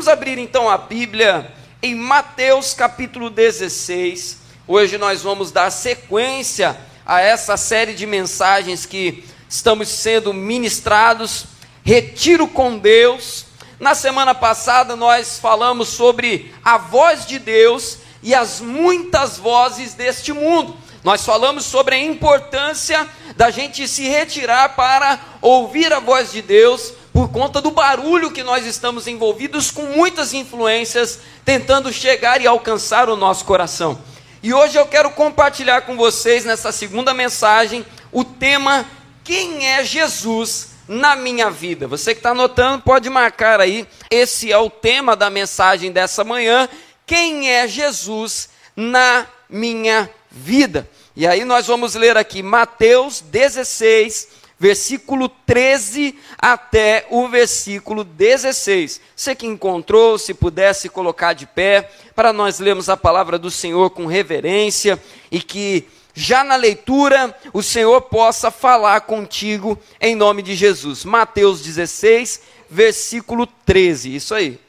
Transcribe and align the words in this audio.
Vamos 0.00 0.08
abrir 0.08 0.38
então 0.38 0.66
a 0.66 0.78
Bíblia 0.78 1.52
em 1.82 1.94
Mateus 1.94 2.72
capítulo 2.72 3.28
16. 3.28 4.38
Hoje 4.66 4.96
nós 4.96 5.20
vamos 5.20 5.52
dar 5.52 5.70
sequência 5.70 6.74
a 7.04 7.20
essa 7.20 7.54
série 7.58 7.92
de 7.92 8.06
mensagens 8.06 8.86
que 8.86 9.22
estamos 9.46 9.90
sendo 9.90 10.32
ministrados. 10.32 11.44
Retiro 11.84 12.48
com 12.48 12.78
Deus. 12.78 13.44
Na 13.78 13.94
semana 13.94 14.34
passada 14.34 14.96
nós 14.96 15.38
falamos 15.38 15.88
sobre 15.88 16.50
a 16.64 16.78
voz 16.78 17.26
de 17.26 17.38
Deus 17.38 17.98
e 18.22 18.34
as 18.34 18.58
muitas 18.58 19.36
vozes 19.36 19.92
deste 19.92 20.32
mundo. 20.32 20.78
Nós 21.04 21.26
falamos 21.26 21.66
sobre 21.66 21.96
a 21.96 22.02
importância 22.02 23.06
da 23.36 23.50
gente 23.50 23.86
se 23.86 24.08
retirar 24.08 24.70
para 24.76 25.20
ouvir 25.42 25.92
a 25.92 26.00
voz 26.00 26.32
de 26.32 26.40
Deus, 26.40 26.94
por 27.12 27.28
conta 27.30 27.60
do 27.60 27.70
barulho 27.70 28.30
que 28.30 28.42
nós 28.42 28.64
estamos 28.64 29.06
envolvidos 29.06 29.70
com 29.70 29.82
muitas 29.82 30.32
influências 30.32 31.18
tentando 31.44 31.92
chegar 31.92 32.40
e 32.40 32.46
alcançar 32.46 33.08
o 33.08 33.16
nosso 33.16 33.44
coração. 33.44 33.98
E 34.42 34.54
hoje 34.54 34.78
eu 34.78 34.86
quero 34.86 35.10
compartilhar 35.10 35.82
com 35.82 35.96
vocês 35.96 36.44
nessa 36.44 36.72
segunda 36.72 37.12
mensagem 37.12 37.84
o 38.10 38.24
tema 38.24 38.86
Quem 39.22 39.68
é 39.68 39.84
Jesus 39.84 40.70
na 40.88 41.14
minha 41.14 41.50
vida? 41.50 41.86
Você 41.86 42.14
que 42.14 42.20
está 42.20 42.30
anotando 42.30 42.82
pode 42.82 43.10
marcar 43.10 43.60
aí. 43.60 43.86
Esse 44.10 44.50
é 44.50 44.56
o 44.58 44.70
tema 44.70 45.14
da 45.14 45.28
mensagem 45.28 45.92
dessa 45.92 46.24
manhã. 46.24 46.68
Quem 47.06 47.50
é 47.50 47.68
Jesus 47.68 48.48
na 48.74 49.26
minha 49.48 50.08
vida? 50.30 50.88
E 51.14 51.26
aí 51.26 51.44
nós 51.44 51.66
vamos 51.66 51.94
ler 51.94 52.16
aqui 52.16 52.42
Mateus 52.42 53.20
16, 53.20 54.28
versículo 54.60 55.26
13 55.26 56.18
até 56.38 57.06
o 57.08 57.26
versículo 57.26 58.04
16. 58.04 59.00
Você 59.16 59.34
que 59.34 59.46
encontrou, 59.46 60.18
se 60.18 60.34
pudesse 60.34 60.90
colocar 60.90 61.32
de 61.32 61.46
pé, 61.46 61.90
para 62.14 62.30
nós 62.30 62.60
lermos 62.60 62.90
a 62.90 62.96
palavra 62.96 63.38
do 63.38 63.50
Senhor 63.50 63.88
com 63.88 64.04
reverência 64.04 65.02
e 65.30 65.40
que 65.40 65.88
já 66.12 66.44
na 66.44 66.56
leitura 66.56 67.34
o 67.54 67.62
Senhor 67.62 68.02
possa 68.02 68.50
falar 68.50 69.00
contigo 69.00 69.80
em 69.98 70.14
nome 70.14 70.42
de 70.42 70.54
Jesus. 70.54 71.06
Mateus 71.06 71.62
16, 71.62 72.42
versículo 72.68 73.46
13. 73.46 74.14
Isso 74.14 74.34
aí. 74.34 74.60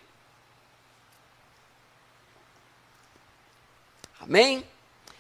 Amém? 4.22 4.64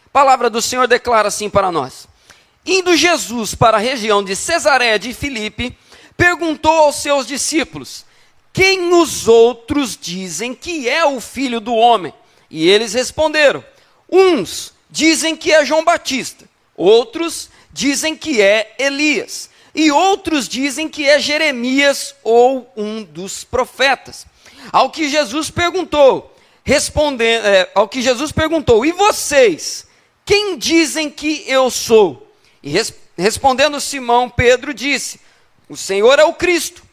A 0.05 0.09
palavra 0.13 0.49
do 0.49 0.61
Senhor 0.61 0.87
declara 0.87 1.27
assim 1.27 1.49
para 1.49 1.69
nós. 1.73 2.07
Indo 2.65 2.95
Jesus 2.95 3.55
para 3.55 3.77
a 3.77 3.79
região 3.79 4.23
de 4.23 4.35
Cesareia 4.35 4.99
de 4.99 5.13
Filipe, 5.13 5.75
perguntou 6.15 6.71
aos 6.71 6.97
seus 6.97 7.25
discípulos: 7.25 8.05
Quem 8.53 8.93
os 8.93 9.27
outros 9.27 9.97
dizem 9.99 10.53
que 10.53 10.87
é 10.87 11.03
o 11.03 11.19
filho 11.19 11.59
do 11.59 11.73
homem? 11.73 12.13
E 12.49 12.69
eles 12.69 12.93
responderam: 12.93 13.63
Uns 14.09 14.73
dizem 14.89 15.35
que 15.35 15.51
é 15.51 15.65
João 15.65 15.83
Batista, 15.83 16.47
outros 16.75 17.49
dizem 17.73 18.15
que 18.15 18.39
é 18.39 18.75
Elias, 18.77 19.49
e 19.73 19.91
outros 19.91 20.47
dizem 20.47 20.87
que 20.87 21.07
é 21.07 21.17
Jeremias 21.17 22.13
ou 22.23 22.71
um 22.77 23.03
dos 23.03 23.43
profetas. 23.43 24.27
Ao 24.71 24.91
que 24.91 25.09
Jesus 25.09 25.49
perguntou, 25.49 26.35
respondendo, 26.63 27.45
é, 27.45 27.71
ao 27.73 27.87
que 27.87 28.03
Jesus 28.03 28.31
perguntou: 28.31 28.85
E 28.85 28.91
vocês, 28.91 29.87
quem 30.23 30.59
dizem 30.59 31.09
que 31.09 31.43
eu 31.47 31.71
sou? 31.71 32.30
E 32.63 32.69
res, 32.69 32.93
respondendo 33.17 33.81
Simão, 33.81 34.29
Pedro 34.29 34.73
disse: 34.73 35.19
O 35.67 35.75
Senhor 35.75 36.19
é 36.19 36.23
o 36.23 36.33
Cristo, 36.33 36.83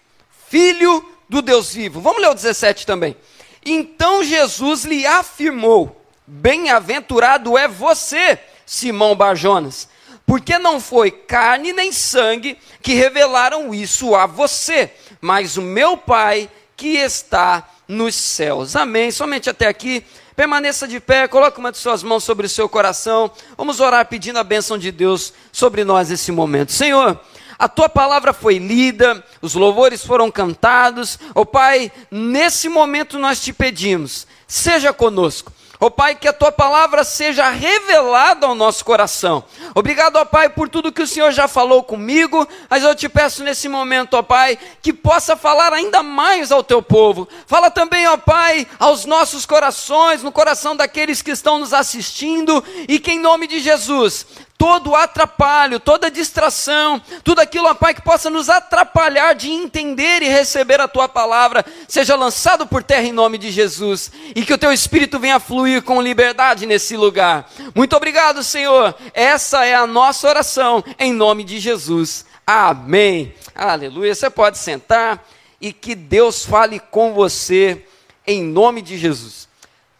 filho 0.48 1.04
do 1.28 1.42
Deus 1.42 1.74
vivo. 1.74 2.00
Vamos 2.00 2.22
ler 2.22 2.30
o 2.30 2.34
17 2.34 2.86
também. 2.86 3.16
Então 3.64 4.24
Jesus 4.24 4.84
lhe 4.84 5.06
afirmou: 5.06 6.04
Bem-aventurado 6.26 7.56
é 7.56 7.68
você, 7.68 8.38
Simão 8.64 9.14
Barjonas, 9.14 9.88
porque 10.26 10.58
não 10.58 10.80
foi 10.80 11.10
carne 11.10 11.72
nem 11.72 11.92
sangue 11.92 12.58
que 12.82 12.94
revelaram 12.94 13.74
isso 13.74 14.14
a 14.14 14.26
você, 14.26 14.90
mas 15.20 15.56
o 15.56 15.62
meu 15.62 15.96
Pai 15.96 16.50
que 16.76 16.96
está 16.96 17.68
nos 17.88 18.14
céus. 18.14 18.76
Amém. 18.76 19.10
Somente 19.10 19.50
até 19.50 19.66
aqui. 19.66 20.04
Permaneça 20.38 20.86
de 20.86 21.00
pé, 21.00 21.26
coloque 21.26 21.58
uma 21.58 21.72
de 21.72 21.78
suas 21.78 22.00
mãos 22.00 22.22
sobre 22.22 22.46
o 22.46 22.48
seu 22.48 22.68
coração. 22.68 23.28
Vamos 23.56 23.80
orar 23.80 24.06
pedindo 24.06 24.38
a 24.38 24.44
bênção 24.44 24.78
de 24.78 24.92
Deus 24.92 25.32
sobre 25.50 25.82
nós 25.82 26.10
nesse 26.10 26.30
momento. 26.30 26.70
Senhor, 26.70 27.20
a 27.58 27.68
tua 27.68 27.88
palavra 27.88 28.32
foi 28.32 28.56
lida, 28.56 29.24
os 29.42 29.54
louvores 29.54 30.06
foram 30.06 30.30
cantados. 30.30 31.18
Ó 31.34 31.40
oh, 31.40 31.44
Pai, 31.44 31.90
nesse 32.08 32.68
momento 32.68 33.18
nós 33.18 33.42
te 33.42 33.52
pedimos, 33.52 34.28
seja 34.46 34.92
conosco. 34.92 35.52
Ó 35.80 35.86
oh, 35.86 35.90
Pai, 35.92 36.16
que 36.16 36.26
a 36.26 36.32
tua 36.32 36.50
palavra 36.50 37.04
seja 37.04 37.48
revelada 37.50 38.46
ao 38.46 38.54
nosso 38.54 38.84
coração. 38.84 39.44
Obrigado, 39.76 40.16
ó 40.16 40.22
oh, 40.22 40.26
Pai, 40.26 40.48
por 40.48 40.68
tudo 40.68 40.90
que 40.90 41.02
o 41.02 41.06
Senhor 41.06 41.30
já 41.30 41.46
falou 41.46 41.84
comigo, 41.84 42.48
mas 42.68 42.82
eu 42.82 42.96
te 42.96 43.08
peço 43.08 43.44
nesse 43.44 43.68
momento, 43.68 44.14
ó 44.14 44.22
Pai, 44.22 44.58
que 44.82 44.92
possa 44.92 45.36
falar 45.36 45.72
ainda 45.72 46.02
mais 46.02 46.50
ao 46.50 46.64
teu 46.64 46.82
povo. 46.82 47.28
Fala 47.46 47.70
também, 47.70 48.08
ó 48.08 48.16
Pai, 48.16 48.66
aos 48.76 49.04
nossos 49.04 49.46
corações, 49.46 50.20
no 50.20 50.32
coração 50.32 50.74
daqueles 50.74 51.22
que 51.22 51.30
estão 51.30 51.60
nos 51.60 51.72
assistindo, 51.72 52.64
e 52.88 52.98
que 52.98 53.12
em 53.12 53.20
nome 53.20 53.46
de 53.46 53.60
Jesus 53.60 54.26
todo 54.58 54.96
atrapalho, 54.96 55.78
toda 55.78 56.10
distração, 56.10 57.00
tudo 57.22 57.40
aquilo, 57.40 57.68
ó 57.68 57.74
Pai, 57.74 57.94
que 57.94 58.02
possa 58.02 58.28
nos 58.28 58.50
atrapalhar 58.50 59.34
de 59.34 59.48
entender 59.48 60.20
e 60.20 60.28
receber 60.28 60.80
a 60.80 60.88
Tua 60.88 61.08
palavra, 61.08 61.64
seja 61.86 62.16
lançado 62.16 62.66
por 62.66 62.82
terra 62.82 63.06
em 63.06 63.12
nome 63.12 63.38
de 63.38 63.52
Jesus, 63.52 64.10
e 64.34 64.44
que 64.44 64.52
o 64.52 64.58
Teu 64.58 64.72
Espírito 64.72 65.20
venha 65.20 65.38
fluir 65.38 65.82
com 65.82 66.02
liberdade 66.02 66.66
nesse 66.66 66.96
lugar. 66.96 67.48
Muito 67.72 67.96
obrigado, 67.96 68.42
Senhor. 68.42 68.96
Essa 69.14 69.64
é 69.64 69.76
a 69.76 69.86
nossa 69.86 70.28
oração, 70.28 70.82
em 70.98 71.12
nome 71.12 71.44
de 71.44 71.60
Jesus. 71.60 72.26
Amém. 72.44 73.32
Aleluia. 73.54 74.12
Você 74.12 74.28
pode 74.28 74.58
sentar 74.58 75.24
e 75.60 75.72
que 75.72 75.94
Deus 75.94 76.44
fale 76.44 76.80
com 76.80 77.14
você, 77.14 77.84
em 78.26 78.42
nome 78.42 78.82
de 78.82 78.98
Jesus. 78.98 79.48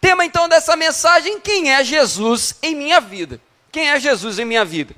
Tema 0.01 0.25
então 0.25 0.49
dessa 0.49 0.75
mensagem: 0.75 1.39
quem 1.39 1.71
é 1.71 1.81
Jesus 1.81 2.55
em 2.61 2.75
minha 2.75 2.99
vida? 2.99 3.39
Quem 3.71 3.89
é 3.89 3.99
Jesus 3.99 4.39
em 4.39 4.45
minha 4.45 4.65
vida? 4.65 4.95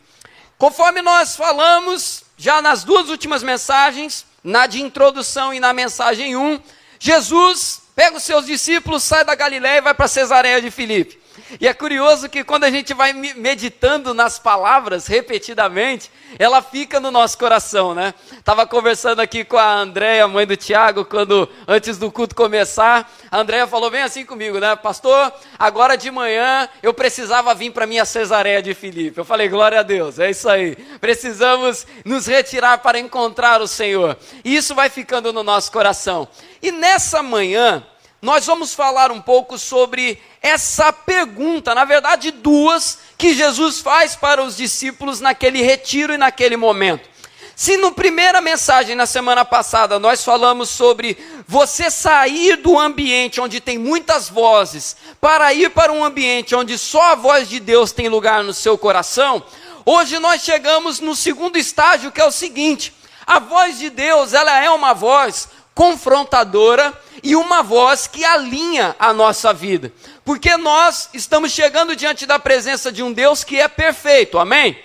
Conforme 0.58 1.02
nós 1.02 1.36
falamos 1.36 2.24
já 2.38 2.62
nas 2.62 2.84
duas 2.84 3.10
últimas 3.10 3.44
mensagens, 3.44 4.26
na 4.44 4.66
de 4.68 4.82
introdução 4.82 5.54
e 5.54 5.60
na 5.60 5.74
mensagem 5.74 6.36
1, 6.36 6.60
Jesus 7.00 7.82
pega 7.96 8.18
os 8.18 8.24
seus 8.24 8.46
discípulos, 8.46 9.04
sai 9.04 9.24
da 9.24 9.36
Galiléia 9.36 9.78
e 9.78 9.82
vai 9.82 9.94
para 9.94 10.08
Cesareia 10.08 10.62
de 10.62 10.72
Filipe. 10.72 11.21
E 11.60 11.68
é 11.68 11.74
curioso 11.74 12.30
que 12.30 12.44
quando 12.44 12.64
a 12.64 12.72
gente 12.72 12.94
vai 12.94 13.14
meditando 13.14 14.14
nas 14.14 14.40
palavras 14.40 15.08
repetidamente, 15.08 16.10
ela 16.40 16.62
fica 16.62 17.00
no 17.00 17.12
nosso 17.12 17.38
coração, 17.38 17.94
né? 17.94 18.14
Tava 18.44 18.66
conversando 18.66 19.20
aqui 19.20 19.44
com 19.44 19.58
a 19.58 19.74
Andréia, 19.74 20.28
mãe 20.28 20.46
do 20.46 20.56
Tiago, 20.56 21.04
quando 21.04 21.50
antes 21.68 21.98
do 21.98 22.12
culto 22.12 22.36
começar, 22.36 23.12
a 23.30 23.40
Andréia 23.40 23.68
falou 23.68 23.90
bem 23.92 24.02
assim 24.02 24.26
comigo, 24.26 24.60
né? 24.60 24.76
Pastor, 24.76 25.34
agora 25.60 25.98
de 25.98 26.10
manhã 26.10 26.70
eu 26.82 26.94
precisava 26.94 27.54
vir 27.54 27.72
para 27.72 27.88
minha 27.88 28.06
Cesareia 28.06 28.62
de 28.62 28.74
Filipe. 28.74 29.18
Eu 29.18 29.26
falei, 29.26 29.50
glória 29.50 29.80
a 29.80 29.84
Deus, 29.84 30.20
é 30.20 30.30
isso 30.30 30.50
aí. 30.50 30.76
Precisamos 31.00 31.86
nos 32.06 32.28
retirar 32.28 32.78
para 32.78 33.00
encontrar 33.00 33.62
o 33.62 33.68
Senhor. 33.68 34.18
E 34.44 34.56
isso 34.56 34.74
vai 34.74 34.90
ficando 34.90 35.34
no 35.34 35.44
nosso 35.44 35.72
coração. 35.72 36.28
E 36.62 36.72
nessa 36.72 37.22
manhã, 37.22 37.84
nós 38.22 38.46
vamos 38.46 38.76
falar 38.76 39.12
um 39.12 39.20
pouco 39.20 39.58
sobre 39.58 40.22
essa 40.44 40.94
pergunta, 40.94 41.74
na 41.74 41.84
verdade, 41.84 42.30
duas, 42.30 43.00
que 43.18 43.34
Jesus 43.34 43.80
faz 43.80 44.16
para 44.16 44.44
os 44.44 44.56
discípulos 44.56 45.20
naquele 45.20 45.64
retiro 45.64 46.14
e 46.14 46.18
naquele 46.18 46.56
momento. 46.56 47.10
Se 47.56 47.78
no 47.78 47.92
primeira 47.92 48.40
mensagem 48.40 48.96
na 48.96 49.06
semana 49.06 49.44
passada 49.44 50.00
nós 50.00 50.24
falamos 50.24 50.70
sobre 50.70 51.18
você 51.48 51.90
sair 51.92 52.58
do 52.58 52.80
ambiente 52.80 53.42
onde 53.42 53.60
tem 53.60 53.78
muitas 53.78 54.30
vozes 54.30 54.96
para 55.20 55.54
ir 55.54 55.70
para 55.72 55.92
um 55.92 56.04
ambiente 56.04 56.56
onde 56.56 56.78
só 56.78 57.12
a 57.12 57.16
voz 57.16 57.50
de 57.50 57.60
Deus 57.60 57.92
tem 57.92 58.08
lugar 58.08 58.44
no 58.44 58.54
seu 58.54 58.78
coração, 58.78 59.44
hoje 59.86 60.18
nós 60.20 60.44
chegamos 60.44 61.00
no 61.00 61.16
segundo 61.16 61.58
estágio 61.58 62.12
que 62.12 62.22
é 62.22 62.26
o 62.26 62.32
seguinte: 62.32 62.94
a 63.26 63.40
voz 63.40 63.78
de 63.80 63.90
Deus, 63.90 64.34
ela 64.34 64.64
é 64.64 64.70
uma 64.70 64.94
voz 64.94 65.48
confrontadora 65.74 66.94
e 67.24 67.36
uma 67.36 67.62
voz 67.62 68.08
que 68.08 68.24
alinha 68.24 68.96
a 69.00 69.14
nossa 69.14 69.54
vida. 69.54 69.92
Porque 70.24 70.56
nós 70.58 71.10
estamos 71.14 71.52
chegando 71.52 71.96
diante 71.96 72.26
da 72.26 72.40
presença 72.40 72.92
de 72.92 73.04
um 73.04 73.12
Deus 73.12 73.44
que 73.44 73.60
é 73.60 73.68
perfeito, 73.68 74.38
amém? 74.38 74.78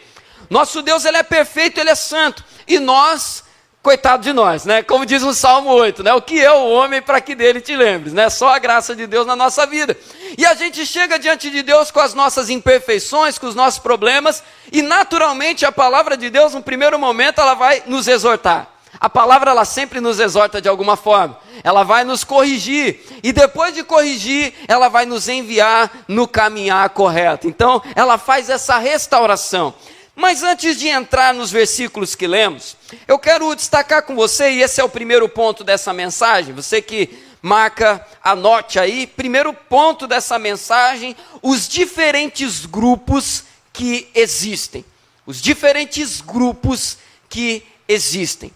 Nosso 0.48 0.82
Deus 0.82 1.04
ele 1.04 1.16
é 1.16 1.22
perfeito, 1.22 1.80
ele 1.80 1.90
é 1.90 1.94
santo, 1.94 2.44
e 2.68 2.78
nós, 2.78 3.42
coitado 3.82 4.22
de 4.22 4.32
nós, 4.32 4.64
né? 4.64 4.82
Como 4.82 5.04
diz 5.04 5.22
o 5.22 5.34
Salmo 5.34 5.70
8, 5.70 6.04
né? 6.04 6.12
O 6.14 6.22
que 6.22 6.40
é 6.40 6.52
o 6.52 6.70
homem 6.70 7.02
para 7.02 7.20
que 7.20 7.34
dele 7.34 7.60
te 7.60 7.74
lembres, 7.74 8.12
né? 8.12 8.30
Só 8.30 8.54
a 8.54 8.58
graça 8.58 8.94
de 8.94 9.06
Deus 9.06 9.26
na 9.26 9.34
nossa 9.34 9.66
vida. 9.66 9.96
E 10.38 10.46
a 10.46 10.54
gente 10.54 10.86
chega 10.86 11.18
diante 11.18 11.50
de 11.50 11.62
Deus 11.62 11.90
com 11.90 12.00
as 12.00 12.14
nossas 12.14 12.48
imperfeições, 12.48 13.38
com 13.38 13.46
os 13.46 13.54
nossos 13.54 13.80
problemas, 13.80 14.42
e 14.70 14.82
naturalmente 14.82 15.66
a 15.66 15.72
palavra 15.72 16.16
de 16.16 16.30
Deus, 16.30 16.54
no 16.54 16.62
primeiro 16.62 16.98
momento, 16.98 17.40
ela 17.40 17.54
vai 17.54 17.82
nos 17.86 18.06
exortar. 18.06 18.75
A 19.00 19.08
palavra 19.08 19.50
ela 19.50 19.64
sempre 19.64 20.00
nos 20.00 20.19
exorta 20.20 20.60
de 20.60 20.69
alguma 20.69 20.96
forma. 20.96 21.38
Ela 21.62 21.82
vai 21.82 22.04
nos 22.04 22.25
corrigir 22.25 23.00
e 23.22 23.32
depois 23.32 23.75
de 23.75 23.82
corrigir, 23.82 24.54
ela 24.69 24.88
vai 24.88 25.06
nos 25.06 25.28
enviar 25.28 26.04
no 26.08 26.26
caminhar 26.26 26.88
correto. 26.90 27.48
Então, 27.48 27.82
ela 27.94 28.19
faz 28.19 28.48
essa 28.48 28.78
restauração. 28.78 29.75
Mas 30.14 30.43
antes 30.43 30.78
de 30.78 30.88
entrar 30.88 31.34
nos 31.34 31.50
versículos 31.50 32.14
que 32.14 32.26
lemos, 32.26 32.75
eu 33.06 33.19
quero 33.19 33.54
destacar 33.54 34.02
com 34.02 34.14
você, 34.14 34.50
e 34.50 34.62
esse 34.62 34.81
é 34.81 34.84
o 34.84 34.88
primeiro 34.88 35.28
ponto 35.28 35.62
dessa 35.62 35.92
mensagem, 35.92 36.54
você 36.54 36.81
que 36.81 37.10
marca, 37.42 38.04
anote 38.25 38.78
aí, 38.78 39.06
primeiro 39.06 39.52
ponto 39.52 40.06
dessa 40.06 40.38
mensagem, 40.38 41.14
os 41.42 41.69
diferentes 41.69 42.64
grupos 42.64 43.44
que 43.75 44.08
existem. 44.14 44.84
Os 45.26 45.40
diferentes 45.40 46.22
grupos 46.22 46.96
que 47.28 47.62
existem. 47.87 48.50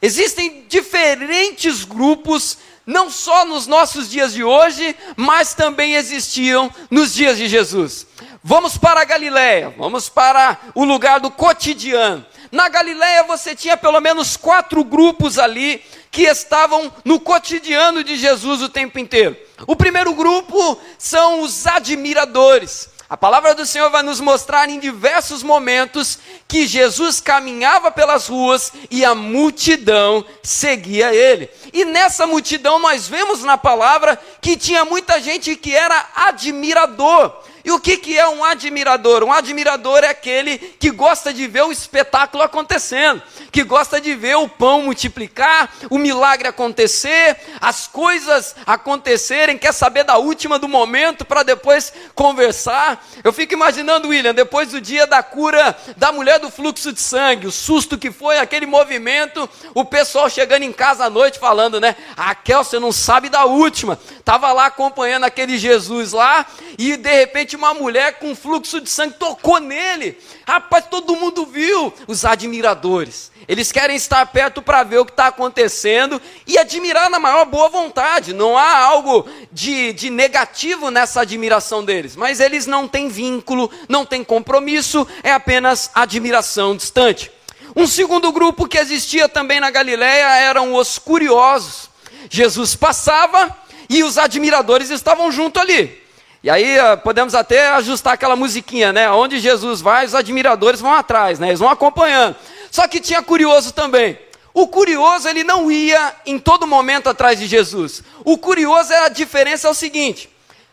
Existem 0.00 0.64
diferentes 0.68 1.84
grupos, 1.84 2.58
não 2.86 3.10
só 3.10 3.44
nos 3.44 3.66
nossos 3.66 4.08
dias 4.08 4.32
de 4.32 4.44
hoje, 4.44 4.94
mas 5.16 5.54
também 5.54 5.94
existiam 5.94 6.72
nos 6.90 7.14
dias 7.14 7.36
de 7.36 7.48
Jesus. 7.48 8.06
Vamos 8.42 8.78
para 8.78 9.00
a 9.00 9.04
Galiléia, 9.04 9.74
vamos 9.76 10.08
para 10.08 10.58
o 10.74 10.84
lugar 10.84 11.18
do 11.18 11.30
cotidiano. 11.30 12.24
Na 12.50 12.68
Galiléia 12.68 13.24
você 13.24 13.54
tinha 13.54 13.76
pelo 13.76 14.00
menos 14.00 14.36
quatro 14.36 14.82
grupos 14.82 15.38
ali 15.38 15.82
que 16.10 16.22
estavam 16.22 16.90
no 17.04 17.20
cotidiano 17.20 18.02
de 18.02 18.16
Jesus 18.16 18.62
o 18.62 18.68
tempo 18.68 18.98
inteiro. 18.98 19.36
O 19.66 19.76
primeiro 19.76 20.14
grupo 20.14 20.80
são 20.96 21.42
os 21.42 21.66
admiradores. 21.66 22.88
A 23.10 23.16
palavra 23.16 23.54
do 23.54 23.64
Senhor 23.64 23.88
vai 23.88 24.02
nos 24.02 24.20
mostrar 24.20 24.68
em 24.68 24.78
diversos 24.78 25.42
momentos 25.42 26.18
que 26.46 26.66
Jesus 26.66 27.22
caminhava 27.22 27.90
pelas 27.90 28.28
ruas 28.28 28.70
e 28.90 29.02
a 29.02 29.14
multidão 29.14 30.22
seguia 30.42 31.14
ele. 31.14 31.48
E 31.72 31.86
nessa 31.86 32.26
multidão 32.26 32.78
nós 32.78 33.08
vemos 33.08 33.42
na 33.42 33.56
palavra 33.56 34.20
que 34.42 34.58
tinha 34.58 34.84
muita 34.84 35.22
gente 35.22 35.56
que 35.56 35.74
era 35.74 36.06
admirador. 36.14 37.34
E 37.64 37.70
o 37.70 37.80
que, 37.80 37.96
que 37.96 38.18
é 38.18 38.28
um 38.28 38.44
admirador? 38.44 39.22
Um 39.22 39.32
admirador 39.32 40.04
é 40.04 40.08
aquele 40.08 40.58
que 40.58 40.90
gosta 40.90 41.32
de 41.32 41.46
ver 41.46 41.62
o 41.62 41.72
espetáculo 41.72 42.42
acontecendo, 42.42 43.22
que 43.52 43.62
gosta 43.62 44.00
de 44.00 44.14
ver 44.14 44.36
o 44.36 44.48
pão 44.48 44.82
multiplicar, 44.82 45.70
o 45.90 45.98
milagre 45.98 46.48
acontecer, 46.48 47.36
as 47.60 47.86
coisas 47.86 48.54
acontecerem, 48.64 49.58
quer 49.58 49.72
saber 49.72 50.04
da 50.04 50.16
última 50.16 50.58
do 50.58 50.68
momento 50.68 51.24
para 51.24 51.42
depois 51.42 51.92
conversar. 52.14 53.04
Eu 53.22 53.32
fico 53.32 53.52
imaginando, 53.52 54.08
William, 54.08 54.32
depois 54.32 54.70
do 54.70 54.80
dia 54.80 55.06
da 55.06 55.22
cura 55.22 55.76
da 55.96 56.12
mulher 56.12 56.38
do 56.38 56.50
fluxo 56.50 56.92
de 56.92 57.00
sangue, 57.00 57.46
o 57.46 57.52
susto 57.52 57.98
que 57.98 58.10
foi 58.10 58.38
aquele 58.38 58.66
movimento, 58.66 59.48
o 59.74 59.84
pessoal 59.84 60.30
chegando 60.30 60.62
em 60.62 60.72
casa 60.72 61.04
à 61.04 61.10
noite 61.10 61.38
falando, 61.38 61.80
né? 61.80 61.96
Raquel, 62.16 62.64
você 62.64 62.78
não 62.78 62.92
sabe 62.92 63.28
da 63.28 63.44
última. 63.44 63.98
Estava 64.18 64.52
lá 64.52 64.66
acompanhando 64.66 65.24
aquele 65.24 65.58
Jesus 65.58 66.12
lá 66.12 66.46
e 66.78 66.96
de 66.96 67.12
repente 67.12 67.56
uma 67.58 67.74
mulher 67.74 68.18
com 68.18 68.34
fluxo 68.34 68.80
de 68.80 68.88
sangue 68.88 69.14
tocou 69.14 69.58
nele. 69.58 70.16
Rapaz, 70.46 70.86
todo 70.88 71.16
mundo 71.16 71.44
viu. 71.44 71.92
Os 72.06 72.24
admiradores. 72.24 73.30
Eles 73.46 73.72
querem 73.72 73.96
estar 73.96 74.24
perto 74.26 74.62
para 74.62 74.82
ver 74.82 74.98
o 74.98 75.04
que 75.04 75.10
está 75.10 75.26
acontecendo 75.26 76.20
e 76.46 76.56
admirar 76.56 77.10
na 77.10 77.18
maior 77.18 77.44
boa 77.44 77.68
vontade. 77.68 78.32
Não 78.32 78.56
há 78.56 78.78
algo 78.78 79.28
de, 79.52 79.92
de 79.92 80.08
negativo 80.08 80.90
nessa 80.90 81.22
admiração 81.22 81.84
deles. 81.84 82.14
Mas 82.14 82.40
eles 82.40 82.66
não 82.66 82.86
têm 82.86 83.08
vínculo, 83.08 83.70
não 83.88 84.06
têm 84.06 84.22
compromisso, 84.22 85.06
é 85.22 85.32
apenas 85.32 85.90
admiração 85.94 86.76
distante. 86.76 87.30
Um 87.74 87.86
segundo 87.86 88.32
grupo 88.32 88.68
que 88.68 88.78
existia 88.78 89.28
também 89.28 89.60
na 89.60 89.70
Galiléia 89.70 90.40
eram 90.40 90.74
os 90.74 90.98
curiosos. 90.98 91.90
Jesus 92.30 92.74
passava 92.74 93.56
e 93.88 94.02
os 94.04 94.18
admiradores 94.18 94.90
estavam 94.90 95.32
junto 95.32 95.58
ali. 95.58 95.97
E 96.42 96.48
aí 96.48 96.76
podemos 97.02 97.34
até 97.34 97.70
ajustar 97.70 98.14
aquela 98.14 98.36
musiquinha, 98.36 98.92
né? 98.92 99.10
Onde 99.10 99.40
Jesus 99.40 99.80
vai, 99.80 100.06
os 100.06 100.14
admiradores 100.14 100.80
vão 100.80 100.92
atrás, 100.92 101.38
né? 101.38 101.48
Eles 101.48 101.58
vão 101.58 101.68
acompanhando. 101.68 102.36
Só 102.70 102.86
que 102.86 103.00
tinha 103.00 103.22
curioso 103.22 103.72
também. 103.72 104.18
O 104.54 104.66
curioso, 104.66 105.28
ele 105.28 105.44
não 105.44 105.70
ia 105.70 106.14
em 106.26 106.38
todo 106.38 106.66
momento 106.66 107.08
atrás 107.08 107.38
de 107.38 107.46
Jesus. 107.46 108.02
O 108.24 108.38
curioso 108.38 108.92
era 108.92 109.06
a 109.06 109.10
diferença 109.10 109.68
é 109.68 109.70
o 109.70 109.74
seguinte: 109.74 110.28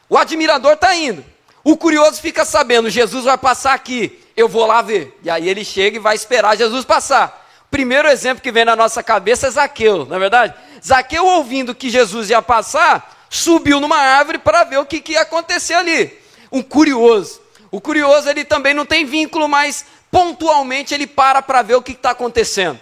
o 0.09 0.17
admirador 0.17 0.73
está 0.73 0.95
indo. 0.95 1.23
O 1.63 1.75
curioso 1.75 2.21
fica 2.21 2.45
sabendo, 2.45 2.91
Jesus 2.91 3.25
vai 3.25 3.38
passar 3.39 3.73
aqui, 3.73 4.19
eu 4.38 4.47
vou 4.47 4.67
lá 4.67 4.83
ver. 4.83 5.17
E 5.23 5.31
aí 5.31 5.50
ele 5.50 5.65
chega 5.65 5.97
e 5.97 6.00
vai 6.00 6.15
esperar 6.15 6.56
Jesus 6.56 6.85
passar. 6.85 7.44
Primeiro 7.71 8.07
exemplo 8.07 8.44
que 8.44 8.51
vem 8.51 8.63
na 8.63 8.75
nossa 8.75 9.01
cabeça 9.01 9.47
é 9.47 9.50
Zaqueu, 9.50 10.06
não 10.06 10.15
é 10.15 10.19
verdade? 10.19 10.53
Zaqueu 10.85 11.25
ouvindo 11.25 11.73
que 11.73 11.89
Jesus 11.89 12.29
ia 12.29 12.39
passar, 12.39 13.14
subiu 13.36 13.80
numa 13.80 13.98
árvore 13.98 14.38
para 14.38 14.64
ver 14.64 14.78
o 14.78 14.86
que, 14.86 15.02
que 15.02 15.14
ia 15.14 15.22
acontecer 15.22 15.74
ali. 15.74 16.18
Um 16.52 16.62
curioso. 16.62 17.42
O 17.72 17.82
curioso 17.82 18.30
ele 18.30 18.46
também 18.46 18.74
não 18.74 18.86
tem 18.86 19.06
vínculo, 19.06 19.48
mas 19.48 19.86
pontualmente 20.10 20.94
ele 20.94 21.06
para 21.06 21.42
para 21.42 21.62
ver 21.62 21.76
o 21.76 21.82
que 21.82 21.92
está 21.92 22.12
acontecendo. 22.12 22.80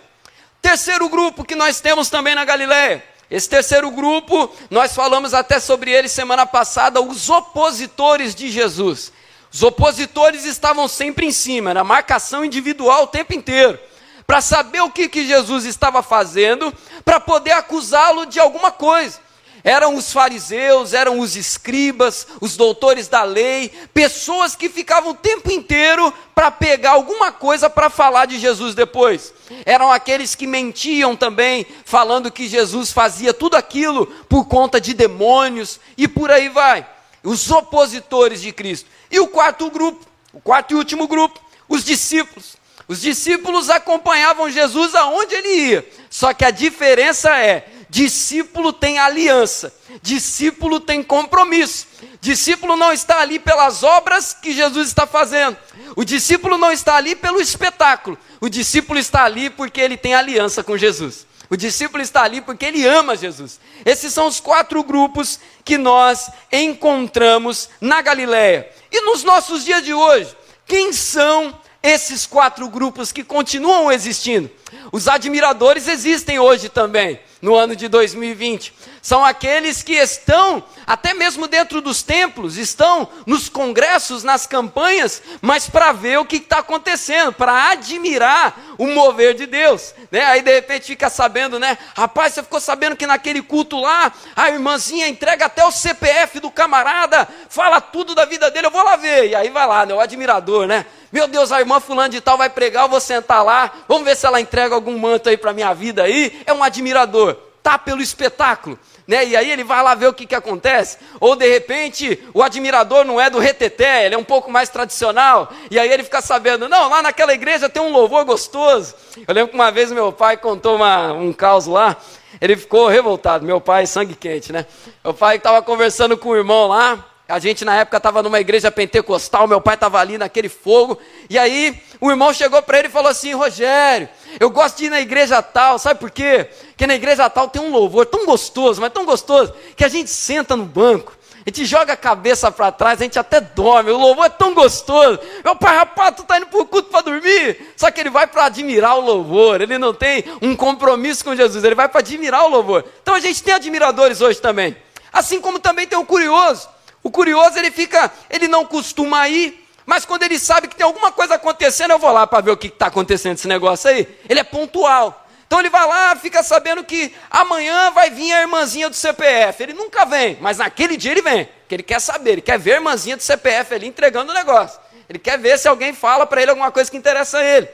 Terceiro 0.61 1.09
grupo 1.09 1.43
que 1.43 1.55
nós 1.55 1.81
temos 1.81 2.09
também 2.09 2.35
na 2.35 2.45
Galiléia. 2.45 3.03
Esse 3.29 3.49
terceiro 3.49 3.89
grupo, 3.89 4.53
nós 4.69 4.93
falamos 4.93 5.33
até 5.33 5.59
sobre 5.59 5.91
ele 5.91 6.07
semana 6.07 6.45
passada, 6.45 7.01
os 7.01 7.29
opositores 7.29 8.35
de 8.35 8.49
Jesus. 8.51 9.11
Os 9.51 9.63
opositores 9.63 10.45
estavam 10.45 10.87
sempre 10.87 11.25
em 11.25 11.31
cima, 11.31 11.71
era 11.71 11.83
marcação 11.83 12.45
individual 12.45 13.03
o 13.03 13.07
tempo 13.07 13.33
inteiro, 13.33 13.79
para 14.27 14.41
saber 14.41 14.81
o 14.81 14.91
que, 14.91 15.09
que 15.09 15.25
Jesus 15.25 15.65
estava 15.65 16.03
fazendo, 16.03 16.73
para 17.03 17.19
poder 17.19 17.51
acusá-lo 17.51 18.25
de 18.25 18.39
alguma 18.39 18.71
coisa. 18.71 19.22
Eram 19.63 19.95
os 19.95 20.11
fariseus, 20.11 20.93
eram 20.93 21.19
os 21.19 21.37
escribas, 21.37 22.27
os 22.41 22.57
doutores 22.57 23.07
da 23.07 23.23
lei, 23.23 23.71
pessoas 23.93 24.57
que 24.57 24.67
ficavam 24.67 25.11
o 25.11 25.15
tempo 25.15 25.49
inteiro 25.49 26.13
para 26.35 26.51
pegar 26.51 26.91
alguma 26.91 27.31
coisa 27.31 27.69
para 27.69 27.89
falar 27.89 28.25
de 28.25 28.37
Jesus 28.39 28.75
depois. 28.75 29.33
Eram 29.65 29.89
aqueles 29.89 30.35
que 30.35 30.45
mentiam 30.45 31.15
também, 31.15 31.65
falando 31.85 32.29
que 32.29 32.49
Jesus 32.49 32.91
fazia 32.91 33.33
tudo 33.33 33.55
aquilo 33.55 34.05
por 34.27 34.45
conta 34.45 34.81
de 34.81 34.93
demônios 34.93 35.79
e 35.97 36.09
por 36.09 36.29
aí 36.29 36.49
vai. 36.49 36.85
Os 37.23 37.49
opositores 37.49 38.41
de 38.41 38.51
Cristo. 38.51 38.89
E 39.09 39.17
o 39.17 39.27
quarto 39.27 39.71
grupo, 39.71 40.05
o 40.33 40.41
quarto 40.41 40.71
e 40.71 40.75
último 40.75 41.07
grupo, 41.07 41.39
os 41.69 41.85
discípulos. 41.85 42.57
Os 42.85 42.99
discípulos 42.99 43.69
acompanhavam 43.69 44.49
Jesus 44.49 44.93
aonde 44.93 45.35
ele 45.35 45.47
ia. 45.47 45.89
Só 46.09 46.33
que 46.33 46.43
a 46.43 46.51
diferença 46.51 47.37
é 47.39 47.69
Discípulo 47.93 48.73
tem 48.73 48.97
aliança, 48.97 49.71
discípulo 50.01 50.79
tem 50.79 51.03
compromisso. 51.03 51.85
Discípulo 52.19 52.75
não 52.75 52.91
está 52.91 53.19
ali 53.19 53.37
pelas 53.37 53.83
obras 53.83 54.33
que 54.33 54.51
Jesus 54.51 54.87
está 54.87 55.05
fazendo. 55.05 55.55
O 55.95 56.03
discípulo 56.03 56.57
não 56.57 56.71
está 56.71 56.95
ali 56.95 57.15
pelo 57.15 57.39
espetáculo. 57.39 58.17
O 58.41 58.49
discípulo 58.49 58.97
está 58.97 59.23
ali 59.23 59.47
porque 59.47 59.79
ele 59.79 59.95
tem 59.95 60.15
aliança 60.15 60.63
com 60.63 60.75
Jesus. 60.75 61.27
O 61.51 61.55
discípulo 61.55 62.01
está 62.01 62.23
ali 62.23 62.41
porque 62.41 62.65
ele 62.65 62.83
ama 62.83 63.15
Jesus. 63.15 63.59
Esses 63.85 64.11
são 64.11 64.25
os 64.25 64.39
quatro 64.39 64.83
grupos 64.83 65.39
que 65.63 65.77
nós 65.77 66.31
encontramos 66.51 67.69
na 67.79 68.01
Galiléia. 68.01 68.67
E 68.91 69.01
nos 69.01 69.23
nossos 69.23 69.63
dias 69.63 69.85
de 69.85 69.93
hoje, 69.93 70.35
quem 70.65 70.91
são 70.91 71.55
esses 71.83 72.25
quatro 72.25 72.67
grupos 72.69 73.11
que 73.11 73.23
continuam 73.23 73.91
existindo? 73.91 74.49
Os 74.91 75.07
admiradores 75.07 75.87
existem 75.87 76.39
hoje 76.39 76.69
também 76.69 77.19
no 77.41 77.55
ano 77.55 77.75
de 77.75 77.89
2020. 77.89 78.73
São 79.03 79.25
aqueles 79.25 79.83
que 79.83 79.95
estão, 79.95 80.63
até 80.87 81.13
mesmo 81.13 81.45
dentro 81.45 81.81
dos 81.81 82.01
templos, 82.01 82.55
estão 82.55 83.09
nos 83.25 83.49
congressos, 83.49 84.23
nas 84.23 84.47
campanhas, 84.47 85.21
mas 85.41 85.69
para 85.69 85.91
ver 85.91 86.19
o 86.19 86.25
que 86.25 86.37
está 86.37 86.59
acontecendo, 86.59 87.33
para 87.33 87.71
admirar 87.71 88.57
o 88.77 88.87
mover 88.87 89.33
de 89.33 89.45
Deus. 89.45 89.93
Né? 90.09 90.23
Aí 90.23 90.41
de 90.41 90.53
repente 90.53 90.85
fica 90.85 91.09
sabendo, 91.09 91.59
né? 91.59 91.77
Rapaz, 91.97 92.33
você 92.33 92.43
ficou 92.43 92.61
sabendo 92.61 92.95
que 92.95 93.05
naquele 93.05 93.41
culto 93.41 93.77
lá, 93.77 94.09
a 94.37 94.49
irmãzinha 94.49 95.09
entrega 95.09 95.47
até 95.47 95.65
o 95.65 95.71
CPF 95.71 96.39
do 96.39 96.49
camarada, 96.49 97.27
fala 97.49 97.81
tudo 97.81 98.15
da 98.15 98.23
vida 98.23 98.49
dele, 98.49 98.67
eu 98.67 98.71
vou 98.71 98.83
lá 98.83 98.95
ver. 98.95 99.31
E 99.31 99.35
aí 99.35 99.49
vai 99.49 99.67
lá, 99.67 99.85
né? 99.85 99.93
O 99.93 99.99
admirador, 99.99 100.65
né? 100.65 100.85
Meu 101.11 101.27
Deus, 101.27 101.51
a 101.51 101.59
irmã 101.59 101.81
fulano 101.81 102.07
de 102.07 102.21
tal 102.21 102.37
vai 102.37 102.49
pregar, 102.49 102.85
eu 102.85 102.89
vou 102.89 103.01
sentar 103.01 103.43
lá, 103.43 103.69
vamos 103.85 104.05
ver 104.05 104.15
se 104.15 104.25
ela 104.25 104.39
entrega 104.39 104.73
algum 104.73 104.97
manto 104.97 105.27
aí 105.27 105.35
para 105.35 105.51
minha 105.51 105.73
vida 105.73 106.03
aí. 106.03 106.41
É 106.45 106.53
um 106.53 106.63
admirador, 106.63 107.35
tá 107.61 107.77
pelo 107.77 108.01
espetáculo. 108.01 108.79
Né? 109.07 109.25
E 109.25 109.35
aí 109.35 109.51
ele 109.51 109.63
vai 109.63 109.83
lá 109.83 109.95
ver 109.95 110.07
o 110.07 110.13
que, 110.13 110.25
que 110.25 110.35
acontece. 110.35 110.97
Ou 111.19 111.35
de 111.35 111.47
repente 111.47 112.23
o 112.33 112.41
admirador 112.41 113.03
não 113.03 113.19
é 113.19 113.29
do 113.29 113.39
reteté, 113.39 114.05
ele 114.05 114.15
é 114.15 114.17
um 114.17 114.23
pouco 114.23 114.51
mais 114.51 114.69
tradicional. 114.69 115.51
E 115.69 115.77
aí 115.77 115.91
ele 115.91 116.03
fica 116.03 116.21
sabendo, 116.21 116.69
não, 116.69 116.89
lá 116.89 117.01
naquela 117.01 117.33
igreja 117.33 117.69
tem 117.69 117.81
um 117.81 117.91
louvor 117.91 118.23
gostoso. 118.25 118.95
Eu 119.27 119.33
lembro 119.33 119.49
que 119.49 119.55
uma 119.55 119.71
vez 119.71 119.91
meu 119.91 120.11
pai 120.11 120.37
contou 120.37 120.75
uma, 120.75 121.11
um 121.13 121.33
caos 121.33 121.65
lá. 121.65 121.97
Ele 122.41 122.57
ficou 122.57 122.87
revoltado, 122.87 123.45
meu 123.45 123.61
pai, 123.61 123.85
sangue 123.85 124.15
quente, 124.15 124.51
né? 124.51 124.65
Meu 125.03 125.13
pai 125.13 125.37
estava 125.37 125.61
conversando 125.61 126.17
com 126.17 126.29
o 126.29 126.35
irmão 126.35 126.67
lá, 126.67 127.05
A 127.33 127.39
gente 127.39 127.65
na 127.65 127.75
época 127.77 127.97
estava 127.97 128.21
numa 128.21 128.39
igreja 128.39 128.69
pentecostal, 128.71 129.47
meu 129.47 129.59
pai 129.59 129.73
estava 129.73 129.99
ali 129.99 130.19
naquele 130.19 130.47
fogo, 130.47 130.99
e 131.27 131.39
aí 131.39 131.81
o 131.99 132.11
irmão 132.11 132.31
chegou 132.31 132.61
para 132.61 132.77
ele 132.77 132.89
e 132.89 132.91
falou 132.91 133.09
assim: 133.09 133.33
Rogério, 133.33 134.07
eu 134.39 134.51
gosto 134.51 134.77
de 134.77 134.85
ir 134.85 134.89
na 134.91 135.01
igreja 135.01 135.41
tal, 135.41 135.79
sabe 135.79 135.99
por 135.99 136.11
quê? 136.11 136.47
Porque 136.67 136.85
na 136.85 136.93
igreja 136.93 137.27
tal 137.31 137.47
tem 137.47 137.59
um 137.59 137.71
louvor 137.71 138.05
tão 138.05 138.27
gostoso, 138.27 138.79
mas 138.79 138.93
tão 138.93 139.03
gostoso, 139.03 139.51
que 139.75 139.83
a 139.83 139.87
gente 139.87 140.11
senta 140.11 140.55
no 140.55 140.63
banco, 140.63 141.17
a 141.43 141.49
gente 141.49 141.65
joga 141.65 141.93
a 141.93 141.97
cabeça 141.97 142.51
para 142.51 142.71
trás, 142.71 143.01
a 143.01 143.03
gente 143.03 143.17
até 143.17 143.41
dorme, 143.41 143.89
o 143.89 143.97
louvor 143.97 144.27
é 144.27 144.29
tão 144.29 144.53
gostoso. 144.53 145.19
Meu 145.43 145.55
pai, 145.55 145.75
rapaz, 145.75 146.15
tu 146.15 146.23
tá 146.25 146.37
indo 146.37 146.45
pro 146.45 146.67
culto 146.67 146.91
para 146.91 147.01
dormir. 147.01 147.73
Só 147.75 147.89
que 147.89 147.99
ele 147.99 148.11
vai 148.11 148.27
para 148.27 148.45
admirar 148.45 148.95
o 148.95 149.01
louvor, 149.01 149.59
ele 149.59 149.79
não 149.79 149.91
tem 149.91 150.23
um 150.39 150.55
compromisso 150.55 151.25
com 151.25 151.35
Jesus, 151.35 151.63
ele 151.63 151.73
vai 151.73 151.89
para 151.89 152.01
admirar 152.01 152.45
o 152.45 152.49
louvor. 152.49 152.85
Então 153.01 153.15
a 153.15 153.19
gente 153.19 153.41
tem 153.41 153.55
admiradores 153.55 154.21
hoje 154.21 154.39
também. 154.39 154.77
Assim 155.11 155.41
como 155.41 155.57
também 155.57 155.87
tem 155.87 155.97
o 155.97 156.05
curioso. 156.05 156.69
O 157.03 157.11
curioso, 157.11 157.59
ele 157.59 157.69
fica, 157.69 158.11
ele 158.29 158.47
não 158.47 158.65
costuma 158.65 159.27
ir, 159.27 159.67
mas 159.85 160.05
quando 160.05 160.23
ele 160.23 160.39
sabe 160.39 160.67
que 160.67 160.75
tem 160.75 160.85
alguma 160.85 161.11
coisa 161.11 161.35
acontecendo, 161.35 161.91
eu 161.91 161.99
vou 161.99 162.11
lá 162.11 162.25
para 162.25 162.41
ver 162.41 162.51
o 162.51 162.57
que 162.57 162.67
está 162.67 162.87
acontecendo 162.87 163.35
esse 163.35 163.47
negócio 163.47 163.89
aí. 163.89 164.07
Ele 164.29 164.39
é 164.39 164.43
pontual. 164.43 165.27
Então 165.45 165.59
ele 165.59 165.69
vai 165.69 165.85
lá, 165.85 166.15
fica 166.15 166.41
sabendo 166.41 166.83
que 166.83 167.13
amanhã 167.29 167.91
vai 167.91 168.09
vir 168.09 168.31
a 168.31 168.41
irmãzinha 168.41 168.89
do 168.89 168.95
CPF. 168.95 169.61
Ele 169.61 169.73
nunca 169.73 170.05
vem, 170.05 170.37
mas 170.41 170.57
naquele 170.57 170.97
dia 170.97 171.11
ele 171.11 171.21
vem, 171.21 171.45
porque 171.45 171.75
ele 171.75 171.83
quer 171.83 171.99
saber, 171.99 172.31
ele 172.31 172.41
quer 172.41 172.57
ver 172.57 172.71
a 172.71 172.75
irmãzinha 172.75 173.17
do 173.17 173.21
CPF 173.21 173.75
ali 173.75 173.85
entregando 173.85 174.31
o 174.31 174.33
negócio. 174.33 174.79
Ele 175.07 175.19
quer 175.19 175.37
ver 175.37 175.59
se 175.59 175.67
alguém 175.67 175.93
fala 175.93 176.25
para 176.25 176.41
ele 176.41 176.49
alguma 176.49 176.71
coisa 176.71 176.89
que 176.89 176.97
interessa 176.97 177.37
a 177.37 177.43
ele. 177.43 177.69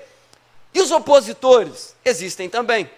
E 0.74 0.81
os 0.81 0.91
opositores? 0.91 1.95
Existem 2.03 2.50
também. 2.50 2.89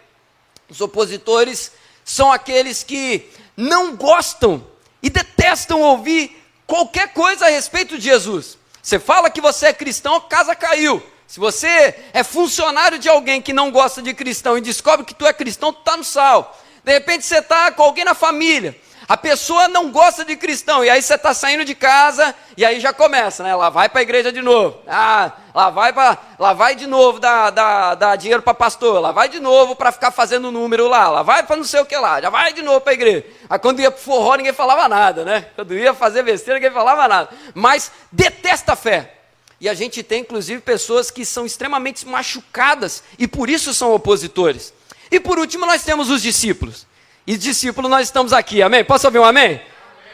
Os 0.69 0.81
opositores 0.81 1.73
são 2.03 2.31
aqueles 2.31 2.81
que 2.81 3.29
não 3.55 3.95
gostam 3.95 4.65
e 5.01 5.09
detestam 5.09 5.81
ouvir 5.81 6.41
qualquer 6.65 7.13
coisa 7.13 7.45
a 7.45 7.49
respeito 7.49 7.97
de 7.97 8.03
Jesus. 8.03 8.57
Você 8.81 8.99
fala 8.99 9.29
que 9.29 9.41
você 9.41 9.67
é 9.67 9.73
cristão, 9.73 10.15
a 10.15 10.21
casa 10.21 10.55
caiu. 10.55 11.01
Se 11.27 11.39
você 11.39 11.95
é 12.13 12.23
funcionário 12.23 12.99
de 12.99 13.07
alguém 13.07 13.41
que 13.41 13.53
não 13.53 13.71
gosta 13.71 14.01
de 14.01 14.13
cristão 14.13 14.57
e 14.57 14.61
descobre 14.61 15.05
que 15.05 15.13
tu 15.13 15.25
é 15.25 15.31
cristão, 15.31 15.71
tu 15.71 15.79
está 15.79 15.95
no 15.95 16.03
sal. 16.03 16.59
De 16.83 16.91
repente 16.91 17.25
você 17.25 17.37
está 17.37 17.71
com 17.71 17.83
alguém 17.83 18.03
na 18.03 18.13
família 18.13 18.75
a 19.11 19.17
pessoa 19.17 19.67
não 19.67 19.91
gosta 19.91 20.23
de 20.23 20.37
cristão, 20.37 20.85
e 20.85 20.89
aí 20.89 21.01
você 21.01 21.15
está 21.15 21.33
saindo 21.33 21.65
de 21.65 21.75
casa, 21.75 22.33
e 22.55 22.63
aí 22.63 22.79
já 22.79 22.93
começa, 22.93 23.43
né? 23.43 23.53
Lá 23.53 23.69
vai 23.69 23.89
para 23.89 23.99
a 23.99 24.03
igreja 24.03 24.31
de 24.31 24.41
novo. 24.41 24.79
Ah, 24.87 25.33
lá 25.53 25.69
vai, 25.69 25.91
pra, 25.91 26.17
lá 26.39 26.53
vai 26.53 26.75
de 26.75 26.87
novo 26.87 27.19
dar, 27.19 27.49
dar, 27.49 27.95
dar 27.95 28.15
dinheiro 28.15 28.41
para 28.41 28.53
pastor, 28.53 29.01
lá 29.01 29.11
vai 29.11 29.27
de 29.27 29.41
novo 29.41 29.75
para 29.75 29.91
ficar 29.91 30.11
fazendo 30.11 30.49
número 30.49 30.87
lá, 30.87 31.09
lá 31.09 31.23
vai 31.23 31.43
para 31.43 31.57
não 31.57 31.65
sei 31.65 31.81
o 31.81 31.85
que 31.85 31.97
lá, 31.97 32.21
já 32.21 32.29
vai 32.29 32.53
de 32.53 32.61
novo 32.61 32.79
para 32.79 32.91
a 32.91 32.93
igreja. 32.93 33.25
Aí 33.49 33.59
quando 33.59 33.81
ia 33.81 33.91
para 33.91 33.99
forró, 33.99 34.35
ninguém 34.35 34.53
falava 34.53 34.87
nada, 34.87 35.25
né? 35.25 35.47
Quando 35.57 35.77
ia 35.77 35.93
fazer 35.93 36.23
besteira, 36.23 36.57
ninguém 36.57 36.71
falava 36.71 37.05
nada. 37.05 37.31
Mas 37.53 37.91
detesta 38.13 38.71
a 38.71 38.75
fé. 38.77 39.15
E 39.59 39.67
a 39.67 39.73
gente 39.73 40.01
tem, 40.03 40.21
inclusive, 40.21 40.61
pessoas 40.61 41.11
que 41.11 41.25
são 41.25 41.45
extremamente 41.45 42.07
machucadas 42.07 43.03
e 43.19 43.27
por 43.27 43.49
isso 43.49 43.73
são 43.73 43.93
opositores. 43.93 44.73
E 45.11 45.19
por 45.19 45.37
último, 45.37 45.65
nós 45.65 45.83
temos 45.83 46.09
os 46.09 46.21
discípulos. 46.21 46.89
E 47.31 47.37
discípulos 47.37 47.89
nós 47.89 48.07
estamos 48.07 48.33
aqui, 48.33 48.61
amém? 48.61 48.83
Posso 48.83 49.07
ouvir 49.07 49.19
um 49.19 49.23
amém? 49.23 49.45
amém? 49.45 49.61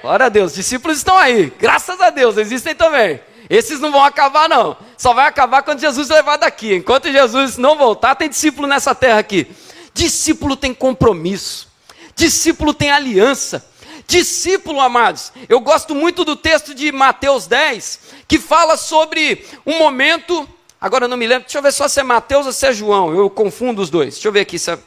Glória 0.04 0.28
a 0.28 0.30
Deus, 0.30 0.54
discípulos 0.54 0.98
estão 1.00 1.18
aí, 1.18 1.52
graças 1.58 2.00
a 2.00 2.12
Deus, 2.12 2.38
existem 2.38 2.76
também. 2.76 3.20
Esses 3.50 3.80
não 3.80 3.92
vão 3.92 4.04
acabar, 4.04 4.48
não. 4.48 4.78
Só 4.96 5.16
vai 5.16 5.26
acabar 5.26 5.64
quando 5.64 5.80
Jesus 5.80 6.10
levar 6.10 6.38
daqui. 6.38 6.76
Enquanto 6.76 7.12
Jesus 7.12 7.58
não 7.58 7.76
voltar, 7.76 8.14
tem 8.14 8.30
discípulo 8.30 8.68
nessa 8.68 8.94
terra 8.94 9.18
aqui. 9.18 9.48
Discípulo 9.96 10.56
tem 10.56 10.76
compromisso, 10.76 11.68
discípulo 12.16 12.72
tem 12.72 12.92
aliança. 12.92 13.66
Discípulo, 14.06 14.80
amados, 14.80 15.34
eu 15.50 15.60
gosto 15.60 15.96
muito 15.96 16.24
do 16.24 16.36
texto 16.36 16.76
de 16.76 16.92
Mateus 16.92 17.48
10, 17.48 18.00
que 18.28 18.38
fala 18.38 18.78
sobre 18.78 19.44
um 19.66 19.80
momento. 19.80 20.48
Agora 20.80 21.06
eu 21.06 21.10
não 21.10 21.18
me 21.18 21.26
lembro, 21.26 21.46
deixa 21.46 21.58
eu 21.58 21.64
ver 21.64 21.74
só 21.74 21.88
se 21.88 22.00
é 22.00 22.04
Mateus 22.04 22.46
ou 22.46 22.52
se 22.52 22.68
é 22.68 22.72
João, 22.72 23.12
eu 23.16 23.28
confundo 23.28 23.82
os 23.82 23.90
dois. 23.90 24.14
Deixa 24.14 24.28
eu 24.28 24.32
ver 24.32 24.42
aqui 24.42 24.60
se 24.60 24.70
é 24.70 24.78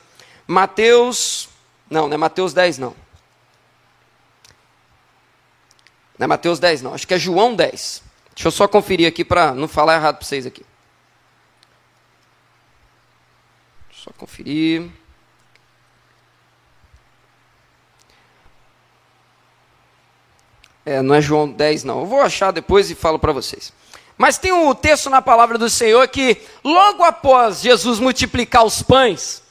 Mateus 0.47 1.50
não, 1.91 2.07
não 2.07 2.15
é 2.15 2.17
Mateus 2.17 2.55
10, 2.55 2.79
não. 2.79 2.95
Não 6.17 6.25
é 6.25 6.27
Mateus 6.29 6.61
10, 6.61 6.83
não. 6.83 6.95
Acho 6.95 7.07
que 7.07 7.15
é 7.15 7.19
João 7.19 7.57
10. 7.57 8.03
Deixa 8.35 8.47
eu 8.49 8.53
só 8.53 8.69
conferir 8.69 9.09
aqui 9.09 9.25
para 9.25 9.53
não 9.53 9.67
falar 9.67 9.97
errado 9.97 10.17
para 10.17 10.27
vocês 10.27 10.47
aqui. 10.47 10.65
Só 13.93 14.13
conferir. 14.17 14.89
É, 20.87 21.03
não 21.03 21.15
é 21.15 21.21
João 21.21 21.51
10, 21.51 21.85
não. 21.85 22.01
Eu 22.01 22.07
vou 22.07 22.23
achar 22.23 22.53
depois 22.53 22.91
e 22.91 22.95
falo 22.95 23.19
para 23.19 23.33
vocês. 23.33 23.73
Mas 24.17 24.39
tem 24.39 24.53
um 24.53 24.75
texto 24.75 25.11
na 25.11 25.21
palavra 25.21 25.59
do 25.59 25.69
Senhor 25.69 26.07
que, 26.09 26.41
logo 26.63 27.03
após 27.03 27.61
Jesus 27.61 27.99
multiplicar 27.99 28.65
os 28.65 28.83
pães, 28.83 29.43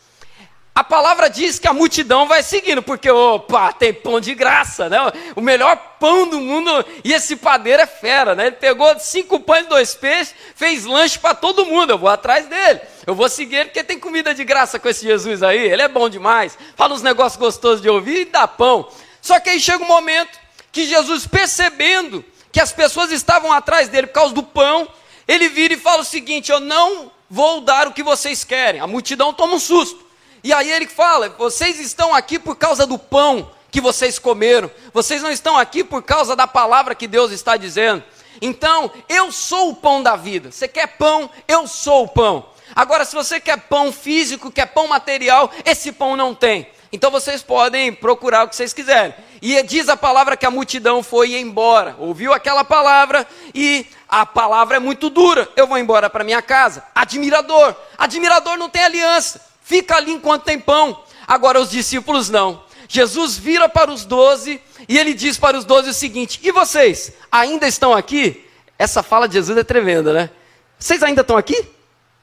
a 0.79 0.83
palavra 0.83 1.29
diz 1.29 1.59
que 1.59 1.67
a 1.67 1.73
multidão 1.73 2.25
vai 2.25 2.41
seguindo, 2.41 2.81
porque, 2.81 3.11
opa, 3.11 3.73
tem 3.73 3.93
pão 3.93 4.17
de 4.17 4.33
graça, 4.33 4.87
né? 4.87 4.97
O 5.35 5.41
melhor 5.41 5.75
pão 5.99 6.25
do 6.25 6.39
mundo, 6.39 6.71
e 7.03 7.11
esse 7.11 7.35
padeiro 7.35 7.81
é 7.81 7.85
fera, 7.85 8.33
né? 8.33 8.47
Ele 8.47 8.55
pegou 8.55 8.97
cinco 8.97 9.41
pães 9.41 9.65
e 9.65 9.67
dois 9.67 9.93
peixes, 9.93 10.33
fez 10.55 10.85
lanche 10.85 11.19
para 11.19 11.35
todo 11.35 11.65
mundo, 11.65 11.89
eu 11.89 11.97
vou 11.97 12.07
atrás 12.07 12.45
dele. 12.45 12.79
Eu 13.05 13.13
vou 13.13 13.27
seguir 13.27 13.57
ele, 13.57 13.65
porque 13.65 13.83
tem 13.83 13.99
comida 13.99 14.33
de 14.33 14.45
graça 14.45 14.79
com 14.79 14.87
esse 14.87 15.05
Jesus 15.05 15.43
aí, 15.43 15.59
ele 15.59 15.81
é 15.81 15.89
bom 15.89 16.07
demais. 16.07 16.57
Fala 16.77 16.93
uns 16.93 17.01
negócios 17.01 17.37
gostosos 17.37 17.81
de 17.81 17.89
ouvir 17.89 18.21
e 18.21 18.25
dá 18.25 18.47
pão. 18.47 18.89
Só 19.21 19.37
que 19.37 19.49
aí 19.49 19.59
chega 19.59 19.83
um 19.83 19.87
momento 19.87 20.39
que 20.71 20.85
Jesus, 20.85 21.27
percebendo 21.27 22.23
que 22.53 22.61
as 22.61 22.71
pessoas 22.71 23.11
estavam 23.11 23.51
atrás 23.51 23.89
dele 23.89 24.07
por 24.07 24.13
causa 24.13 24.33
do 24.33 24.43
pão, 24.43 24.87
ele 25.27 25.49
vira 25.49 25.73
e 25.73 25.77
fala 25.77 26.03
o 26.03 26.05
seguinte: 26.05 26.53
Eu 26.53 26.61
não 26.61 27.11
vou 27.29 27.59
dar 27.59 27.85
o 27.85 27.91
que 27.91 28.01
vocês 28.01 28.45
querem. 28.45 28.79
A 28.79 28.87
multidão 28.87 29.33
toma 29.33 29.55
um 29.55 29.59
susto. 29.59 30.07
E 30.43 30.53
aí 30.53 30.71
ele 30.71 30.87
fala: 30.87 31.29
vocês 31.29 31.79
estão 31.79 32.13
aqui 32.13 32.39
por 32.39 32.55
causa 32.55 32.85
do 32.85 32.97
pão 32.97 33.51
que 33.71 33.81
vocês 33.81 34.17
comeram, 34.17 34.69
vocês 34.93 35.21
não 35.21 35.31
estão 35.31 35.57
aqui 35.57 35.83
por 35.83 36.01
causa 36.01 36.35
da 36.35 36.47
palavra 36.47 36.95
que 36.95 37.07
Deus 37.07 37.31
está 37.31 37.55
dizendo. 37.55 38.03
Então, 38.41 38.91
eu 39.07 39.31
sou 39.31 39.69
o 39.69 39.75
pão 39.75 40.01
da 40.01 40.15
vida. 40.15 40.51
Você 40.51 40.67
quer 40.67 40.87
pão? 40.87 41.29
Eu 41.47 41.67
sou 41.67 42.05
o 42.05 42.07
pão. 42.07 42.45
Agora, 42.75 43.03
se 43.03 43.15
você 43.15 43.39
quer 43.39 43.57
pão 43.57 43.91
físico, 43.91 44.51
quer 44.51 44.67
pão 44.67 44.87
material, 44.87 45.51
esse 45.65 45.91
pão 45.91 46.15
não 46.15 46.33
tem. 46.33 46.67
Então 46.91 47.11
vocês 47.11 47.43
podem 47.43 47.93
procurar 47.93 48.45
o 48.45 48.47
que 48.47 48.55
vocês 48.55 48.73
quiserem. 48.73 49.13
E 49.41 49.61
diz 49.63 49.89
a 49.89 49.97
palavra 49.97 50.35
que 50.35 50.45
a 50.45 50.51
multidão 50.51 51.03
foi 51.03 51.35
embora. 51.35 51.95
Ouviu 51.99 52.33
aquela 52.33 52.63
palavra 52.63 53.27
e 53.53 53.85
a 54.07 54.25
palavra 54.25 54.77
é 54.77 54.79
muito 54.79 55.09
dura. 55.09 55.47
Eu 55.55 55.67
vou 55.67 55.77
embora 55.77 56.09
para 56.09 56.23
minha 56.23 56.41
casa. 56.41 56.83
Admirador. 56.95 57.75
Admirador 57.97 58.57
não 58.57 58.69
tem 58.69 58.83
aliança 58.83 59.48
fica 59.69 59.97
ali 59.97 60.13
enquanto 60.13 60.45
tem 60.45 60.59
pão. 60.59 61.03
Agora 61.27 61.61
os 61.61 61.69
discípulos 61.69 62.27
não. 62.27 62.63
Jesus 62.87 63.37
vira 63.37 63.69
para 63.69 63.91
os 63.91 64.03
doze 64.03 64.59
e 64.87 64.97
ele 64.97 65.13
diz 65.13 65.37
para 65.37 65.55
os 65.55 65.63
doze 65.63 65.91
o 65.91 65.93
seguinte: 65.93 66.39
E 66.41 66.51
vocês, 66.51 67.13
ainda 67.31 67.67
estão 67.67 67.93
aqui? 67.93 68.43
Essa 68.79 69.03
fala 69.03 69.27
de 69.27 69.35
Jesus 69.35 69.55
é 69.55 69.63
tremenda, 69.63 70.11
né? 70.11 70.31
Vocês 70.79 71.03
ainda 71.03 71.21
estão 71.21 71.37
aqui? 71.37 71.69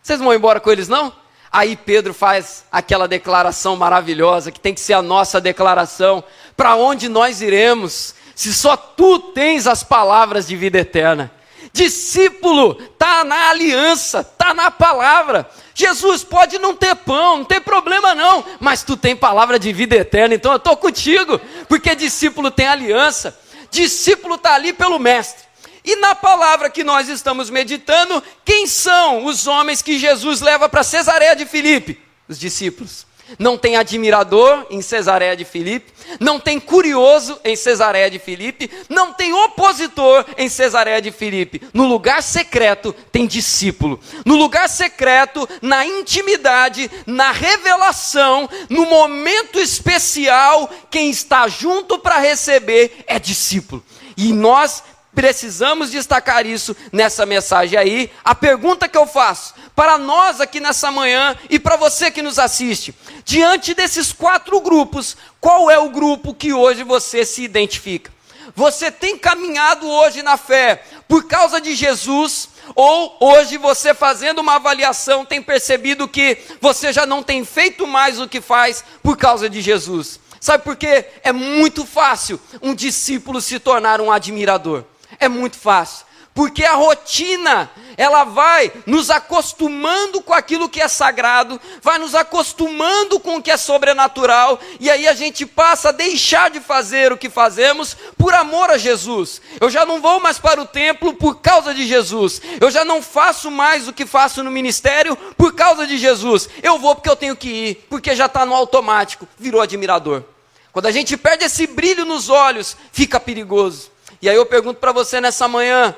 Vocês 0.03 0.19
vão 0.19 0.35
embora 0.35 0.59
com 0.59 0.73
eles 0.73 0.89
não? 0.89 1.13
Aí 1.53 1.77
Pedro 1.77 2.13
faz 2.13 2.65
aquela 2.73 3.07
declaração 3.07 3.77
maravilhosa, 3.77 4.51
que 4.51 4.59
tem 4.59 4.75
que 4.75 4.81
ser 4.81 4.95
a 4.95 5.03
nossa 5.03 5.41
declaração: 5.41 6.25
para 6.57 6.75
onde 6.75 7.09
nós 7.09 7.41
iremos, 7.41 8.17
se 8.35 8.53
só 8.53 8.77
tu 8.77 9.21
tens 9.21 9.69
as 9.69 9.85
palavras 9.85 10.49
de 10.49 10.57
vida 10.57 10.79
eterna? 10.79 11.31
Discípulo 11.77 12.81
está 12.81 13.23
na 13.23 13.51
aliança, 13.51 14.21
está 14.21 14.55
na 14.55 14.71
palavra. 14.71 15.47
Jesus 15.75 16.25
pode 16.25 16.59
não 16.59 16.75
ter 16.75 16.95
pão, 16.95 17.37
não 17.37 17.45
tem 17.45 17.61
problema 17.61 18.15
não, 18.15 18.43
mas 18.59 18.83
tu 18.83 18.97
tem 18.97 19.15
palavra 19.15 19.59
de 19.59 19.75
vida 19.75 19.95
eterna, 19.95 20.35
então 20.35 20.53
eu 20.53 20.57
estou 20.57 20.75
contigo, 20.75 21.39
porque 21.69 21.95
discípulo 21.95 22.51
tem 22.51 22.67
aliança, 22.67 23.39
discípulo 23.71 24.37
está 24.37 24.55
ali 24.55 24.73
pelo 24.73 24.99
Mestre. 24.99 25.45
E 25.85 25.97
na 25.97 26.15
palavra 26.15 26.71
que 26.71 26.83
nós 26.83 27.11
estamos 27.11 27.51
meditando, 27.51 28.23
quem 28.43 28.67
são 28.67 29.27
os 29.27 29.47
homens 29.47 29.83
que 29.83 29.99
Jesus 29.99 30.41
leva 30.41 30.71
para 30.71 30.83
Cesareia 30.83 31.37
de 31.37 31.45
Filipe? 31.45 32.03
Os 32.27 32.39
discípulos. 32.39 33.06
Não 33.39 33.59
tem 33.59 33.77
admirador 33.77 34.67
em 34.71 34.81
Cesareia 34.81 35.37
de 35.37 35.45
Filipe, 35.45 35.93
não 36.21 36.39
tem 36.39 36.61
curioso 36.61 37.39
em 37.45 37.57
Cesareia 37.57 38.11
de 38.11 38.19
Filipe, 38.19 38.71
não 38.89 39.13
tem 39.13 39.33
opositor 39.33 40.25
em 40.39 40.49
Cesareia 40.49 41.03
de 41.03 41.11
Filipe. 41.11 41.63
No 41.73 41.87
lugar 41.87 42.23
secreto 42.23 42.95
tem 43.11 43.27
discípulo. 43.27 44.01
No 44.25 44.37
lugar 44.37 44.69
secreto, 44.69 45.49
na 45.61 45.85
intimidade, 45.85 46.91
na 47.07 47.33
revelação, 47.33 48.49
no 48.69 48.87
momento 48.87 49.59
especial, 49.59 50.71
quem 50.91 51.11
está 51.11 51.49
junto 51.49 51.99
para 51.99 52.19
receber 52.19 53.05
é 53.07 53.19
discípulo. 53.19 53.85
E 54.17 54.33
nós 54.33 54.83
precisamos 55.17 55.91
destacar 55.91 56.45
isso 56.45 56.77
nessa 56.93 57.25
mensagem 57.25 57.79
aí. 57.79 58.13
A 58.23 58.35
pergunta 58.35 58.87
que 58.87 58.99
eu 58.99 59.07
faço 59.07 59.55
para 59.75 59.97
nós 59.97 60.43
aqui 60.43 60.61
nessa 60.61 60.93
manhã 60.93 61.35
e 61.49 61.59
para 61.59 61.77
você 61.77 62.11
que 62.11 62.21
nos 62.21 62.39
assiste, 62.39 62.95
diante 63.25 63.73
desses 63.73 64.13
quatro 64.13 64.61
grupos, 64.61 65.17
qual 65.41 65.71
é 65.71 65.79
o 65.79 65.89
grupo 65.89 66.35
que 66.35 66.53
hoje 66.53 66.83
você 66.83 67.25
se 67.25 67.43
identifica? 67.43 68.13
Você 68.55 68.91
tem 68.91 69.17
caminhado 69.17 69.89
hoje 69.89 70.23
na 70.23 70.37
fé 70.37 70.83
por 71.09 71.25
causa 71.25 71.63
de 71.63 71.75
Jesus? 71.75 72.51
Ou 72.75 73.17
hoje 73.19 73.57
você 73.57 73.95
fazendo 73.95 74.41
uma 74.41 74.57
avaliação 74.57 75.25
tem 75.25 75.41
percebido 75.41 76.07
que 76.07 76.37
você 76.61 76.93
já 76.93 77.07
não 77.07 77.23
tem 77.23 77.43
feito 77.43 77.87
mais 77.87 78.21
o 78.21 78.29
que 78.29 78.43
faz 78.43 78.85
por 79.03 79.17
causa 79.17 79.49
de 79.49 79.63
Jesus? 79.63 80.21
Sabe 80.39 80.63
por 80.63 80.77
quê? 80.77 81.07
É 81.23 81.33
muito 81.33 81.87
fácil 81.87 82.39
um 82.61 82.75
discípulo 82.75 83.41
se 83.41 83.59
tornar 83.59 83.99
um 84.01 84.13
admirador. 84.13 84.85
É 85.19 85.29
muito 85.29 85.57
fácil 85.59 86.07
porque 86.37 86.65
a 86.65 86.75
rotina, 86.75 87.71
ela 87.97 88.23
vai 88.23 88.71
nos 88.85 89.09
acostumando 89.09 90.21
com 90.21 90.35
aquilo 90.35 90.69
que 90.69 90.83
é 90.83 90.87
sagrado, 90.87 91.59
vai 91.81 91.99
nos 91.99 92.15
acostumando 92.15 93.19
com 93.19 93.37
o 93.37 93.43
que 93.43 93.51
é 93.51 93.57
sobrenatural, 93.57 94.61
e 94.79 94.91
aí 94.91 95.09
a 95.09 95.15
gente 95.15 95.47
passa 95.47 95.89
a 95.89 95.93
deixar 95.93 96.51
de 96.51 96.61
fazer 96.61 97.11
o 97.11 97.17
que 97.17 97.31
fazemos 97.31 97.97
por 98.19 98.35
amor 98.35 98.69
a 98.69 98.77
Jesus. 98.77 99.41
Eu 99.59 99.71
já 99.71 99.87
não 99.87 99.99
vou 99.99 100.21
mais 100.21 100.39
para 100.39 100.61
o 100.61 100.67
templo 100.67 101.15
por 101.15 101.41
causa 101.41 101.73
de 101.73 101.87
Jesus, 101.87 102.43
eu 102.61 102.71
já 102.71 102.85
não 102.85 103.01
faço 103.01 103.51
mais 103.51 103.89
o 103.89 103.93
que 103.95 104.05
faço 104.05 104.45
no 104.45 104.51
ministério 104.51 105.17
por 105.39 105.55
causa 105.55 105.87
de 105.87 105.97
Jesus. 105.97 106.51
Eu 106.63 106.79
vou 106.79 106.95
porque 106.95 107.09
eu 107.09 107.17
tenho 107.17 107.35
que 107.35 107.49
ir, 107.49 107.87
porque 107.89 108.15
já 108.15 108.27
está 108.27 108.45
no 108.45 108.55
automático, 108.55 109.27
virou 109.39 109.63
admirador. 109.63 110.23
Quando 110.71 110.85
a 110.85 110.93
gente 110.93 111.17
perde 111.17 111.47
esse 111.47 111.67
brilho 111.67 112.05
nos 112.05 112.29
olhos, 112.29 112.77
fica 112.93 113.19
perigoso. 113.19 113.96
E 114.21 114.29
aí 114.29 114.37
eu 114.37 114.47
pergunto 114.47 114.81
para 114.81 114.93
você 114.93 115.21
nessa 115.21 115.47
manhã: 115.49 115.95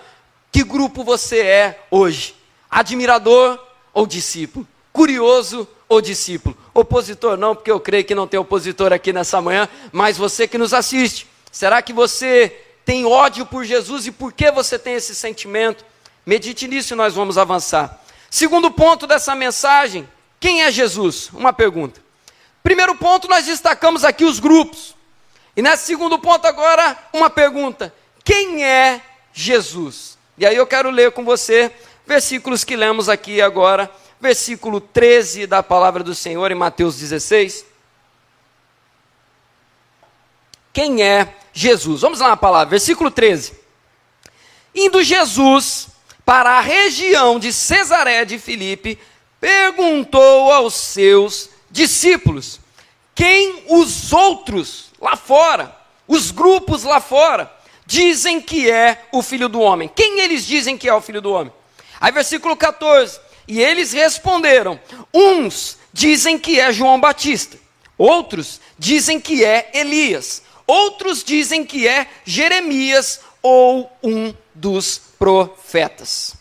que 0.50 0.64
grupo 0.64 1.04
você 1.04 1.40
é 1.40 1.86
hoje? 1.90 2.34
Admirador 2.70 3.58
ou 3.92 4.06
discípulo? 4.06 4.66
Curioso 4.92 5.68
ou 5.88 6.00
discípulo? 6.00 6.56
Opositor 6.74 7.36
não, 7.36 7.54
porque 7.54 7.70
eu 7.70 7.80
creio 7.80 8.04
que 8.04 8.14
não 8.14 8.26
tem 8.26 8.38
opositor 8.38 8.92
aqui 8.92 9.12
nessa 9.12 9.40
manhã, 9.40 9.68
mas 9.92 10.16
você 10.16 10.46
que 10.46 10.58
nos 10.58 10.74
assiste, 10.74 11.26
será 11.50 11.80
que 11.82 11.92
você 11.92 12.56
tem 12.84 13.04
ódio 13.04 13.44
por 13.44 13.64
Jesus 13.64 14.06
e 14.06 14.12
por 14.12 14.32
que 14.32 14.50
você 14.50 14.78
tem 14.78 14.94
esse 14.94 15.14
sentimento? 15.14 15.84
Medite 16.24 16.68
nisso 16.68 16.94
e 16.94 16.96
nós 16.96 17.14
vamos 17.14 17.38
avançar. 17.38 18.02
Segundo 18.30 18.70
ponto 18.70 19.06
dessa 19.06 19.34
mensagem, 19.34 20.08
quem 20.38 20.62
é 20.62 20.70
Jesus? 20.70 21.30
Uma 21.32 21.52
pergunta. 21.52 22.00
Primeiro 22.62 22.94
ponto, 22.96 23.28
nós 23.28 23.46
destacamos 23.46 24.04
aqui 24.04 24.24
os 24.24 24.38
grupos. 24.38 24.94
E 25.56 25.62
nesse 25.62 25.86
segundo 25.86 26.18
ponto, 26.18 26.46
agora, 26.46 26.96
uma 27.12 27.30
pergunta: 27.30 27.92
quem 28.28 28.62
é 28.62 29.00
Jesus? 29.32 30.18
E 30.36 30.44
aí 30.44 30.54
eu 30.54 30.66
quero 30.66 30.90
ler 30.90 31.12
com 31.12 31.24
você 31.24 31.72
versículos 32.06 32.62
que 32.62 32.76
lemos 32.76 33.08
aqui 33.08 33.40
agora, 33.40 33.90
versículo 34.20 34.82
13 34.82 35.46
da 35.46 35.62
palavra 35.62 36.04
do 36.04 36.14
Senhor 36.14 36.52
em 36.52 36.54
Mateus 36.54 36.98
16. 36.98 37.64
Quem 40.74 41.02
é 41.02 41.36
Jesus? 41.54 42.02
Vamos 42.02 42.20
lá 42.20 42.28
na 42.28 42.36
palavra, 42.36 42.68
versículo 42.68 43.10
13. 43.10 43.58
Indo 44.74 45.02
Jesus 45.02 45.88
para 46.22 46.58
a 46.58 46.60
região 46.60 47.38
de 47.38 47.50
Cesaré 47.50 48.26
de 48.26 48.38
Filipe, 48.38 48.98
perguntou 49.40 50.52
aos 50.52 50.74
seus 50.74 51.48
discípulos: 51.70 52.60
quem 53.14 53.64
os 53.68 54.12
outros 54.12 54.90
lá 55.00 55.16
fora, 55.16 55.74
os 56.06 56.30
grupos 56.30 56.84
lá 56.84 57.00
fora, 57.00 57.56
dizem 57.88 58.38
que 58.38 58.70
é 58.70 59.06
o 59.10 59.22
filho 59.22 59.48
do 59.48 59.60
homem? 59.60 59.88
Quem 59.88 60.20
eles 60.20 60.44
dizem 60.46 60.76
que 60.76 60.86
é 60.86 60.92
o 60.92 61.00
filho 61.00 61.22
do 61.22 61.32
homem? 61.32 61.50
Aí, 61.98 62.12
versículo 62.12 62.54
14: 62.54 63.18
E 63.48 63.62
eles 63.62 63.94
responderam: 63.94 64.78
Uns 65.12 65.78
dizem 65.90 66.38
que 66.38 66.60
é 66.60 66.70
João 66.70 67.00
Batista, 67.00 67.56
outros 67.96 68.60
dizem 68.78 69.18
que 69.18 69.42
é 69.42 69.70
Elias, 69.72 70.42
outros 70.66 71.24
dizem 71.24 71.64
que 71.64 71.88
é 71.88 72.06
Jeremias 72.26 73.20
ou 73.42 73.90
um 74.02 74.34
dos 74.54 75.00
profetas. 75.18 76.37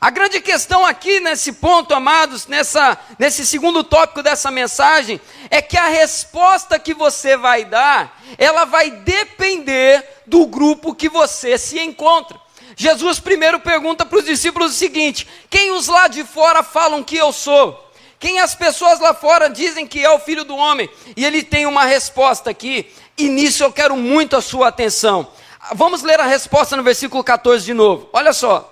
A 0.00 0.08
grande 0.08 0.40
questão 0.40 0.86
aqui 0.86 1.20
nesse 1.20 1.52
ponto, 1.52 1.92
amados, 1.92 2.46
nessa, 2.46 2.98
nesse 3.18 3.44
segundo 3.44 3.84
tópico 3.84 4.22
dessa 4.22 4.50
mensagem, 4.50 5.20
é 5.50 5.60
que 5.60 5.76
a 5.76 5.88
resposta 5.88 6.78
que 6.78 6.94
você 6.94 7.36
vai 7.36 7.66
dar, 7.66 8.18
ela 8.38 8.64
vai 8.64 8.90
depender 8.90 10.02
do 10.26 10.46
grupo 10.46 10.94
que 10.94 11.10
você 11.10 11.58
se 11.58 11.78
encontra. 11.78 12.40
Jesus 12.74 13.20
primeiro 13.20 13.60
pergunta 13.60 14.06
para 14.06 14.18
os 14.18 14.24
discípulos 14.24 14.72
o 14.72 14.74
seguinte: 14.74 15.28
quem 15.50 15.72
os 15.72 15.86
lá 15.86 16.08
de 16.08 16.24
fora 16.24 16.62
falam 16.62 17.02
que 17.02 17.18
eu 17.18 17.30
sou? 17.30 17.92
Quem 18.18 18.40
as 18.40 18.54
pessoas 18.54 19.00
lá 19.00 19.12
fora 19.12 19.50
dizem 19.50 19.86
que 19.86 20.02
é 20.02 20.10
o 20.10 20.18
filho 20.18 20.44
do 20.44 20.56
homem? 20.56 20.88
E 21.14 21.26
ele 21.26 21.42
tem 21.42 21.66
uma 21.66 21.84
resposta 21.84 22.48
aqui, 22.48 22.90
e 23.18 23.28
nisso 23.28 23.62
eu 23.62 23.70
quero 23.70 23.94
muito 23.98 24.34
a 24.34 24.40
sua 24.40 24.68
atenção. 24.68 25.28
Vamos 25.74 26.02
ler 26.02 26.20
a 26.20 26.26
resposta 26.26 26.74
no 26.74 26.82
versículo 26.82 27.22
14 27.22 27.66
de 27.66 27.74
novo. 27.74 28.08
Olha 28.14 28.32
só. 28.32 28.69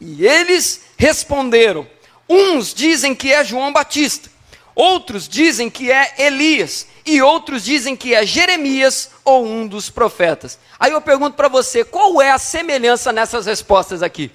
E 0.00 0.26
eles 0.26 0.82
responderam: 0.96 1.86
uns 2.28 2.74
dizem 2.74 3.14
que 3.14 3.32
é 3.32 3.44
João 3.44 3.72
Batista, 3.72 4.30
outros 4.74 5.28
dizem 5.28 5.70
que 5.70 5.90
é 5.90 6.14
Elias, 6.18 6.86
e 7.04 7.22
outros 7.22 7.64
dizem 7.64 7.96
que 7.96 8.14
é 8.14 8.26
Jeremias 8.26 9.10
ou 9.24 9.46
um 9.46 9.66
dos 9.66 9.88
profetas. 9.88 10.58
Aí 10.78 10.92
eu 10.92 11.00
pergunto 11.00 11.36
para 11.36 11.48
você, 11.48 11.84
qual 11.84 12.20
é 12.20 12.30
a 12.30 12.38
semelhança 12.38 13.12
nessas 13.12 13.46
respostas 13.46 14.02
aqui? 14.02 14.30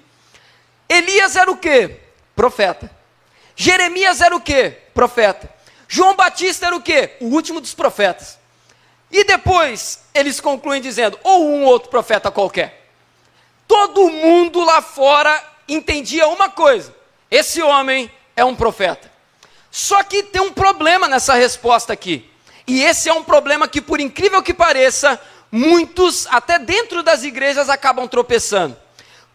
Elias 0.87 1.35
era 1.35 1.51
o 1.51 1.57
quê? 1.57 1.99
Profeta. 2.35 2.89
Jeremias 3.55 4.21
era 4.21 4.35
o 4.35 4.41
quê? 4.41 4.77
Profeta. 4.93 5.53
João 5.87 6.15
Batista 6.15 6.67
era 6.67 6.75
o 6.75 6.81
quê? 6.81 7.17
O 7.19 7.25
último 7.25 7.59
dos 7.59 7.73
profetas. 7.73 8.39
E 9.11 9.25
depois 9.25 9.99
eles 10.13 10.39
concluem 10.39 10.81
dizendo, 10.81 11.19
ou 11.23 11.45
um 11.45 11.65
outro 11.65 11.89
profeta 11.89 12.31
qualquer. 12.31 12.87
Todo 13.67 14.09
mundo 14.09 14.63
lá 14.63 14.81
fora 14.81 15.50
entendia 15.73 16.27
uma 16.27 16.49
coisa: 16.49 16.93
esse 17.29 17.61
homem 17.61 18.11
é 18.35 18.43
um 18.43 18.55
profeta. 18.55 19.11
Só 19.69 20.03
que 20.03 20.23
tem 20.23 20.41
um 20.41 20.51
problema 20.51 21.07
nessa 21.07 21.33
resposta 21.33 21.93
aqui. 21.93 22.29
E 22.67 22.83
esse 22.83 23.09
é 23.09 23.13
um 23.13 23.23
problema 23.23 23.67
que, 23.67 23.81
por 23.81 23.99
incrível 23.99 24.43
que 24.43 24.53
pareça, 24.53 25.19
muitos, 25.51 26.27
até 26.29 26.59
dentro 26.59 27.01
das 27.01 27.23
igrejas, 27.23 27.69
acabam 27.69 28.07
tropeçando. 28.07 28.77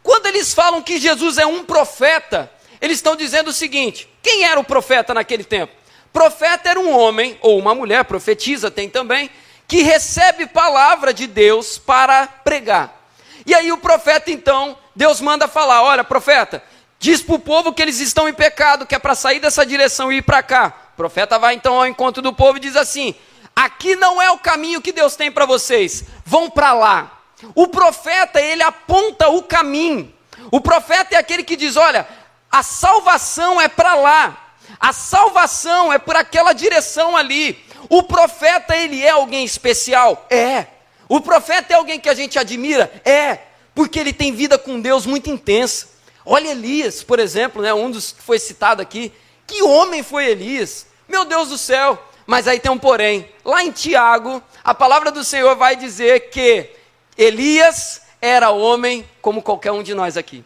Quando 0.03 0.27
eles 0.27 0.55
falam 0.55 0.83
que 0.83 0.99
Jesus 0.99 1.38
é 1.38 1.46
um 1.46 1.64
profeta, 1.64 2.51
eles 2.81 2.99
estão 2.99 3.16
dizendo 3.16 3.49
o 3.49 3.53
seguinte: 3.53 4.09
quem 4.22 4.44
era 4.44 4.61
o 4.61 4.64
profeta 4.64 5.14
naquele 5.14 5.44
tempo? 5.44 5.72
Profeta 6.12 6.70
era 6.70 6.81
um 6.81 6.96
homem, 6.96 7.38
ou 7.40 7.59
uma 7.59 7.75
mulher, 7.75 8.05
profetiza 8.05 8.70
tem 8.70 8.88
também, 8.88 9.31
que 9.66 9.83
recebe 9.83 10.46
palavra 10.46 11.12
de 11.12 11.27
Deus 11.27 11.77
para 11.77 12.27
pregar. 12.27 13.09
E 13.44 13.55
aí 13.55 13.70
o 13.72 13.79
profeta 13.79 14.31
então 14.31 14.79
Deus 14.96 15.20
manda 15.20 15.46
falar: 15.46 15.82
olha, 15.82 16.02
profeta, 16.02 16.62
diz 16.98 17.20
para 17.20 17.35
o 17.35 17.38
povo 17.38 17.72
que 17.72 17.82
eles 17.82 18.00
estão 18.00 18.26
em 18.26 18.32
pecado, 18.32 18.87
que 18.87 18.94
é 18.94 18.98
para 18.98 19.14
sair 19.14 19.38
dessa 19.38 19.64
direção 19.64 20.11
e 20.11 20.16
ir 20.16 20.22
para 20.22 20.42
cá. 20.42 20.72
O 20.94 20.96
profeta 20.96 21.38
vai 21.38 21.54
então 21.54 21.74
ao 21.74 21.87
encontro 21.87 22.22
do 22.22 22.32
povo 22.32 22.56
e 22.56 22.61
diz 22.61 22.74
assim: 22.74 23.14
aqui 23.54 23.94
não 23.94 24.20
é 24.20 24.30
o 24.30 24.38
caminho 24.38 24.80
que 24.80 24.90
Deus 24.90 25.14
tem 25.14 25.30
para 25.30 25.44
vocês, 25.44 26.04
vão 26.24 26.48
para 26.48 26.72
lá. 26.72 27.12
O 27.54 27.68
profeta, 27.68 28.40
ele 28.40 28.62
aponta 28.62 29.28
o 29.28 29.42
caminho. 29.42 30.12
O 30.50 30.62
profeta 30.62 31.14
é 31.14 31.18
aquele 31.18 31.44
que 31.44 31.56
diz: 31.56 31.76
olha, 31.76 32.09
a 32.50 32.62
salvação 32.62 33.61
é 33.61 33.68
para 33.68 33.94
lá, 33.94 34.54
a 34.80 34.94
salvação 34.94 35.92
é 35.92 35.98
por 35.98 36.16
aquela 36.16 36.54
direção 36.54 37.14
ali. 37.14 37.62
O 37.90 38.02
profeta, 38.02 38.74
ele 38.74 39.04
é 39.04 39.11
alguém 39.11 39.44
especial? 39.44 40.26
É. 40.30 40.66
O 41.06 41.20
profeta 41.20 41.74
é 41.74 41.76
alguém 41.76 42.00
que 42.00 42.09
a 42.09 42.14
gente 42.14 42.38
admira? 42.38 42.90
É 43.04 43.38
porque 43.76 44.00
ele 44.00 44.12
tem 44.14 44.32
vida 44.32 44.56
com 44.56 44.80
Deus 44.80 45.04
muito 45.04 45.28
intensa. 45.28 45.86
Olha 46.24 46.48
Elias, 46.48 47.02
por 47.02 47.18
exemplo, 47.18 47.60
né, 47.60 47.74
um 47.74 47.90
dos 47.90 48.10
que 48.10 48.22
foi 48.22 48.38
citado 48.38 48.80
aqui. 48.80 49.12
Que 49.46 49.62
homem 49.62 50.02
foi 50.02 50.24
Elias? 50.30 50.86
Meu 51.06 51.26
Deus 51.26 51.50
do 51.50 51.58
céu! 51.58 52.02
Mas 52.26 52.48
aí 52.48 52.58
tem 52.58 52.72
um 52.72 52.78
porém. 52.78 53.30
Lá 53.44 53.62
em 53.62 53.70
Tiago, 53.70 54.42
a 54.64 54.74
palavra 54.74 55.12
do 55.12 55.22
Senhor 55.22 55.54
vai 55.54 55.76
dizer 55.76 56.30
que 56.30 56.70
Elias 57.18 58.00
era 58.20 58.50
homem 58.50 59.06
como 59.20 59.42
qualquer 59.42 59.72
um 59.72 59.82
de 59.82 59.92
nós 59.92 60.16
aqui. 60.16 60.42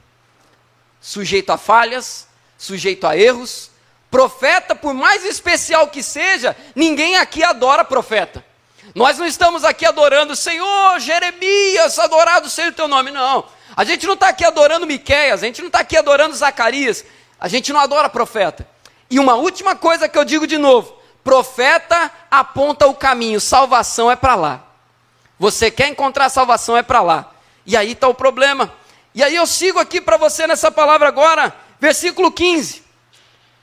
Sujeito 1.00 1.50
a 1.50 1.56
falhas, 1.56 2.26
sujeito 2.58 3.06
a 3.06 3.16
erros. 3.16 3.70
Profeta, 4.10 4.74
por 4.74 4.92
mais 4.92 5.24
especial 5.24 5.86
que 5.86 6.02
seja, 6.02 6.56
ninguém 6.74 7.16
aqui 7.16 7.44
adora 7.44 7.84
profeta. 7.84 8.44
Nós 9.00 9.16
não 9.16 9.26
estamos 9.26 9.64
aqui 9.64 9.86
adorando, 9.86 10.36
Senhor, 10.36 11.00
Jeremias, 11.00 11.98
adorado 11.98 12.50
seja 12.50 12.68
o 12.68 12.74
teu 12.74 12.86
nome. 12.86 13.10
Não. 13.10 13.46
A 13.74 13.82
gente 13.82 14.06
não 14.06 14.12
está 14.12 14.28
aqui 14.28 14.44
adorando 14.44 14.86
Miquéias, 14.86 15.42
a 15.42 15.46
gente 15.46 15.62
não 15.62 15.68
está 15.68 15.80
aqui 15.80 15.96
adorando 15.96 16.36
Zacarias, 16.36 17.02
a 17.40 17.48
gente 17.48 17.72
não 17.72 17.80
adora 17.80 18.10
profeta. 18.10 18.68
E 19.08 19.18
uma 19.18 19.36
última 19.36 19.74
coisa 19.74 20.06
que 20.06 20.18
eu 20.18 20.22
digo 20.22 20.46
de 20.46 20.58
novo: 20.58 21.00
profeta 21.24 22.12
aponta 22.30 22.86
o 22.88 22.94
caminho, 22.94 23.40
salvação 23.40 24.10
é 24.10 24.16
para 24.16 24.34
lá. 24.34 24.64
Você 25.38 25.70
quer 25.70 25.88
encontrar 25.88 26.28
salvação, 26.28 26.76
é 26.76 26.82
para 26.82 27.00
lá. 27.00 27.32
E 27.64 27.78
aí 27.78 27.92
está 27.92 28.06
o 28.06 28.12
problema. 28.12 28.70
E 29.14 29.22
aí 29.22 29.34
eu 29.34 29.46
sigo 29.46 29.78
aqui 29.78 29.98
para 29.98 30.18
você 30.18 30.46
nessa 30.46 30.70
palavra 30.70 31.08
agora, 31.08 31.56
versículo 31.80 32.30
15. 32.30 32.82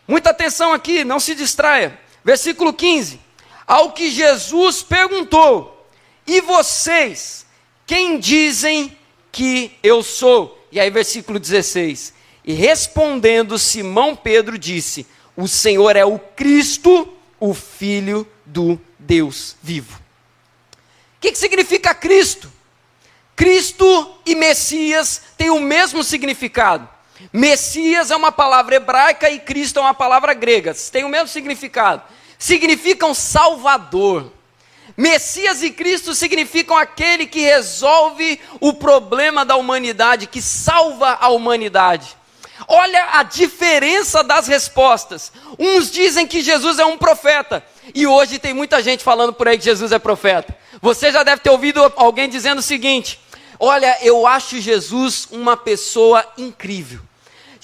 Muita 0.07 0.31
atenção 0.31 0.73
aqui, 0.73 1.03
não 1.03 1.19
se 1.19 1.35
distraia. 1.35 1.99
Versículo 2.23 2.73
15. 2.73 3.26
Ao 3.67 3.91
que 3.91 4.09
Jesus 4.09 4.81
perguntou: 4.81 5.85
E 6.25 6.39
vocês, 6.39 7.45
quem 7.85 8.17
dizem 8.17 8.97
que 9.31 9.77
eu 9.83 10.01
sou? 10.01 10.65
E 10.71 10.79
aí, 10.79 10.89
versículo 10.89 11.37
16: 11.37 12.13
E 12.45 12.53
respondendo 12.53 13.59
Simão 13.59 14.15
Pedro 14.15 14.57
disse: 14.57 15.05
O 15.35 15.49
Senhor 15.49 15.97
é 15.97 16.05
o 16.05 16.17
Cristo, 16.17 17.13
o 17.37 17.53
Filho 17.53 18.25
do 18.45 18.79
Deus 18.97 19.57
vivo. 19.61 19.99
O 21.17 21.19
que, 21.19 21.31
que 21.31 21.37
significa 21.37 21.93
Cristo? 21.93 22.51
Cristo 23.35 24.17
e 24.25 24.33
Messias 24.33 25.21
têm 25.37 25.49
o 25.49 25.59
mesmo 25.59 26.03
significado. 26.03 26.87
Messias 27.33 28.11
é 28.11 28.15
uma 28.15 28.31
palavra 28.31 28.75
hebraica 28.75 29.29
e 29.29 29.39
Cristo 29.39 29.79
é 29.79 29.81
uma 29.81 29.93
palavra 29.93 30.33
grega. 30.33 30.73
Tem 30.91 31.03
o 31.03 31.09
mesmo 31.09 31.27
significado. 31.27 32.01
Significam 32.37 33.13
Salvador. 33.13 34.31
Messias 34.95 35.61
e 35.61 35.69
Cristo 35.69 36.15
significam 36.15 36.75
aquele 36.75 37.27
que 37.27 37.41
resolve 37.41 38.39
o 38.59 38.73
problema 38.73 39.45
da 39.45 39.55
humanidade, 39.55 40.25
que 40.25 40.41
salva 40.41 41.17
a 41.21 41.29
humanidade. 41.29 42.17
Olha 42.67 43.19
a 43.19 43.23
diferença 43.23 44.23
das 44.23 44.47
respostas. 44.47 45.31
Uns 45.59 45.91
dizem 45.91 46.25
que 46.25 46.41
Jesus 46.41 46.79
é 46.79 46.85
um 46.85 46.97
profeta, 46.97 47.63
e 47.93 48.07
hoje 48.07 48.39
tem 48.39 48.53
muita 48.53 48.81
gente 48.81 49.03
falando 49.03 49.33
por 49.33 49.47
aí 49.47 49.57
que 49.57 49.63
Jesus 49.65 49.91
é 49.91 49.99
profeta. 49.99 50.57
Você 50.81 51.11
já 51.11 51.23
deve 51.23 51.41
ter 51.41 51.49
ouvido 51.49 51.93
alguém 51.95 52.27
dizendo 52.27 52.59
o 52.59 52.63
seguinte: 52.63 53.19
Olha, 53.59 53.97
eu 54.01 54.25
acho 54.27 54.59
Jesus 54.59 55.27
uma 55.31 55.55
pessoa 55.55 56.25
incrível. 56.37 56.99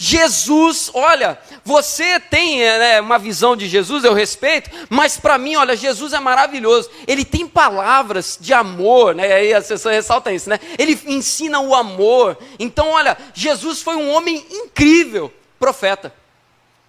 Jesus, 0.05 0.91
olha, 0.93 1.39
você 1.63 2.19
tem 2.19 2.59
né, 2.59 2.99
uma 2.99 3.17
visão 3.17 3.55
de 3.55 3.69
Jesus, 3.69 4.03
eu 4.03 4.13
respeito, 4.13 4.69
mas 4.89 5.15
para 5.15 5.37
mim, 5.37 5.55
olha, 5.55 5.77
Jesus 5.77 6.11
é 6.11 6.19
maravilhoso. 6.19 6.89
Ele 7.07 7.23
tem 7.23 7.47
palavras 7.47 8.37
de 8.37 8.53
amor, 8.53 9.15
né? 9.15 9.31
Aí 9.31 9.53
a 9.53 9.61
pessoa 9.61 9.93
ressalta 9.93 10.33
isso, 10.33 10.49
né? 10.49 10.59
Ele 10.77 10.99
ensina 11.05 11.61
o 11.61 11.73
amor. 11.73 12.37
Então, 12.59 12.89
olha, 12.89 13.17
Jesus 13.33 13.81
foi 13.81 13.95
um 13.95 14.11
homem 14.11 14.45
incrível, 14.51 15.33
profeta. 15.57 16.13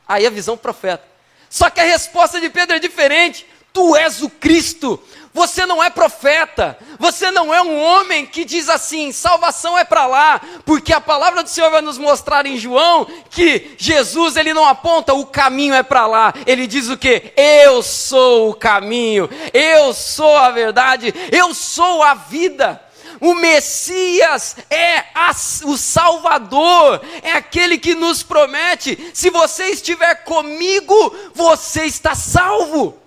Aí 0.08 0.26
a 0.26 0.30
visão 0.30 0.56
profeta. 0.56 1.04
Só 1.48 1.70
que 1.70 1.78
a 1.78 1.84
resposta 1.84 2.40
de 2.40 2.50
Pedro 2.50 2.74
é 2.74 2.80
diferente. 2.80 3.46
Tu 3.72 3.94
és 3.94 4.22
o 4.22 4.28
Cristo, 4.28 5.00
você 5.34 5.66
não 5.66 5.82
é 5.82 5.90
profeta, 5.90 6.78
você 6.96 7.28
não 7.32 7.52
é 7.52 7.60
um 7.60 7.76
homem 7.76 8.24
que 8.24 8.44
diz 8.44 8.68
assim: 8.68 9.10
salvação 9.10 9.76
é 9.76 9.82
para 9.82 10.06
lá, 10.06 10.40
porque 10.64 10.92
a 10.92 11.00
palavra 11.00 11.42
do 11.42 11.50
Senhor 11.50 11.72
vai 11.72 11.82
nos 11.82 11.98
mostrar 11.98 12.46
em 12.46 12.56
João 12.56 13.04
que 13.30 13.74
Jesus 13.76 14.36
ele 14.36 14.54
não 14.54 14.64
aponta 14.64 15.12
o 15.12 15.26
caminho 15.26 15.74
é 15.74 15.82
para 15.82 16.06
lá, 16.06 16.32
ele 16.46 16.68
diz 16.68 16.88
o 16.88 16.96
que? 16.96 17.32
Eu 17.36 17.82
sou 17.82 18.50
o 18.50 18.54
caminho, 18.54 19.28
eu 19.52 19.92
sou 19.92 20.36
a 20.36 20.52
verdade, 20.52 21.12
eu 21.32 21.52
sou 21.52 22.00
a 22.04 22.14
vida. 22.14 22.80
O 23.20 23.34
Messias 23.34 24.56
é 24.70 24.98
a, 25.14 25.30
o 25.64 25.76
Salvador, 25.76 27.00
é 27.22 27.32
aquele 27.32 27.76
que 27.76 27.96
nos 27.96 28.22
promete: 28.22 29.10
se 29.12 29.30
você 29.30 29.70
estiver 29.70 30.14
comigo, 30.22 31.16
você 31.34 31.86
está 31.86 32.14
salvo. 32.14 33.03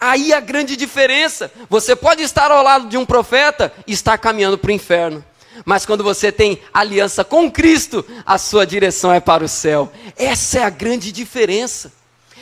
Aí 0.00 0.32
a 0.32 0.40
grande 0.40 0.76
diferença. 0.76 1.52
Você 1.68 1.94
pode 1.94 2.22
estar 2.22 2.50
ao 2.50 2.62
lado 2.62 2.88
de 2.88 2.96
um 2.96 3.04
profeta 3.04 3.72
e 3.86 3.92
estar 3.92 4.16
caminhando 4.16 4.56
para 4.56 4.70
o 4.70 4.72
inferno. 4.72 5.24
Mas 5.64 5.84
quando 5.84 6.02
você 6.02 6.32
tem 6.32 6.60
aliança 6.72 7.22
com 7.22 7.50
Cristo, 7.50 8.04
a 8.24 8.38
sua 8.38 8.66
direção 8.66 9.12
é 9.12 9.20
para 9.20 9.44
o 9.44 9.48
céu. 9.48 9.92
Essa 10.16 10.60
é 10.60 10.62
a 10.62 10.70
grande 10.70 11.12
diferença. 11.12 11.92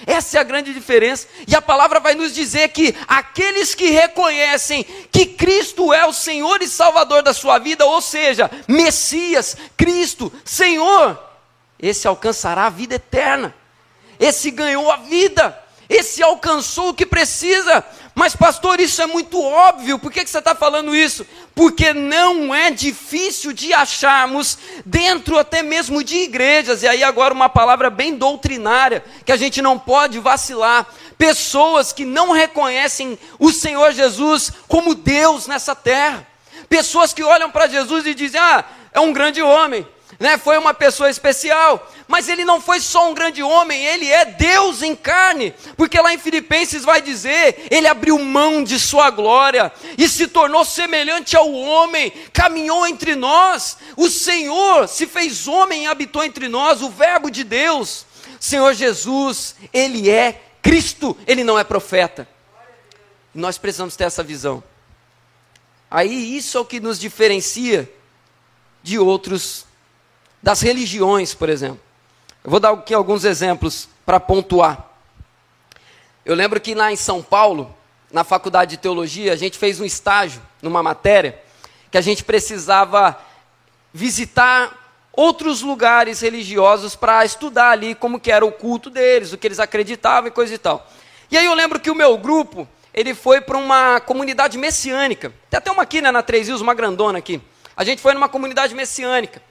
Essa 0.06 0.38
é 0.38 0.40
a 0.40 0.44
grande 0.44 0.72
diferença. 0.72 1.26
E 1.46 1.56
a 1.56 1.62
palavra 1.62 1.98
vai 1.98 2.14
nos 2.14 2.32
dizer 2.32 2.68
que 2.68 2.94
aqueles 3.06 3.74
que 3.74 3.90
reconhecem 3.90 4.84
que 5.10 5.26
Cristo 5.26 5.92
é 5.92 6.06
o 6.06 6.12
Senhor 6.12 6.62
e 6.62 6.68
Salvador 6.68 7.22
da 7.22 7.34
sua 7.34 7.58
vida, 7.58 7.84
ou 7.84 8.00
seja, 8.00 8.50
Messias, 8.68 9.56
Cristo, 9.76 10.32
Senhor, 10.44 11.18
esse 11.78 12.06
alcançará 12.06 12.66
a 12.66 12.70
vida 12.70 12.94
eterna. 12.94 13.54
Esse 14.20 14.50
ganhou 14.50 14.90
a 14.90 14.96
vida. 14.96 15.58
Esse 15.88 16.22
alcançou 16.22 16.90
o 16.90 16.94
que 16.94 17.06
precisa. 17.06 17.82
Mas, 18.14 18.36
pastor, 18.36 18.78
isso 18.78 19.00
é 19.00 19.06
muito 19.06 19.40
óbvio. 19.40 19.98
Por 19.98 20.12
que, 20.12 20.22
que 20.22 20.28
você 20.28 20.38
está 20.38 20.54
falando 20.54 20.94
isso? 20.94 21.26
Porque 21.54 21.94
não 21.94 22.54
é 22.54 22.70
difícil 22.70 23.52
de 23.52 23.72
acharmos 23.72 24.58
dentro 24.84 25.38
até 25.38 25.62
mesmo 25.62 26.04
de 26.04 26.16
igrejas. 26.16 26.82
E 26.82 26.88
aí, 26.88 27.02
agora, 27.02 27.32
uma 27.32 27.48
palavra 27.48 27.88
bem 27.88 28.16
doutrinária, 28.16 29.02
que 29.24 29.32
a 29.32 29.36
gente 29.36 29.62
não 29.62 29.78
pode 29.78 30.18
vacilar. 30.18 30.86
Pessoas 31.16 31.92
que 31.92 32.04
não 32.04 32.32
reconhecem 32.32 33.18
o 33.38 33.50
Senhor 33.50 33.92
Jesus 33.92 34.52
como 34.66 34.94
Deus 34.94 35.46
nessa 35.46 35.74
terra. 35.74 36.26
Pessoas 36.68 37.14
que 37.14 37.22
olham 37.22 37.50
para 37.50 37.66
Jesus 37.66 38.04
e 38.04 38.14
dizem: 38.14 38.40
Ah, 38.40 38.64
é 38.92 39.00
um 39.00 39.12
grande 39.12 39.40
homem 39.40 39.86
né? 40.18 40.36
Foi 40.36 40.58
uma 40.58 40.74
pessoa 40.74 41.08
especial, 41.08 41.90
mas 42.08 42.28
ele 42.28 42.44
não 42.44 42.60
foi 42.60 42.80
só 42.80 43.08
um 43.08 43.14
grande 43.14 43.42
homem, 43.42 43.84
ele 43.86 44.10
é 44.10 44.24
Deus 44.24 44.82
em 44.82 44.96
carne, 44.96 45.54
porque 45.76 46.00
lá 46.00 46.12
em 46.12 46.18
Filipenses 46.18 46.84
vai 46.84 47.00
dizer, 47.00 47.68
ele 47.70 47.86
abriu 47.86 48.18
mão 48.18 48.64
de 48.64 48.80
sua 48.80 49.10
glória 49.10 49.72
e 49.96 50.08
se 50.08 50.26
tornou 50.26 50.64
semelhante 50.64 51.36
ao 51.36 51.52
homem, 51.52 52.12
caminhou 52.32 52.86
entre 52.86 53.14
nós. 53.14 53.78
O 53.96 54.08
Senhor 54.08 54.88
se 54.88 55.06
fez 55.06 55.46
homem 55.46 55.84
e 55.84 55.86
habitou 55.86 56.24
entre 56.24 56.48
nós, 56.48 56.82
o 56.82 56.90
verbo 56.90 57.30
de 57.30 57.44
Deus. 57.44 58.04
Senhor 58.40 58.74
Jesus, 58.74 59.54
ele 59.72 60.10
é 60.10 60.42
Cristo, 60.60 61.16
ele 61.26 61.44
não 61.44 61.58
é 61.58 61.62
profeta. 61.62 62.28
Nós 63.32 63.56
precisamos 63.56 63.94
ter 63.94 64.04
essa 64.04 64.22
visão. 64.22 64.64
Aí 65.88 66.36
isso 66.36 66.58
é 66.58 66.60
o 66.60 66.64
que 66.64 66.80
nos 66.80 66.98
diferencia 66.98 67.90
de 68.82 68.98
outros 68.98 69.67
das 70.42 70.60
religiões, 70.60 71.34
por 71.34 71.48
exemplo. 71.48 71.80
Eu 72.44 72.50
vou 72.50 72.60
dar 72.60 72.70
aqui 72.70 72.94
alguns 72.94 73.24
exemplos 73.24 73.88
para 74.06 74.18
pontuar. 74.18 74.88
Eu 76.24 76.34
lembro 76.34 76.60
que 76.60 76.74
lá 76.74 76.92
em 76.92 76.96
São 76.96 77.22
Paulo, 77.22 77.74
na 78.12 78.24
faculdade 78.24 78.72
de 78.72 78.76
teologia, 78.76 79.32
a 79.32 79.36
gente 79.36 79.58
fez 79.58 79.80
um 79.80 79.84
estágio 79.84 80.40
numa 80.62 80.82
matéria 80.82 81.40
que 81.90 81.98
a 81.98 82.00
gente 82.00 82.24
precisava 82.24 83.18
visitar 83.92 84.88
outros 85.12 85.62
lugares 85.62 86.20
religiosos 86.20 86.94
para 86.94 87.24
estudar 87.24 87.70
ali 87.70 87.94
como 87.94 88.20
que 88.20 88.30
era 88.30 88.46
o 88.46 88.52
culto 88.52 88.88
deles, 88.88 89.32
o 89.32 89.38
que 89.38 89.46
eles 89.46 89.58
acreditavam 89.58 90.28
e 90.28 90.30
coisa 90.30 90.54
e 90.54 90.58
tal. 90.58 90.88
E 91.30 91.36
aí 91.36 91.44
eu 91.44 91.54
lembro 91.54 91.80
que 91.80 91.90
o 91.90 91.94
meu 91.94 92.16
grupo, 92.16 92.68
ele 92.94 93.14
foi 93.14 93.40
para 93.40 93.56
uma 93.56 94.00
comunidade 94.00 94.56
messiânica. 94.56 95.32
Tem 95.50 95.58
até 95.58 95.70
uma 95.70 95.82
aqui 95.82 96.00
né, 96.00 96.10
na 96.10 96.22
Três 96.22 96.46
Rios, 96.46 96.60
uma 96.60 96.72
grandona 96.72 97.18
aqui. 97.18 97.40
A 97.76 97.84
gente 97.84 98.00
foi 98.00 98.14
numa 98.14 98.28
comunidade 98.28 98.74
messiânica. 98.74 99.42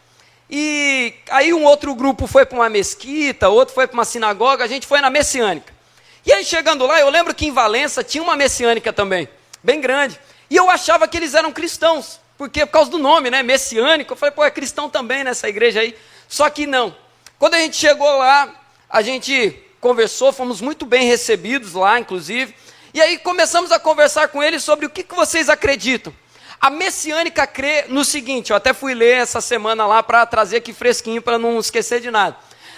E 0.49 1.13
aí 1.29 1.53
um 1.53 1.63
outro 1.65 1.93
grupo 1.93 2.25
foi 2.25 2.45
para 2.45 2.57
uma 2.57 2.69
mesquita, 2.69 3.49
outro 3.49 3.75
foi 3.75 3.85
para 3.85 3.95
uma 3.95 4.05
sinagoga, 4.05 4.63
a 4.63 4.67
gente 4.67 4.87
foi 4.87 5.01
na 5.01 5.09
messiânica. 5.09 5.73
E 6.25 6.31
aí 6.31 6.43
chegando 6.43 6.85
lá, 6.85 6.99
eu 6.99 7.09
lembro 7.09 7.33
que 7.33 7.45
em 7.45 7.51
Valença 7.51 8.03
tinha 8.03 8.23
uma 8.23 8.35
messiânica 8.35 8.93
também, 8.93 9.27
bem 9.63 9.81
grande. 9.81 10.19
E 10.49 10.55
eu 10.55 10.69
achava 10.69 11.07
que 11.07 11.17
eles 11.17 11.33
eram 11.33 11.51
cristãos, 11.51 12.19
porque 12.37 12.65
por 12.65 12.71
causa 12.71 12.89
do 12.89 12.97
nome, 12.97 13.29
né, 13.29 13.43
messiânico, 13.43 14.13
eu 14.13 14.17
falei, 14.17 14.33
pô, 14.33 14.43
é 14.43 14.51
cristão 14.51 14.89
também 14.89 15.23
nessa 15.23 15.49
igreja 15.49 15.81
aí. 15.81 15.95
Só 16.27 16.49
que 16.49 16.65
não. 16.65 16.95
Quando 17.37 17.55
a 17.55 17.59
gente 17.59 17.75
chegou 17.75 18.17
lá, 18.17 18.53
a 18.89 19.01
gente 19.01 19.57
conversou, 19.81 20.31
fomos 20.31 20.61
muito 20.61 20.85
bem 20.85 21.07
recebidos 21.07 21.73
lá, 21.73 21.99
inclusive. 21.99 22.55
E 22.93 23.01
aí 23.01 23.17
começamos 23.17 23.71
a 23.71 23.79
conversar 23.79 24.29
com 24.29 24.41
eles 24.41 24.63
sobre 24.63 24.85
o 24.85 24.89
que, 24.89 25.03
que 25.03 25.15
vocês 25.15 25.49
acreditam. 25.49 26.13
A 26.59 26.69
messiânica 26.69 27.45
crê 27.45 27.85
no 27.87 28.03
seguinte, 28.03 28.49
eu 28.49 28.55
até 28.57 28.73
fui 28.73 28.93
ler 28.93 29.17
essa 29.17 29.39
semana 29.39 29.85
lá 29.85 30.01
para 30.01 30.25
trazer 30.25 30.57
aqui 30.57 30.73
fresquinho 30.73 31.21
para 31.21 31.37
não 31.37 31.59
esquecer 31.59 32.01
de 32.01 32.09
nada. 32.09 32.35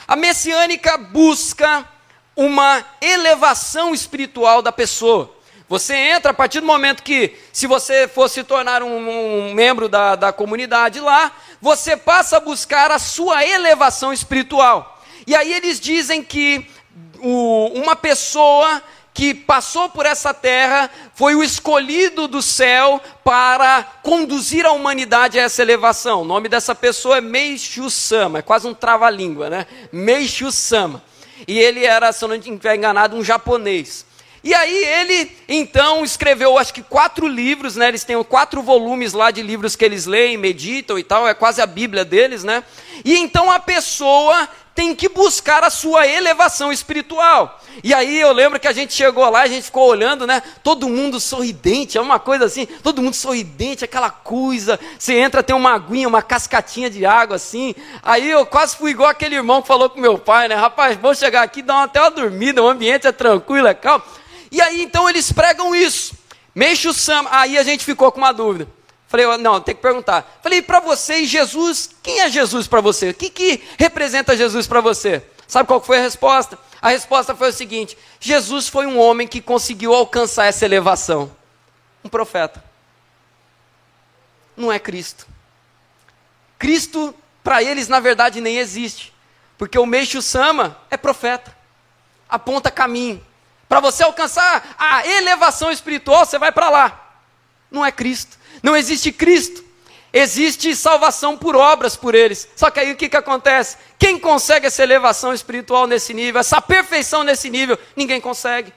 A 0.08 0.16
messiânica 0.16 0.98
busca 0.98 1.88
uma 2.36 2.84
elevação 3.02 3.94
espiritual 3.94 4.62
da 4.62 4.72
pessoa. 4.72 5.36
Você 5.70 5.94
entra 5.94 6.32
a 6.32 6.34
partir 6.34 6.62
do 6.62 6.66
momento 6.66 7.04
que, 7.04 7.38
se 7.54 7.68
você 7.68 8.08
for 8.08 8.28
se 8.28 8.44
tornar 8.44 8.82
um, 8.82 9.50
um 9.50 9.54
membro 9.54 9.88
da, 9.88 10.16
da 10.16 10.34
comunidade 10.34 11.00
lá, 11.00 11.32
você 11.62 11.96
passa 11.96 12.38
a 12.38 12.40
buscar 12.40 12.92
a 12.92 12.98
sua 12.98 13.46
elevação 13.46 14.12
espiritual. 14.12 15.00
E 15.28 15.36
aí 15.36 15.54
eles 15.54 15.80
dizem 15.80 16.24
que 16.24 16.68
o, 17.20 17.72
uma 17.76 17.96
pessoa 17.96 18.82
que 19.20 19.34
passou 19.34 19.90
por 19.90 20.06
essa 20.06 20.34
terra, 20.34 20.90
foi 21.14 21.36
o 21.36 21.44
escolhido 21.44 22.26
do 22.26 22.42
céu 22.42 23.02
para 23.22 23.84
conduzir 24.02 24.66
a 24.66 24.72
humanidade 24.72 25.38
a 25.38 25.44
essa 25.44 25.62
elevação. 25.62 26.22
O 26.22 26.26
nome 26.26 26.48
dessa 26.48 26.74
pessoa 26.74 27.18
é 27.18 27.22
Meishu 27.22 27.90
Sama, 27.90 28.40
é 28.40 28.42
quase 28.42 28.66
um 28.66 28.74
trava-língua, 28.74 29.50
né? 29.50 29.68
Meishu 29.92 30.54
Sama. 30.54 31.04
E 31.46 31.60
ele 31.60 31.84
era, 31.84 32.14
se 32.14 32.24
eu 32.24 32.30
não 32.30 32.36
estiver 32.38 32.78
enganado, 32.78 33.18
um 33.18 33.22
japonês. 33.22 34.06
E 34.42 34.54
aí 34.54 34.86
ele, 34.86 35.30
então, 35.50 36.06
escreveu, 36.06 36.58
acho 36.58 36.74
que 36.74 36.82
quatro 36.82 37.28
livros, 37.28 37.76
né? 37.76 37.90
Eles 37.90 38.06
têm 38.06 38.24
quatro 38.24 38.62
volumes 38.64 39.12
lá 39.12 39.32
de 39.32 39.42
livros 39.42 39.76
que 39.76 39.84
eles 39.84 40.06
leem, 40.06 40.38
meditam 40.38 40.98
e 40.98 41.04
tal, 41.04 41.28
é 41.28 41.34
quase 41.34 41.62
a 41.62 41.66
Bíblia 41.66 42.06
deles, 42.06 42.46
né? 42.46 42.64
E 43.04 43.18
então 43.18 43.52
a 43.52 43.60
pessoa 43.60 44.48
tem 44.80 44.96
que 44.96 45.10
buscar 45.10 45.62
a 45.62 45.70
sua 45.70 46.08
elevação 46.08 46.72
espiritual. 46.72 47.60
E 47.84 47.94
aí 47.94 48.18
eu 48.18 48.32
lembro 48.32 48.58
que 48.58 48.68
a 48.68 48.72
gente 48.72 48.94
chegou 48.94 49.30
lá, 49.30 49.42
a 49.42 49.48
gente 49.48 49.64
ficou 49.66 49.86
olhando, 49.86 50.26
né? 50.26 50.42
Todo 50.64 50.88
mundo 50.88 51.20
sorridente, 51.20 51.98
é 51.98 52.02
uma 52.02 52.18
coisa 52.18 52.46
assim, 52.46 52.66
todo 52.82 53.02
mundo 53.02 53.14
sorridente, 53.14 53.84
aquela 53.84 54.10
coisa. 54.10 54.80
Você 54.98 55.16
entra, 55.16 55.44
tem 55.44 55.54
uma 55.54 55.74
aguinha, 55.74 56.08
uma 56.08 56.22
cascatinha 56.22 56.90
de 56.90 57.06
água 57.06 57.36
assim. 57.36 57.76
Aí 58.02 58.32
eu 58.32 58.46
quase 58.46 58.78
fui 58.78 58.92
igual 58.92 59.10
aquele 59.10 59.36
irmão 59.36 59.62
que 59.62 59.68
falou 59.68 59.90
com 59.90 60.00
meu 60.00 60.18
pai, 60.18 60.48
né? 60.48 60.56
Rapaz, 60.56 60.96
vou 60.96 61.14
chegar 61.14 61.42
aqui, 61.42 61.62
dar 61.62 61.84
até 61.84 62.00
uma 62.00 62.12
dormida, 62.12 62.64
o 62.64 62.70
ambiente 62.70 63.06
é 63.06 63.12
tranquilo, 63.12 63.68
é 63.68 63.74
calmo. 63.74 64.06
E 64.50 64.62
aí 64.62 64.82
então 64.82 65.10
eles 65.10 65.30
pregam 65.30 65.76
isso. 65.76 66.14
Mexe 66.56 66.88
o 66.88 66.94
samba. 66.94 67.30
Aí 67.34 67.58
a 67.58 67.64
gente 67.64 67.84
ficou 67.84 68.14
com 68.14 68.20
uma 68.20 68.32
dúvida. 68.32 68.79
Falei, 69.10 69.26
não, 69.38 69.60
tem 69.60 69.76
que 69.76 69.82
perguntar. 69.82 70.40
Falei, 70.42 70.62
para 70.62 70.80
vocês, 70.80 71.28
Jesus, 71.28 71.90
quem 72.02 72.22
é 72.22 72.30
Jesus 72.30 72.68
para 72.68 72.80
você? 72.80 73.10
O 73.10 73.14
que, 73.14 73.30
que 73.30 73.64
representa 73.78 74.38
Jesus 74.38 74.68
para 74.68 74.82
você? 74.82 75.24
Sabe 75.48 75.68
qual 75.68 75.82
foi 75.82 75.98
a 75.98 76.02
resposta? 76.02 76.60
A 76.80 76.90
resposta 76.90 77.36
foi 77.36 77.50
o 77.50 77.54
seguinte: 77.54 77.98
Jesus 78.20 78.70
foi 78.70 78.86
um 78.86 79.00
homem 79.00 79.28
que 79.28 79.42
conseguiu 79.42 79.96
alcançar 79.96 80.46
essa 80.46 80.64
elevação. 80.64 81.36
Um 82.04 82.08
profeta. 82.08 82.64
Não 84.56 84.72
é 84.72 84.78
Cristo. 84.78 85.28
Cristo, 86.60 87.16
para 87.44 87.64
eles, 87.64 87.88
na 87.88 88.00
verdade, 88.00 88.40
nem 88.40 88.58
existe. 88.58 89.12
Porque 89.58 89.80
o 89.80 89.88
Meixo 89.88 90.22
Sama 90.22 90.78
é 90.92 90.98
profeta. 90.98 91.56
Aponta 92.30 92.70
caminho. 92.70 93.26
Para 93.68 93.80
você 93.80 94.04
alcançar 94.04 94.76
a 94.78 95.06
elevação 95.06 95.72
espiritual, 95.72 96.26
você 96.26 96.38
vai 96.38 96.52
para 96.52 96.70
lá. 96.70 97.14
Não 97.72 97.86
é 97.86 97.92
Cristo. 97.92 98.39
Não 98.62 98.76
existe 98.76 99.12
Cristo. 99.12 99.64
Existe 100.12 100.76
salvação 100.76 101.38
por 101.38 101.56
obras 101.56 101.96
por 101.96 102.16
eles. 102.16 102.48
Só 102.56 102.72
que 102.72 102.80
aí 102.80 102.92
o 102.92 102.96
que, 102.96 103.10
que 103.10 103.18
acontece? 103.18 103.78
Quem 103.98 104.18
consegue 104.18 104.66
essa 104.66 104.82
elevação 104.82 105.34
espiritual 105.34 105.86
nesse 105.86 106.14
nível, 106.14 106.40
essa 106.40 106.60
perfeição 106.60 107.24
nesse 107.24 107.50
nível? 107.50 107.78
Ninguém 107.96 108.20
consegue. 108.20 108.74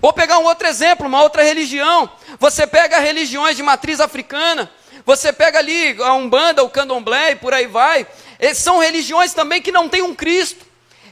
Vou 0.00 0.12
pegar 0.12 0.38
um 0.38 0.44
outro 0.44 0.66
exemplo, 0.66 1.06
uma 1.06 1.22
outra 1.22 1.42
religião. 1.42 2.10
Você 2.38 2.66
pega 2.66 2.98
religiões 2.98 3.56
de 3.56 3.62
matriz 3.62 4.00
africana, 4.00 4.70
você 5.04 5.32
pega 5.32 5.58
ali 5.58 5.96
a 6.02 6.14
Umbanda, 6.14 6.62
o 6.62 6.70
Candomblé 6.70 7.32
e 7.32 7.36
por 7.36 7.52
aí 7.52 7.66
vai. 7.66 8.06
São 8.54 8.78
religiões 8.78 9.34
também 9.34 9.60
que 9.60 9.72
não 9.72 9.88
têm 9.88 10.02
um 10.02 10.14
Cristo. 10.14 10.64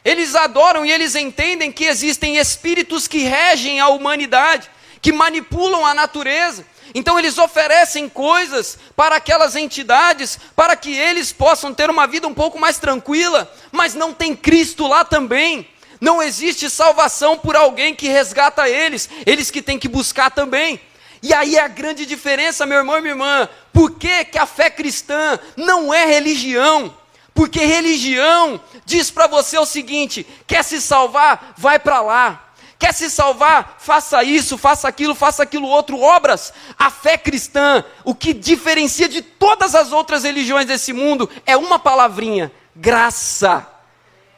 Eles 0.04 0.34
adoram 0.34 0.86
e 0.86 0.92
eles 0.92 1.14
entendem 1.14 1.70
que 1.70 1.84
existem 1.84 2.38
espíritos 2.38 3.06
que 3.06 3.18
regem 3.18 3.80
a 3.80 3.88
humanidade, 3.88 4.70
que 5.02 5.12
manipulam 5.12 5.84
a 5.84 5.92
natureza. 5.92 6.64
Então 6.94 7.18
eles 7.18 7.38
oferecem 7.38 8.08
coisas 8.08 8.78
para 8.96 9.16
aquelas 9.16 9.54
entidades 9.56 10.38
para 10.56 10.74
que 10.76 10.94
eles 10.94 11.32
possam 11.32 11.74
ter 11.74 11.90
uma 11.90 12.06
vida 12.06 12.26
um 12.26 12.34
pouco 12.34 12.58
mais 12.58 12.78
tranquila, 12.78 13.52
mas 13.70 13.94
não 13.94 14.12
tem 14.12 14.34
Cristo 14.34 14.86
lá 14.86 15.04
também. 15.04 15.68
Não 16.00 16.22
existe 16.22 16.70
salvação 16.70 17.36
por 17.36 17.56
alguém 17.56 17.94
que 17.94 18.08
resgata 18.08 18.68
eles, 18.68 19.08
eles 19.26 19.50
que 19.50 19.60
têm 19.60 19.78
que 19.78 19.88
buscar 19.88 20.30
também. 20.30 20.80
E 21.22 21.34
aí 21.34 21.56
é 21.56 21.60
a 21.60 21.68
grande 21.68 22.06
diferença, 22.06 22.64
meu 22.64 22.78
irmão 22.78 22.98
e 22.98 23.00
minha 23.00 23.12
irmã. 23.12 23.48
Por 23.72 23.92
que, 23.92 24.24
que 24.24 24.38
a 24.38 24.46
fé 24.46 24.70
cristã 24.70 25.38
não 25.56 25.92
é 25.92 26.04
religião? 26.04 26.94
Porque 27.34 27.64
religião 27.64 28.60
diz 28.84 29.10
para 29.10 29.26
você 29.26 29.58
o 29.58 29.66
seguinte: 29.66 30.26
quer 30.46 30.62
se 30.64 30.80
salvar? 30.80 31.54
Vai 31.56 31.78
para 31.78 32.00
lá. 32.00 32.47
Quer 32.78 32.94
se 32.94 33.10
salvar? 33.10 33.76
Faça 33.78 34.22
isso, 34.22 34.56
faça 34.56 34.86
aquilo, 34.86 35.14
faça 35.14 35.42
aquilo 35.42 35.66
outro, 35.66 36.00
obras. 36.00 36.52
A 36.78 36.90
fé 36.90 37.18
cristã, 37.18 37.84
o 38.04 38.14
que 38.14 38.32
diferencia 38.32 39.08
de 39.08 39.20
todas 39.20 39.74
as 39.74 39.90
outras 39.90 40.22
religiões 40.22 40.66
desse 40.66 40.92
mundo, 40.92 41.28
é 41.44 41.56
uma 41.56 41.78
palavrinha: 41.78 42.52
graça. 42.76 43.66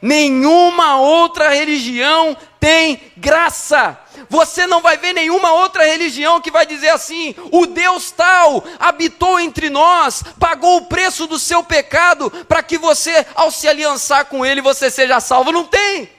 Nenhuma 0.01 0.97
outra 0.97 1.49
religião 1.49 2.35
tem 2.59 2.99
graça. 3.15 3.99
Você 4.27 4.65
não 4.65 4.81
vai 4.81 4.97
ver 4.97 5.13
nenhuma 5.13 5.53
outra 5.53 5.83
religião 5.83 6.41
que 6.41 6.49
vai 6.49 6.65
dizer 6.65 6.89
assim: 6.89 7.35
o 7.51 7.67
Deus 7.67 8.09
tal 8.09 8.63
habitou 8.79 9.39
entre 9.39 9.69
nós, 9.69 10.23
pagou 10.39 10.77
o 10.77 10.85
preço 10.87 11.27
do 11.27 11.37
seu 11.37 11.63
pecado 11.63 12.31
para 12.47 12.63
que 12.63 12.79
você, 12.79 13.23
ao 13.35 13.51
se 13.51 13.67
aliançar 13.67 14.25
com 14.25 14.43
Ele, 14.43 14.61
você 14.61 14.89
seja 14.89 15.19
salvo. 15.19 15.51
Não 15.51 15.65
tem. 15.65 16.09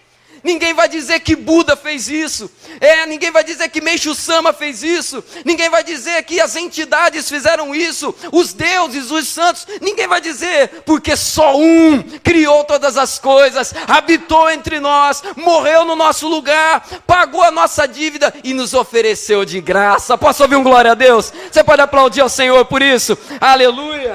Ninguém 0.44 0.74
vai 0.74 0.88
dizer 0.88 1.20
que 1.20 1.36
Buda 1.36 1.76
fez 1.76 2.08
isso. 2.08 2.50
É, 2.80 3.06
ninguém 3.06 3.30
vai 3.30 3.44
dizer 3.44 3.68
que 3.68 3.80
Meixo 3.80 4.12
Sama 4.12 4.52
fez 4.52 4.82
isso. 4.82 5.22
Ninguém 5.44 5.70
vai 5.70 5.84
dizer 5.84 6.20
que 6.24 6.40
as 6.40 6.56
entidades 6.56 7.28
fizeram 7.28 7.72
isso, 7.72 8.12
os 8.32 8.52
deuses, 8.52 9.12
os 9.12 9.28
santos. 9.28 9.66
Ninguém 9.80 10.08
vai 10.08 10.20
dizer, 10.20 10.82
porque 10.84 11.16
só 11.16 11.56
um 11.56 12.02
criou 12.24 12.64
todas 12.64 12.96
as 12.96 13.20
coisas, 13.20 13.72
habitou 13.86 14.50
entre 14.50 14.80
nós, 14.80 15.22
morreu 15.36 15.84
no 15.84 15.94
nosso 15.94 16.26
lugar, 16.26 16.84
pagou 17.06 17.42
a 17.42 17.52
nossa 17.52 17.86
dívida 17.86 18.34
e 18.42 18.52
nos 18.52 18.74
ofereceu 18.74 19.44
de 19.44 19.60
graça. 19.60 20.18
Posso 20.18 20.42
ouvir 20.42 20.56
um 20.56 20.64
glória 20.64 20.90
a 20.90 20.94
Deus? 20.94 21.32
Você 21.50 21.62
pode 21.62 21.82
aplaudir 21.82 22.20
ao 22.20 22.28
Senhor 22.28 22.64
por 22.64 22.82
isso? 22.82 23.16
Aleluia. 23.40 24.14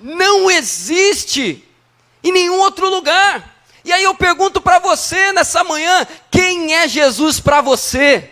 Não 0.00 0.50
existe 0.50 1.67
em 2.28 2.32
nenhum 2.32 2.58
outro 2.58 2.88
lugar. 2.88 3.56
E 3.84 3.92
aí 3.92 4.04
eu 4.04 4.14
pergunto 4.14 4.60
para 4.60 4.78
você 4.78 5.32
nessa 5.32 5.64
manhã: 5.64 6.06
quem 6.30 6.74
é 6.74 6.86
Jesus 6.86 7.40
para 7.40 7.60
você? 7.60 8.30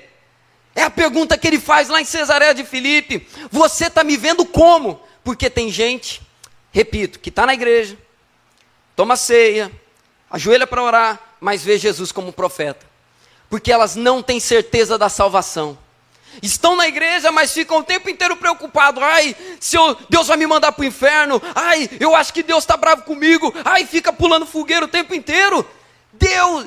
É 0.75 0.83
a 0.83 0.91
pergunta 0.91 1.39
que 1.39 1.47
ele 1.47 1.59
faz 1.59 1.89
lá 1.89 2.01
em 2.01 2.05
Cesareia 2.05 2.55
de 2.55 2.63
Filipe. 2.65 3.27
Você 3.51 3.87
está 3.87 4.05
me 4.05 4.17
vendo 4.17 4.45
como? 4.45 5.01
Porque 5.25 5.49
tem 5.49 5.71
gente, 5.71 6.21
repito, 6.71 7.19
que 7.19 7.31
está 7.31 7.47
na 7.47 7.55
igreja, 7.55 7.97
toma 8.95 9.17
ceia, 9.17 9.73
ajoelha 10.31 10.67
para 10.67 10.83
orar, 10.83 11.21
mas 11.41 11.65
vê 11.65 11.79
Jesus 11.79 12.13
como 12.13 12.33
profeta. 12.33 12.87
Porque 13.49 13.73
elas 13.73 13.97
não 13.97 14.23
têm 14.23 14.39
certeza 14.39 14.99
da 14.99 15.09
salvação. 15.09 15.79
Estão 16.43 16.77
na 16.77 16.87
igreja, 16.87 17.33
mas 17.33 17.53
ficam 17.53 17.79
o 17.79 17.83
tempo 17.83 18.09
inteiro 18.09 18.37
preocupados. 18.37 19.03
Ai, 19.03 19.35
se 19.61 19.77
eu, 19.77 19.97
Deus 20.09 20.27
vai 20.27 20.37
me 20.37 20.47
mandar 20.47 20.73
para 20.73 20.83
o 20.83 20.87
inferno. 20.87 21.41
Ai, 21.55 21.89
eu 21.99 22.15
acho 22.15 22.33
que 22.33 22.43
Deus 22.43 22.65
está 22.65 22.77
bravo 22.77 23.03
comigo. 23.03 23.53
Ai, 23.65 23.87
fica 23.87 24.13
pulando 24.13 24.47
fogueiro 24.47 24.87
o 24.87 24.89
tempo 24.89 25.15
inteiro. 25.15 25.67
Deus, 26.13 26.67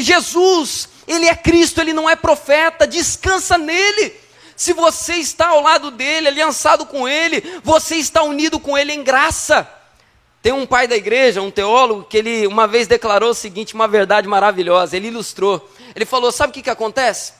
Jesus, 0.00 0.88
Ele 1.06 1.26
é 1.26 1.34
Cristo, 1.34 1.80
Ele 1.80 1.92
não 1.92 2.08
é 2.08 2.16
profeta. 2.16 2.86
Descansa 2.86 3.58
nele. 3.58 4.24
Se 4.56 4.72
você 4.72 5.14
está 5.14 5.48
ao 5.48 5.60
lado 5.60 5.90
dele, 5.90 6.28
aliançado 6.28 6.86
com 6.86 7.08
ele, 7.08 7.42
você 7.62 7.96
está 7.96 8.22
unido 8.22 8.60
com 8.60 8.78
ele 8.78 8.92
em 8.92 9.02
graça. 9.02 9.68
Tem 10.40 10.52
um 10.52 10.66
pai 10.66 10.86
da 10.86 10.94
igreja, 10.94 11.42
um 11.42 11.50
teólogo, 11.50 12.04
que 12.04 12.18
ele 12.18 12.46
uma 12.46 12.66
vez 12.66 12.86
declarou 12.86 13.30
o 13.30 13.34
seguinte, 13.34 13.74
uma 13.74 13.88
verdade 13.88 14.28
maravilhosa. 14.28 14.96
Ele 14.96 15.08
ilustrou. 15.08 15.70
Ele 15.96 16.04
falou: 16.04 16.30
Sabe 16.30 16.50
o 16.50 16.54
que, 16.54 16.62
que 16.62 16.70
acontece? 16.70 17.32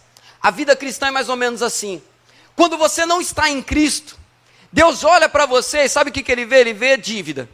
A 0.45 0.51
vida 0.51 0.77
cristã 0.77 1.07
é 1.07 1.11
mais 1.11 1.31
ou 1.31 1.37
menos 1.37 1.63
assim. 1.63 2.03
Quando 2.55 2.77
você 2.77 3.07
não 3.07 3.19
está 3.19 3.49
em 3.49 3.63
Cristo, 3.63 4.19
Deus 4.71 5.03
olha 5.03 5.27
para 5.27 5.47
você 5.47 5.85
e 5.85 5.89
sabe 5.89 6.11
o 6.11 6.13
que, 6.13 6.23
que 6.23 6.31
ele 6.31 6.45
vê? 6.45 6.61
Ele 6.61 6.75
vê 6.75 6.99
dívida. 6.99 7.49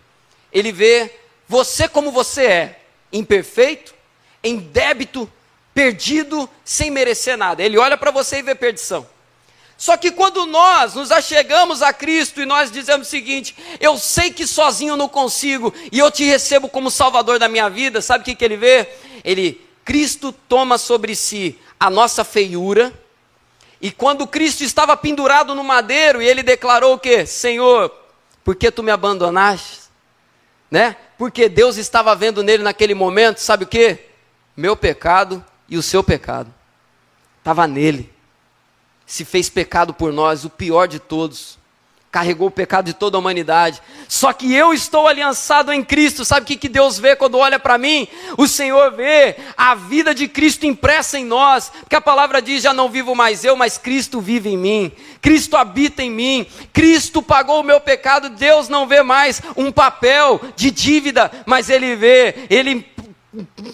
Ele 0.53 0.72
vê 0.72 1.09
você 1.46 1.87
como 1.87 2.11
você 2.11 2.46
é, 2.46 2.81
imperfeito, 3.12 3.94
em 4.42 4.57
débito, 4.57 5.31
perdido, 5.72 6.50
sem 6.64 6.90
merecer 6.90 7.37
nada. 7.38 7.62
Ele 7.62 7.79
olha 7.79 7.96
para 7.96 8.11
você 8.11 8.40
e 8.40 8.42
vê 8.42 8.57
perdição. 8.57 9.07
Só 9.79 9.96
que 9.96 10.11
quando 10.11 10.44
nós 10.46 10.94
nos 10.94 11.12
achegamos 11.12 11.83
a 11.83 11.92
Cristo 11.92 12.42
e 12.42 12.44
nós 12.44 12.72
dizemos 12.72 13.07
o 13.07 13.11
seguinte: 13.11 13.55
eu 13.79 13.96
sei 13.98 14.33
que 14.33 14.48
sozinho 14.48 14.96
não 14.96 15.09
consigo 15.09 15.72
e 15.92 16.00
eu 16.00 16.11
te 16.11 16.24
recebo 16.24 16.68
como 16.68 16.90
Salvador 16.90 17.38
da 17.38 17.48
minha 17.48 17.70
vida, 17.70 18.03
sabe 18.03 18.22
o 18.22 18.24
que, 18.24 18.35
que 18.35 18.44
ele 18.44 18.57
vê? 18.57 18.88
Ele, 19.22 19.64
Cristo 19.85 20.33
toma 20.33 20.76
sobre 20.76 21.14
si 21.14 21.57
a 21.80 21.88
nossa 21.88 22.22
feiura. 22.22 22.92
E 23.80 23.90
quando 23.90 24.26
Cristo 24.26 24.62
estava 24.62 24.94
pendurado 24.94 25.54
no 25.54 25.64
madeiro 25.64 26.20
e 26.20 26.26
ele 26.26 26.42
declarou 26.42 26.94
o 26.94 26.98
quê? 26.98 27.24
Senhor, 27.24 27.90
por 28.44 28.54
que 28.54 28.70
tu 28.70 28.82
me 28.82 28.90
abandonaste? 28.90 29.80
Né? 30.70 30.96
Porque 31.16 31.48
Deus 31.48 31.78
estava 31.78 32.14
vendo 32.14 32.42
nele 32.42 32.62
naquele 32.62 32.94
momento, 32.94 33.38
sabe 33.38 33.64
o 33.64 33.66
quê? 33.66 34.06
Meu 34.54 34.76
pecado 34.76 35.42
e 35.66 35.78
o 35.78 35.82
seu 35.82 36.04
pecado. 36.04 36.52
Estava 37.38 37.66
nele. 37.66 38.12
Se 39.06 39.24
fez 39.24 39.48
pecado 39.48 39.94
por 39.94 40.12
nós, 40.12 40.44
o 40.44 40.50
pior 40.50 40.86
de 40.86 40.98
todos 40.98 41.58
carregou 42.10 42.48
o 42.48 42.50
pecado 42.50 42.86
de 42.86 42.94
toda 42.94 43.16
a 43.16 43.20
humanidade. 43.20 43.80
Só 44.08 44.32
que 44.32 44.52
eu 44.52 44.74
estou 44.74 45.06
aliançado 45.06 45.72
em 45.72 45.82
Cristo. 45.82 46.24
Sabe 46.24 46.42
o 46.42 46.58
que, 46.58 46.68
Deus 46.68 46.98
vê 46.98 47.14
quando 47.14 47.38
olha 47.38 47.58
para 47.58 47.78
mim? 47.78 48.08
O 48.36 48.48
Senhor 48.48 48.90
vê 48.92 49.36
a 49.56 49.74
vida 49.76 50.12
de 50.12 50.26
Cristo 50.26 50.66
impressa 50.66 51.18
em 51.18 51.24
nós. 51.24 51.70
Porque 51.80 51.94
a 51.94 52.00
palavra 52.00 52.42
diz: 52.42 52.62
já 52.62 52.72
não 52.72 52.88
vivo 52.88 53.14
mais 53.14 53.44
eu, 53.44 53.54
mas 53.54 53.78
Cristo 53.78 54.20
vive 54.20 54.50
em 54.50 54.58
mim. 54.58 54.92
Cristo 55.22 55.56
habita 55.56 56.02
em 56.02 56.10
mim. 56.10 56.46
Cristo 56.72 57.22
pagou 57.22 57.60
o 57.60 57.64
meu 57.64 57.80
pecado. 57.80 58.28
Deus 58.30 58.68
não 58.68 58.88
vê 58.88 59.02
mais 59.02 59.40
um 59.56 59.70
papel 59.70 60.40
de 60.56 60.72
dívida, 60.72 61.30
mas 61.46 61.70
Ele 61.70 61.94
vê, 61.94 62.46
Ele 62.50 62.84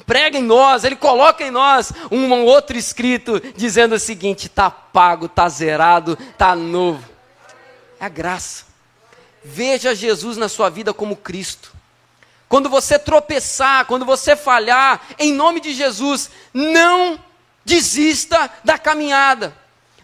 prega 0.07 0.37
em 0.37 0.43
nós, 0.43 0.85
Ele 0.85 0.97
coloca 0.97 1.43
em 1.43 1.51
nós 1.51 1.91
um 2.11 2.31
outro 2.45 2.77
escrito 2.77 3.41
dizendo 3.57 3.95
o 3.95 3.99
seguinte: 3.99 4.47
está 4.47 4.71
pago, 4.71 5.25
está 5.25 5.49
zerado, 5.49 6.19
está 6.35 6.55
novo. 6.55 7.16
É 8.01 8.05
a 8.07 8.09
graça. 8.09 8.65
veja 9.45 9.95
Jesus 9.95 10.37
na 10.37 10.49
sua 10.49 10.69
vida 10.69 10.93
como 10.93 11.17
Cristo. 11.17 11.73
Quando 12.49 12.69
você 12.69 12.99
tropeçar, 12.99 13.87
quando 13.87 14.05
você 14.05 14.37
falhar, 14.37 15.01
em 15.19 15.33
nome 15.33 15.61
de 15.61 15.73
Jesus, 15.73 16.31
não 16.53 17.19
desista 17.65 18.51
da 18.65 18.79
caminhada. 18.79 19.57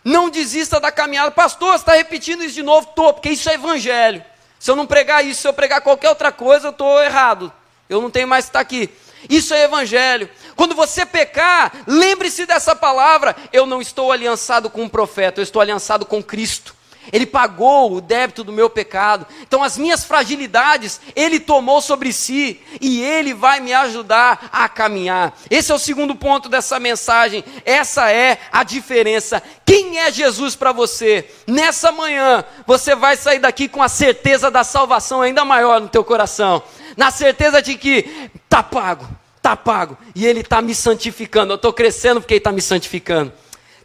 Não 0.04 0.28
desista 0.28 0.80
da 0.80 0.90
caminhada. 0.90 1.30
Pastor, 1.30 1.72
você 1.72 1.76
está 1.76 1.94
repetindo 1.94 2.42
isso 2.42 2.54
de 2.54 2.62
novo? 2.62 2.88
Estou, 2.88 3.12
porque 3.12 3.30
isso 3.30 3.48
é 3.48 3.54
evangelho. 3.54 4.24
Se 4.58 4.70
eu 4.70 4.76
não 4.76 4.86
pregar 4.86 5.24
isso, 5.24 5.42
se 5.42 5.48
eu 5.48 5.52
pregar 5.52 5.80
qualquer 5.80 6.08
outra 6.08 6.32
coisa, 6.32 6.68
eu 6.68 6.72
estou 6.72 7.00
errado. 7.02 7.52
Eu 7.88 8.00
não 8.00 8.10
tenho 8.10 8.26
mais 8.26 8.46
que 8.46 8.50
estar 8.50 8.60
aqui. 8.60 8.90
Isso 9.28 9.54
é 9.54 9.62
evangelho. 9.62 10.28
Quando 10.56 10.74
você 10.74 11.06
pecar, 11.06 11.72
lembre-se 11.86 12.46
dessa 12.46 12.74
palavra. 12.74 13.36
Eu 13.52 13.66
não 13.66 13.80
estou 13.80 14.10
aliançado 14.10 14.68
com 14.68 14.82
um 14.82 14.88
profeta, 14.88 15.40
eu 15.40 15.44
estou 15.44 15.62
aliançado 15.62 16.04
com 16.04 16.22
Cristo. 16.22 16.74
Ele 17.10 17.26
pagou 17.26 17.94
o 17.94 18.00
débito 18.00 18.44
do 18.44 18.52
meu 18.52 18.68
pecado. 18.68 19.26
Então, 19.40 19.62
as 19.62 19.78
minhas 19.78 20.04
fragilidades, 20.04 21.00
Ele 21.16 21.40
tomou 21.40 21.80
sobre 21.80 22.12
si 22.12 22.60
e 22.80 23.02
Ele 23.02 23.34
vai 23.34 23.60
me 23.60 23.72
ajudar 23.72 24.48
a 24.52 24.68
caminhar. 24.68 25.36
Esse 25.50 25.72
é 25.72 25.74
o 25.74 25.78
segundo 25.78 26.14
ponto 26.14 26.48
dessa 26.48 26.78
mensagem. 26.78 27.42
Essa 27.64 28.10
é 28.12 28.38
a 28.52 28.62
diferença. 28.62 29.42
Quem 29.64 29.98
é 29.98 30.12
Jesus 30.12 30.54
para 30.54 30.70
você? 30.70 31.28
Nessa 31.46 31.90
manhã, 31.90 32.44
você 32.66 32.94
vai 32.94 33.16
sair 33.16 33.40
daqui 33.40 33.68
com 33.68 33.82
a 33.82 33.88
certeza 33.88 34.50
da 34.50 34.62
salvação 34.62 35.22
ainda 35.22 35.44
maior 35.44 35.80
no 35.80 35.88
teu 35.88 36.04
coração. 36.04 36.62
Na 36.96 37.10
certeza 37.10 37.60
de 37.60 37.74
que 37.76 38.30
está 38.44 38.62
pago, 38.62 39.08
está 39.36 39.56
pago. 39.56 39.96
E 40.14 40.26
Ele 40.26 40.40
está 40.40 40.62
me 40.62 40.74
santificando. 40.74 41.52
Eu 41.52 41.56
estou 41.56 41.72
crescendo 41.72 42.20
porque 42.20 42.34
Ele 42.34 42.38
está 42.38 42.52
me 42.52 42.62
santificando. 42.62 43.32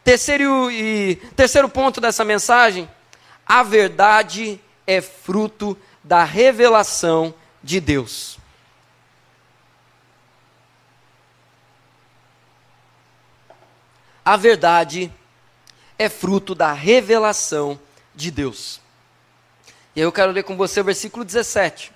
Terceiro, 0.04 0.72
e, 0.72 1.16
terceiro 1.36 1.68
ponto 1.68 2.00
dessa 2.00 2.24
mensagem 2.24 2.88
a 3.48 3.64
verdade 3.64 4.60
é 4.86 5.02
fruto 5.02 5.78
da 6.04 6.24
revelação 6.24 7.34
de 7.64 7.80
Deus. 7.80 8.38
A 14.24 14.36
verdade 14.36 15.12
é 15.98 16.10
fruto 16.10 16.54
da 16.54 16.74
revelação 16.74 17.80
de 18.14 18.30
Deus. 18.30 18.82
E 19.96 20.02
aí 20.02 20.06
eu 20.06 20.12
quero 20.12 20.32
ler 20.32 20.44
com 20.44 20.58
você 20.58 20.82
o 20.82 20.84
versículo 20.84 21.24
17. 21.24 21.94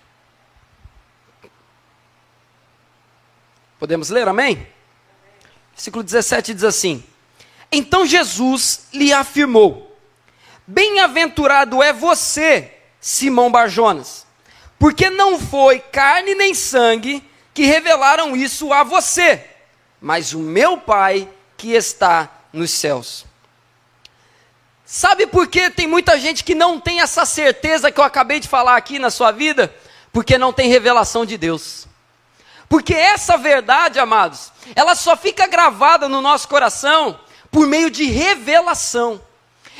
Podemos 3.77 4.09
ler, 4.09 4.27
amém? 4.27 4.65
Versículo 5.73 6.03
17 6.03 6.53
diz 6.53 6.63
assim: 6.63 7.03
Então 7.71 8.05
Jesus 8.05 8.87
lhe 8.93 9.11
afirmou: 9.11 9.90
Bem-aventurado 10.71 11.83
é 11.83 11.91
você, 11.91 12.71
Simão 13.01 13.51
Barjonas, 13.51 14.25
porque 14.79 15.09
não 15.09 15.37
foi 15.37 15.79
carne 15.79 16.33
nem 16.33 16.53
sangue 16.53 17.21
que 17.53 17.65
revelaram 17.65 18.37
isso 18.37 18.71
a 18.71 18.81
você, 18.81 19.45
mas 19.99 20.31
o 20.33 20.39
meu 20.39 20.77
Pai 20.77 21.27
que 21.57 21.73
está 21.73 22.29
nos 22.53 22.71
céus. 22.71 23.25
Sabe 24.85 25.27
por 25.27 25.47
que 25.47 25.69
tem 25.69 25.87
muita 25.87 26.17
gente 26.17 26.41
que 26.41 26.55
não 26.55 26.79
tem 26.79 27.01
essa 27.01 27.25
certeza 27.25 27.91
que 27.91 27.99
eu 27.99 28.05
acabei 28.05 28.39
de 28.39 28.47
falar 28.47 28.77
aqui 28.77 28.97
na 28.97 29.09
sua 29.09 29.33
vida? 29.33 29.75
Porque 30.13 30.37
não 30.37 30.53
tem 30.53 30.69
revelação 30.69 31.25
de 31.25 31.37
Deus. 31.37 31.85
Porque 32.69 32.93
essa 32.93 33.35
verdade, 33.35 33.99
amados, 33.99 34.53
ela 34.73 34.95
só 34.95 35.17
fica 35.17 35.47
gravada 35.47 36.07
no 36.07 36.21
nosso 36.21 36.47
coração 36.47 37.19
por 37.51 37.67
meio 37.67 37.91
de 37.91 38.05
revelação. 38.05 39.21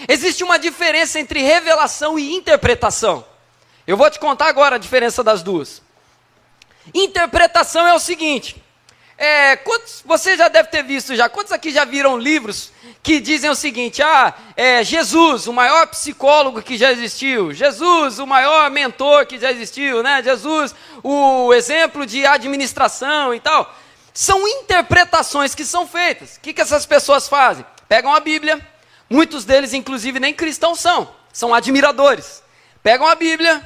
Existe 0.08 0.44
uma 0.44 0.58
diferença 0.58 1.20
entre 1.20 1.42
revelação 1.42 2.18
e 2.18 2.34
interpretação. 2.34 3.26
Eu 3.86 3.98
vou 3.98 4.10
te 4.10 4.20
contar 4.20 4.48
agora 4.48 4.76
a 4.76 4.80
diferença 4.80 5.24
das 5.24 5.42
duas. 5.44 5.82
Interpretação 6.94 7.86
é 7.88 7.94
o 7.94 8.00
seguinte: 8.00 8.62
é, 9.18 9.56
quantos, 9.58 10.02
você 10.04 10.36
já 10.36 10.48
deve 10.48 10.70
ter 10.70 10.84
visto 10.84 11.16
já, 11.16 11.30
quantos 11.30 11.52
aqui 11.52 11.70
já 11.72 11.86
viram 11.86 12.18
livros 12.18 12.72
que 13.04 13.20
dizem 13.20 13.50
o 13.50 13.56
seguinte: 13.56 14.02
ah, 14.02 14.34
é, 14.56 14.84
Jesus, 14.84 15.48
o 15.48 15.54
maior 15.54 15.88
psicólogo 15.88 16.62
que 16.62 16.78
já 16.78 16.92
existiu, 16.92 17.54
Jesus, 17.54 18.18
o 18.18 18.26
maior 18.26 18.72
mentor 18.72 19.26
que 19.26 19.38
já 19.38 19.52
existiu, 19.52 20.02
né? 20.02 20.24
Jesus, 20.24 20.74
o 21.04 21.54
exemplo 21.54 22.06
de 22.06 22.26
administração 22.26 23.34
e 23.34 23.40
tal. 23.40 23.76
São 24.14 24.46
interpretações 24.48 25.56
que 25.56 25.64
são 25.64 25.88
feitas. 25.88 26.36
O 26.36 26.42
que, 26.42 26.54
que 26.54 26.62
essas 26.62 26.86
pessoas 26.86 27.30
fazem? 27.30 27.66
Pegam 27.88 28.14
a 28.14 28.20
Bíblia, 28.20 28.60
Muitos 29.12 29.44
deles, 29.44 29.74
inclusive, 29.74 30.22
nem 30.22 30.34
cristãos 30.34 30.80
são, 30.80 31.06
são 31.34 31.54
admiradores. 31.54 32.42
Pegam 32.82 33.06
a 33.06 33.14
Bíblia 33.14 33.62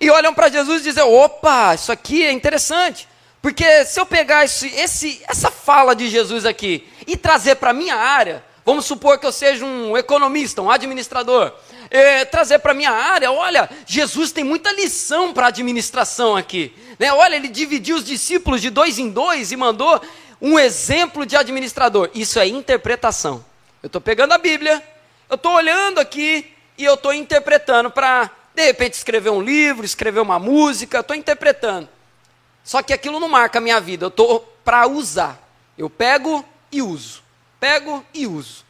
e 0.00 0.10
olham 0.10 0.34
para 0.34 0.48
Jesus 0.48 0.80
e 0.80 0.84
dizem: 0.86 1.04
opa, 1.04 1.76
isso 1.76 1.92
aqui 1.92 2.24
é 2.24 2.32
interessante. 2.32 3.06
Porque 3.40 3.84
se 3.84 4.00
eu 4.00 4.04
pegar 4.04 4.44
esse, 4.44 4.66
esse, 4.74 5.22
essa 5.28 5.48
fala 5.48 5.94
de 5.94 6.08
Jesus 6.08 6.44
aqui 6.44 6.88
e 7.06 7.16
trazer 7.16 7.54
para 7.54 7.70
a 7.70 7.72
minha 7.72 7.94
área, 7.94 8.44
vamos 8.66 8.84
supor 8.84 9.20
que 9.20 9.24
eu 9.24 9.30
seja 9.30 9.64
um 9.64 9.96
economista, 9.96 10.60
um 10.60 10.68
administrador, 10.68 11.52
é, 11.88 12.24
trazer 12.24 12.58
para 12.58 12.72
a 12.72 12.74
minha 12.74 12.90
área, 12.90 13.30
olha, 13.30 13.70
Jesus 13.86 14.32
tem 14.32 14.42
muita 14.42 14.72
lição 14.72 15.32
para 15.32 15.46
administração 15.46 16.36
aqui. 16.36 16.74
Né? 16.98 17.12
Olha, 17.12 17.36
ele 17.36 17.48
dividiu 17.48 17.94
os 17.94 18.04
discípulos 18.04 18.60
de 18.60 18.70
dois 18.70 18.98
em 18.98 19.08
dois 19.08 19.52
e 19.52 19.56
mandou 19.56 20.02
um 20.42 20.58
exemplo 20.58 21.24
de 21.24 21.36
administrador. 21.36 22.10
Isso 22.12 22.40
é 22.40 22.48
interpretação. 22.48 23.48
Eu 23.82 23.86
estou 23.86 24.00
pegando 24.00 24.32
a 24.32 24.38
Bíblia, 24.38 24.82
eu 25.28 25.36
estou 25.36 25.52
olhando 25.52 26.00
aqui 26.00 26.54
e 26.76 26.84
eu 26.84 26.94
estou 26.94 27.14
interpretando 27.14 27.90
para, 27.90 28.30
de 28.54 28.64
repente, 28.64 28.94
escrever 28.94 29.30
um 29.30 29.40
livro, 29.40 29.84
escrever 29.84 30.20
uma 30.20 30.38
música, 30.38 31.00
estou 31.00 31.16
interpretando. 31.16 31.88
Só 32.62 32.82
que 32.82 32.92
aquilo 32.92 33.18
não 33.18 33.28
marca 33.28 33.58
a 33.58 33.60
minha 33.60 33.80
vida, 33.80 34.04
eu 34.04 34.08
estou 34.08 34.40
para 34.64 34.86
usar. 34.86 35.38
Eu 35.78 35.88
pego 35.88 36.44
e 36.70 36.82
uso. 36.82 37.22
Pego 37.58 38.04
e 38.12 38.26
uso. 38.26 38.64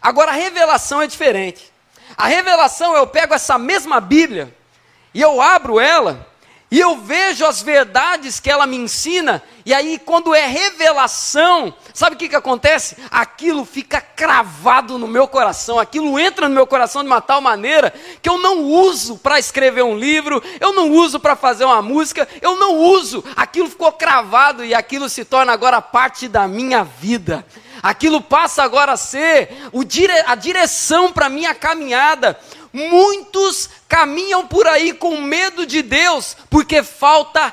Agora 0.00 0.30
a 0.30 0.34
revelação 0.34 1.02
é 1.02 1.06
diferente. 1.06 1.72
A 2.16 2.26
revelação 2.26 2.94
eu 2.94 3.06
pego 3.06 3.34
essa 3.34 3.58
mesma 3.58 4.00
Bíblia 4.00 4.54
e 5.12 5.20
eu 5.20 5.40
abro 5.40 5.80
ela 5.80 6.31
e 6.72 6.80
eu 6.80 6.96
vejo 6.96 7.44
as 7.44 7.60
verdades 7.60 8.40
que 8.40 8.50
ela 8.50 8.66
me 8.66 8.78
ensina, 8.78 9.42
e 9.66 9.74
aí, 9.74 9.98
quando 9.98 10.34
é 10.34 10.46
revelação, 10.46 11.74
sabe 11.92 12.16
o 12.16 12.18
que, 12.18 12.30
que 12.30 12.34
acontece? 12.34 12.96
Aquilo 13.10 13.66
fica 13.66 14.00
cravado 14.00 14.96
no 14.96 15.06
meu 15.06 15.28
coração, 15.28 15.78
aquilo 15.78 16.18
entra 16.18 16.48
no 16.48 16.54
meu 16.54 16.66
coração 16.66 17.02
de 17.02 17.08
uma 17.08 17.20
tal 17.20 17.42
maneira 17.42 17.92
que 18.22 18.28
eu 18.28 18.38
não 18.38 18.62
uso 18.62 19.18
para 19.18 19.38
escrever 19.38 19.82
um 19.82 19.98
livro, 19.98 20.42
eu 20.58 20.72
não 20.72 20.90
uso 20.92 21.20
para 21.20 21.36
fazer 21.36 21.66
uma 21.66 21.82
música, 21.82 22.26
eu 22.40 22.56
não 22.56 22.78
uso, 22.78 23.22
aquilo 23.36 23.68
ficou 23.68 23.92
cravado 23.92 24.64
e 24.64 24.74
aquilo 24.74 25.10
se 25.10 25.26
torna 25.26 25.52
agora 25.52 25.82
parte 25.82 26.26
da 26.26 26.48
minha 26.48 26.82
vida. 26.82 27.44
Aquilo 27.82 28.20
passa 28.20 28.62
agora 28.62 28.92
a 28.92 28.96
ser 28.96 29.50
a 30.26 30.34
direção 30.36 31.12
para 31.12 31.28
minha 31.28 31.52
caminhada. 31.52 32.38
Muitos 32.72 33.68
caminham 33.88 34.46
por 34.46 34.66
aí 34.66 34.92
com 34.92 35.20
medo 35.20 35.66
de 35.66 35.82
Deus, 35.82 36.36
porque 36.48 36.82
falta 36.82 37.52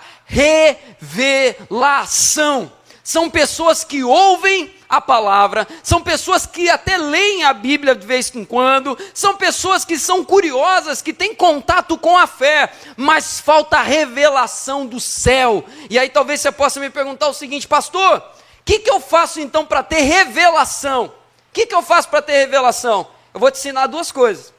revelação. 1.00 2.72
São 3.04 3.30
pessoas 3.30 3.84
que 3.84 4.04
ouvem 4.04 4.74
a 4.88 5.02
palavra, 5.02 5.68
são 5.84 6.02
pessoas 6.02 6.46
que 6.46 6.70
até 6.70 6.98
leem 6.98 7.44
a 7.44 7.54
Bíblia 7.54 7.96
de 7.96 8.06
vez 8.06 8.34
em 8.36 8.46
quando, 8.46 8.98
são 9.14 9.36
pessoas 9.36 9.84
que 9.84 10.00
são 10.00 10.24
curiosas, 10.24 11.02
que 11.02 11.12
têm 11.12 11.36
contato 11.36 11.98
com 11.98 12.18
a 12.18 12.26
fé, 12.26 12.72
mas 12.96 13.40
falta 13.40 13.82
revelação 13.82 14.86
do 14.86 15.00
céu. 15.00 15.64
E 15.90 15.98
aí 16.00 16.10
talvez 16.10 16.42
você 16.42 16.52
possa 16.52 16.80
me 16.80 16.90
perguntar 16.90 17.28
o 17.28 17.34
seguinte, 17.34 17.68
pastor, 17.68 18.18
o 18.18 18.24
que, 18.64 18.80
que 18.80 18.90
eu 18.90 19.00
faço 19.00 19.40
então 19.40 19.66
para 19.66 19.84
ter 19.84 20.02
revelação? 20.02 21.06
O 21.06 21.12
que, 21.54 21.66
que 21.66 21.76
eu 21.76 21.82
faço 21.82 22.10
para 22.10 22.22
ter 22.22 22.34
revelação? 22.34 23.08
Eu 23.34 23.40
vou 23.40 23.50
te 23.52 23.58
ensinar 23.58 23.88
duas 23.88 24.12
coisas. 24.12 24.54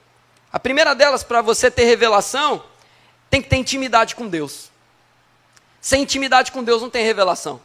A 0.52 0.58
primeira 0.58 0.94
delas, 0.94 1.22
para 1.22 1.40
você 1.40 1.70
ter 1.70 1.84
revelação, 1.84 2.62
tem 3.28 3.40
que 3.40 3.48
ter 3.48 3.56
intimidade 3.56 4.14
com 4.14 4.26
Deus. 4.26 4.70
Sem 5.80 6.02
intimidade 6.02 6.50
com 6.50 6.62
Deus 6.62 6.82
não 6.82 6.90
tem 6.90 7.04
revelação. 7.04 7.60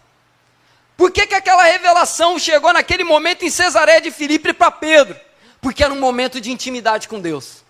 Por 0.95 1.11
que, 1.11 1.27
que 1.27 1.35
aquela 1.35 1.63
revelação 1.63 2.39
chegou 2.39 2.71
naquele 2.71 3.03
momento 3.03 3.43
em 3.43 3.49
Cesareia 3.49 3.99
de 3.99 4.11
Filipe 4.11 4.53
para 4.53 4.71
Pedro? 4.71 5.19
Porque 5.59 5.83
era 5.83 5.93
um 5.93 5.99
momento 5.99 6.39
de 6.39 6.51
intimidade 6.51 7.07
com 7.07 7.19
Deus. 7.19 7.65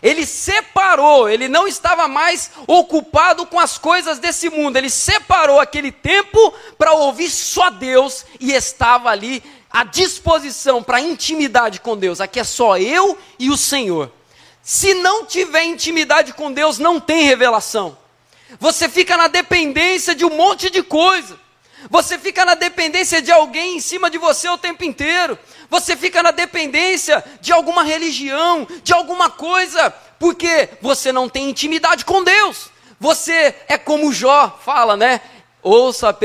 Ele 0.00 0.24
separou, 0.24 1.28
ele 1.28 1.48
não 1.48 1.66
estava 1.66 2.06
mais 2.06 2.50
ocupado 2.66 3.44
com 3.46 3.58
as 3.58 3.76
coisas 3.76 4.18
desse 4.18 4.48
mundo, 4.48 4.76
ele 4.76 4.88
separou 4.88 5.60
aquele 5.60 5.92
tempo 5.92 6.54
para 6.78 6.92
ouvir 6.92 7.28
só 7.28 7.68
Deus 7.68 8.24
e 8.40 8.52
estava 8.52 9.10
ali 9.10 9.42
à 9.70 9.84
disposição 9.84 10.82
para 10.82 11.00
intimidade 11.00 11.80
com 11.80 11.96
Deus. 11.96 12.20
Aqui 12.20 12.40
é 12.40 12.44
só 12.44 12.78
eu 12.78 13.18
e 13.38 13.50
o 13.50 13.56
Senhor. 13.56 14.10
Se 14.62 14.94
não 14.94 15.26
tiver 15.26 15.64
intimidade 15.64 16.32
com 16.32 16.52
Deus, 16.52 16.78
não 16.78 17.00
tem 17.00 17.24
revelação. 17.24 17.98
Você 18.60 18.88
fica 18.88 19.16
na 19.16 19.28
dependência 19.28 20.14
de 20.14 20.24
um 20.24 20.30
monte 20.30 20.70
de 20.70 20.82
coisa. 20.82 21.38
Você 21.90 22.16
fica 22.16 22.44
na 22.44 22.54
dependência 22.54 23.20
de 23.20 23.32
alguém 23.32 23.76
em 23.76 23.80
cima 23.80 24.08
de 24.08 24.18
você 24.18 24.48
o 24.48 24.56
tempo 24.56 24.84
inteiro. 24.84 25.36
Você 25.68 25.96
fica 25.96 26.22
na 26.22 26.30
dependência 26.30 27.24
de 27.40 27.52
alguma 27.52 27.82
religião, 27.82 28.68
de 28.82 28.92
alguma 28.92 29.30
coisa 29.30 29.92
Porque 30.18 30.68
você 30.80 31.10
não 31.10 31.28
tem 31.28 31.50
intimidade 31.50 32.04
com 32.04 32.22
Deus. 32.22 32.70
Você 33.00 33.56
é 33.66 33.76
como 33.76 34.12
Jó 34.12 34.56
fala, 34.64 34.96
né? 34.96 35.20
Ouça 35.60 36.16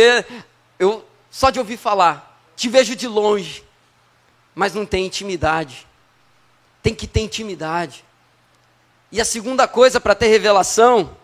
eu 0.78 1.04
só 1.32 1.50
de 1.50 1.58
ouvir 1.58 1.78
falar, 1.78 2.40
te 2.56 2.70
vejo 2.70 2.96
de 2.96 3.08
longe, 3.08 3.64
mas 4.54 4.76
não 4.76 4.86
tem 4.86 5.08
intimidade. 5.08 5.88
Tem 6.84 6.94
que 6.94 7.08
ter 7.08 7.22
intimidade. 7.22 8.06
E 9.12 9.22
a 9.22 9.26
segunda 9.26 9.68
coisa 9.68 10.00
para 10.00 10.14
ter 10.16 10.28
revelação, 10.28 11.16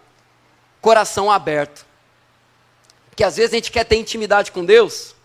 coração 0.82 1.32
aberto. 1.32 1.86
Porque 3.10 3.24
às 3.24 3.36
vezes 3.36 3.52
a 3.52 3.56
gente 3.56 3.72
quer 3.72 3.84
ter 3.84 3.98
intimidade 3.98 4.52
com 4.52 4.64
Deus. 4.64 5.16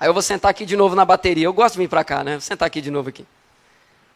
Aí 0.00 0.08
eu 0.08 0.12
vou 0.12 0.22
sentar 0.22 0.50
aqui 0.50 0.64
de 0.64 0.76
novo 0.76 0.94
na 0.94 1.04
bateria. 1.04 1.46
Eu 1.46 1.52
gosto 1.52 1.74
de 1.74 1.80
vir 1.80 1.88
para 1.88 2.04
cá, 2.04 2.22
né? 2.22 2.32
Vou 2.32 2.40
sentar 2.40 2.66
aqui 2.66 2.80
de 2.80 2.90
novo 2.90 3.08
aqui. 3.08 3.26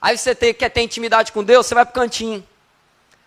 Aí 0.01 0.17
você 0.17 0.35
tem, 0.35 0.55
quer 0.55 0.69
ter 0.69 0.83
intimidade 0.83 1.31
com 1.33 1.45
Deus, 1.45 1.67
você 1.67 1.75
vai 1.75 1.85
para 1.85 1.93
o 1.93 1.95
cantinho. 1.95 2.47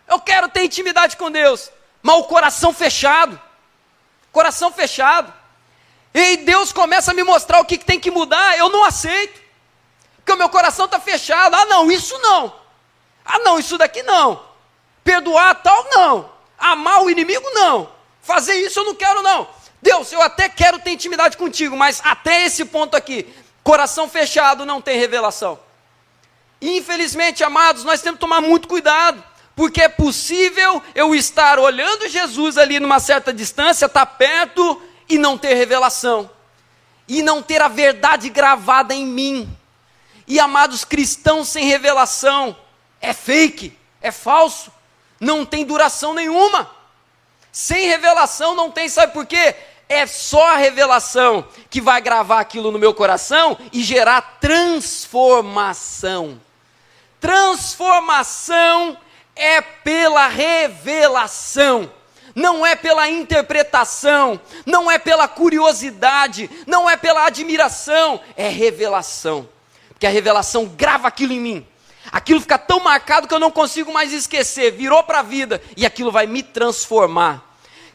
Eu 0.08 0.20
quero 0.20 0.50
ter 0.50 0.64
intimidade 0.64 1.18
com 1.18 1.32
Deus, 1.32 1.72
mas 2.02 2.18
o 2.18 2.24
coração 2.24 2.74
fechado. 2.74 3.40
Coração 4.32 4.72
fechado. 4.72 5.34
E 6.14 6.38
Deus 6.38 6.72
começa 6.72 7.12
a 7.12 7.14
me 7.14 7.24
mostrar 7.24 7.60
o 7.60 7.66
que, 7.66 7.78
que 7.78 7.86
tem 7.86 8.00
que 8.00 8.12
mudar, 8.12 8.58
eu 8.58 8.70
não 8.70 8.84
aceito. 8.84 9.42
Porque 10.18 10.32
o 10.32 10.38
meu 10.38 10.50
coração 10.50 10.86
está 10.86 11.00
fechado. 11.00 11.54
Ah, 11.54 11.66
não, 11.66 11.92
isso 11.92 12.18
não. 12.20 12.54
Ah, 13.26 13.40
não, 13.40 13.58
isso 13.58 13.78
daqui 13.78 14.04
não. 14.04 14.42
Perdoar 15.04 15.56
tal, 15.56 15.88
não. 15.90 16.30
Amar 16.58 17.04
o 17.04 17.10
inimigo, 17.10 17.46
não. 17.54 17.90
Fazer 18.22 18.54
isso 18.56 18.80
eu 18.80 18.86
não 18.86 18.96
quero, 18.96 19.22
não. 19.22 19.48
Deus, 19.82 20.12
eu 20.12 20.22
até 20.22 20.50
quero 20.50 20.80
ter 20.80 20.92
intimidade 20.92 21.38
contigo, 21.38 21.76
mas 21.76 22.02
até 22.04 22.46
esse 22.46 22.66
ponto 22.66 22.96
aqui, 22.96 23.28
coração 23.64 24.10
fechado 24.10 24.66
não 24.66 24.82
tem 24.82 24.98
revelação. 24.98 25.60
Infelizmente, 26.62 27.44
amados, 27.44 27.84
nós 27.84 28.02
temos 28.02 28.18
que 28.18 28.22
tomar 28.22 28.42
muito 28.42 28.68
cuidado, 28.68 29.24
porque 29.56 29.82
é 29.82 29.90
possível 29.90 30.82
eu 30.96 31.14
estar 31.14 31.60
olhando 31.60 32.08
Jesus 32.08 32.58
ali 32.58 32.80
numa 32.80 33.00
certa 33.00 33.32
distância, 33.32 33.86
estar 33.86 34.06
tá 34.06 34.12
perto 34.12 34.82
e 35.08 35.18
não 35.18 35.38
ter 35.38 35.54
revelação, 35.54 36.30
e 37.08 37.22
não 37.22 37.44
ter 37.44 37.62
a 37.62 37.68
verdade 37.68 38.30
gravada 38.30 38.94
em 38.94 39.06
mim. 39.06 39.56
E 40.28 40.40
amados 40.40 40.84
cristãos 40.84 41.50
sem 41.50 41.66
revelação, 41.66 42.58
é 43.02 43.14
fake, 43.14 43.78
é 44.02 44.12
falso, 44.12 44.72
não 45.20 45.46
tem 45.46 45.66
duração 45.66 46.14
nenhuma. 46.14 46.70
Sem 47.52 47.88
revelação 47.88 48.56
não 48.56 48.70
tem, 48.70 48.90
sabe 48.90 49.14
por 49.14 49.26
quê? 49.26 49.56
É 49.88 50.06
só 50.06 50.50
a 50.50 50.58
revelação 50.58 51.48
que 51.70 51.80
vai 51.80 52.02
gravar 52.02 52.40
aquilo 52.40 52.72
no 52.72 52.80
meu 52.80 52.94
coração 52.94 53.58
e 53.72 53.84
gerar 53.84 54.40
transformação. 54.42 56.42
Transformação 57.22 58.98
é 59.36 59.62
pela 59.62 60.28
revelação, 60.28 61.92
não 62.34 62.66
é 62.66 62.76
pela 62.76 63.10
interpretação, 63.10 64.40
não 64.66 64.90
é 64.90 64.98
pela 64.98 65.28
curiosidade, 65.28 66.50
não 66.66 66.90
é 66.90 66.98
pela 66.98 67.26
admiração, 67.26 68.20
é 68.36 68.48
revelação. 68.48 69.48
Porque 69.90 70.08
a 70.08 70.10
revelação 70.10 70.66
grava 70.66 71.08
aquilo 71.08 71.34
em 71.34 71.40
mim. 71.40 71.68
Aquilo 72.16 72.40
fica 72.40 72.58
tão 72.58 72.80
marcado 72.80 73.28
que 73.28 73.34
eu 73.34 73.40
não 73.42 73.52
consigo 73.52 73.92
mais 73.92 74.14
esquecer, 74.14 74.72
virou 74.72 75.04
para 75.04 75.20
a 75.20 75.22
vida 75.22 75.62
e 75.76 75.86
aquilo 75.86 76.14
vai 76.14 76.26
me 76.26 76.42
transformar. 76.42 77.44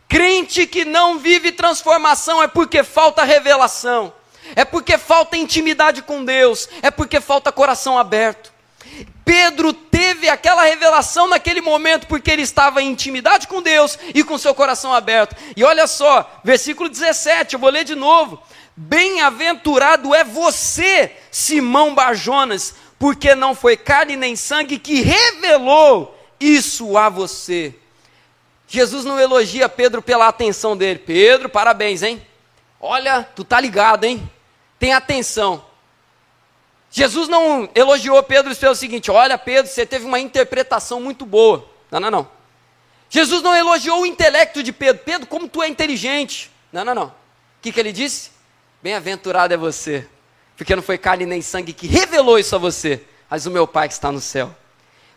Crente 0.07 0.66
que 0.66 0.85
não 0.85 1.18
vive 1.18 1.51
transformação 1.51 2.43
é 2.43 2.47
porque 2.47 2.85
falta 2.85 3.25
revelação, 3.25 4.12
é 4.55 4.62
porque 4.62 4.99
falta 4.99 5.39
intimidade 5.39 6.03
com 6.03 6.23
Deus, 6.23 6.68
é 6.83 6.91
porque 6.91 7.18
falta 7.18 7.51
coração 7.51 7.99
aberto. 7.99 8.53
Pedro 9.25 9.73
teve 9.73 10.29
aquela 10.29 10.64
revelação 10.64 11.27
naquele 11.27 11.62
momento 11.62 12.07
porque 12.07 12.31
ele 12.31 12.43
estava 12.43 12.83
em 12.83 12.91
intimidade 12.91 13.49
com 13.49 13.62
Deus 13.62 13.99
e 14.14 14.23
com 14.23 14.37
seu 14.37 14.55
coração 14.55 14.93
aberto. 14.93 15.35
E 15.57 15.64
olha 15.64 15.87
só, 15.87 16.31
versículo 16.45 16.91
17, 16.91 17.55
eu 17.55 17.59
vou 17.59 17.71
ler 17.71 17.85
de 17.85 17.95
novo. 17.95 18.43
Bem-aventurado 18.77 20.14
é 20.14 20.25
você, 20.25 21.11
Simão 21.31 21.95
Barjonas, 21.95 22.75
porque 23.01 23.34
não 23.34 23.55
foi 23.55 23.78
carne 23.78 24.14
nem 24.14 24.36
sangue 24.36 24.78
que 24.78 25.01
revelou 25.01 26.14
isso 26.38 26.98
a 26.98 27.09
você. 27.09 27.74
Jesus 28.68 29.07
não 29.07 29.18
elogia 29.18 29.70
Pedro 29.70 30.03
pela 30.03 30.28
atenção 30.28 30.76
dele. 30.76 30.98
Pedro, 30.98 31.48
parabéns, 31.48 32.03
hein? 32.03 32.20
Olha, 32.78 33.26
tu 33.34 33.42
tá 33.42 33.59
ligado, 33.59 34.05
hein? 34.05 34.30
Tem 34.78 34.92
atenção. 34.92 35.64
Jesus 36.90 37.26
não 37.26 37.70
elogiou 37.74 38.22
Pedro 38.22 38.55
pelo 38.55 38.74
seguinte: 38.74 39.11
olha, 39.11 39.38
Pedro, 39.38 39.72
você 39.72 39.86
teve 39.86 40.05
uma 40.05 40.20
interpretação 40.20 41.01
muito 41.01 41.24
boa. 41.24 41.66
Não, 41.90 42.01
não, 42.01 42.11
não. 42.11 42.28
Jesus 43.09 43.42
não 43.42 43.57
elogiou 43.57 44.03
o 44.03 44.07
intelecto 44.07 44.62
de 44.62 44.74
Pedro. 44.74 45.03
Pedro, 45.07 45.26
como 45.26 45.48
tu 45.48 45.62
é 45.62 45.68
inteligente. 45.68 46.51
Não, 46.70 46.84
não, 46.84 46.94
não. 46.94 47.07
O 47.07 47.12
que, 47.62 47.72
que 47.72 47.80
ele 47.80 47.92
disse? 47.92 48.30
Bem-aventurado 48.82 49.55
é 49.55 49.57
você, 49.57 50.07
porque 50.61 50.76
não 50.76 50.82
foi 50.82 50.98
carne 50.98 51.24
nem 51.24 51.40
sangue 51.40 51.72
que 51.72 51.86
revelou 51.86 52.38
isso 52.38 52.54
a 52.54 52.58
você, 52.58 53.00
mas 53.30 53.46
o 53.46 53.50
meu 53.50 53.66
Pai 53.66 53.88
que 53.88 53.94
está 53.94 54.12
no 54.12 54.20
céu. 54.20 54.54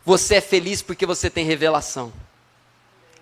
Você 0.06 0.36
é 0.36 0.42
feliz 0.42 0.82
porque 0.82 1.06
você 1.06 1.30
tem 1.30 1.44
revelação, 1.44 2.14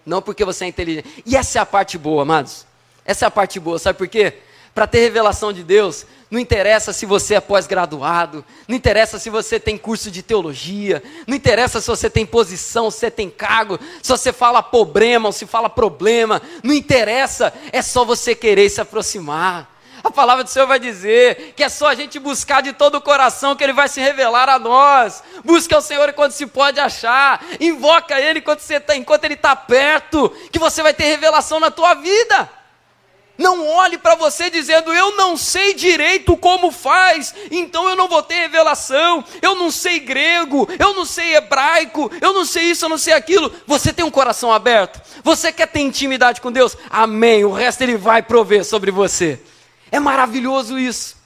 não 0.06 0.22
porque 0.22 0.46
você 0.46 0.66
é 0.66 0.68
inteligente. 0.68 1.24
E 1.26 1.36
essa 1.36 1.58
é 1.58 1.62
a 1.64 1.66
parte 1.66 1.98
boa, 1.98 2.22
amados. 2.22 2.68
Essa 3.04 3.26
é 3.26 3.28
a 3.28 3.32
parte 3.32 3.60
boa, 3.60 3.80
sabe 3.80 3.98
por 3.98 4.08
quê? 4.08 4.36
Para 4.72 4.86
ter 4.86 5.00
revelação 5.00 5.52
de 5.52 5.64
Deus, 5.64 6.06
não 6.30 6.40
interessa 6.40 6.94
se 6.94 7.08
você 7.08 7.34
é 7.34 7.42
pós-graduado, 7.42 8.46
não 8.68 8.76
interessa 8.76 9.18
se 9.18 9.32
você 9.32 9.60
tem 9.60 9.76
curso 9.76 10.12
de 10.12 10.22
teologia, 10.22 11.02
não 11.26 11.36
interessa 11.36 11.82
se 11.82 11.88
você 11.88 12.08
tem 12.08 12.24
posição, 12.24 12.92
se 12.92 13.00
você 13.00 13.10
tem 13.10 13.32
cargo, 13.32 13.80
se 14.00 14.10
você 14.10 14.32
fala 14.32 14.62
problema 14.62 15.30
ou 15.30 15.34
se 15.34 15.48
fala 15.48 15.68
problema, 15.68 16.40
não 16.62 16.72
interessa, 16.72 17.52
é 17.72 17.82
só 17.82 18.06
você 18.06 18.36
querer 18.36 18.70
se 18.70 18.80
aproximar. 18.80 19.72
A 20.04 20.10
palavra 20.10 20.44
do 20.44 20.50
Senhor 20.50 20.66
vai 20.66 20.80
dizer 20.80 21.54
que 21.56 21.64
é 21.64 21.70
só 21.70 21.88
a 21.88 21.96
gente 21.96 22.18
buscar 22.20 22.62
de 22.62 22.74
todo 22.74 22.96
o 22.96 23.02
coração 23.02 23.56
que 23.56 23.64
Ele 23.64 23.74
vai 23.74 23.88
se 23.88 24.02
revelar 24.02 24.50
a 24.50 24.58
nós. 24.58 25.24
Busca 25.44 25.78
o 25.78 25.82
Senhor 25.82 26.10
enquanto 26.10 26.32
se 26.32 26.48
pode 26.48 26.80
achar. 26.80 27.44
Invoca 27.60 28.20
Ele 28.20 28.40
enquanto, 28.40 28.62
você 28.62 28.80
tá, 28.80 28.96
enquanto 28.96 29.26
Ele 29.26 29.36
está 29.36 29.56
perto, 29.56 30.30
que 30.52 30.58
você 30.58 30.82
vai 30.82 30.94
ter 30.94 31.04
revelação 31.04 31.60
na 31.60 31.70
tua 31.70 31.94
vida. 31.94 32.50
Não 33.38 33.68
olhe 33.68 33.98
para 33.98 34.14
você 34.14 34.50
dizendo, 34.50 34.94
eu 34.94 35.16
não 35.16 35.36
sei 35.36 35.74
direito 35.74 36.38
como 36.38 36.72
faz, 36.72 37.34
então 37.50 37.90
eu 37.90 37.96
não 37.96 38.08
vou 38.08 38.22
ter 38.22 38.36
revelação, 38.36 39.24
eu 39.42 39.56
não 39.56 39.72
sei 39.72 40.00
grego, 40.00 40.70
eu 40.78 40.94
não 40.94 41.06
sei 41.06 41.36
hebraico, 41.36 42.12
eu 42.22 42.34
não 42.34 42.46
sei 42.46 42.66
isso, 42.66 42.86
eu 42.86 42.90
não 42.90 43.00
sei 43.00 43.14
aquilo. 43.14 43.52
Você 43.66 43.92
tem 43.92 44.06
um 44.06 44.12
coração 44.12 44.54
aberto? 44.54 45.02
Você 45.24 45.52
quer 45.52 45.68
ter 45.68 45.80
intimidade 45.80 46.40
com 46.40 46.52
Deus? 46.52 46.78
Amém. 46.90 47.44
O 47.44 47.52
resto 47.52 47.82
Ele 47.82 47.98
vai 47.98 48.22
prover 48.22 48.64
sobre 48.64 48.92
você. 48.92 49.42
É 49.92 50.00
maravilhoso 50.00 50.80
isso. 50.80 51.18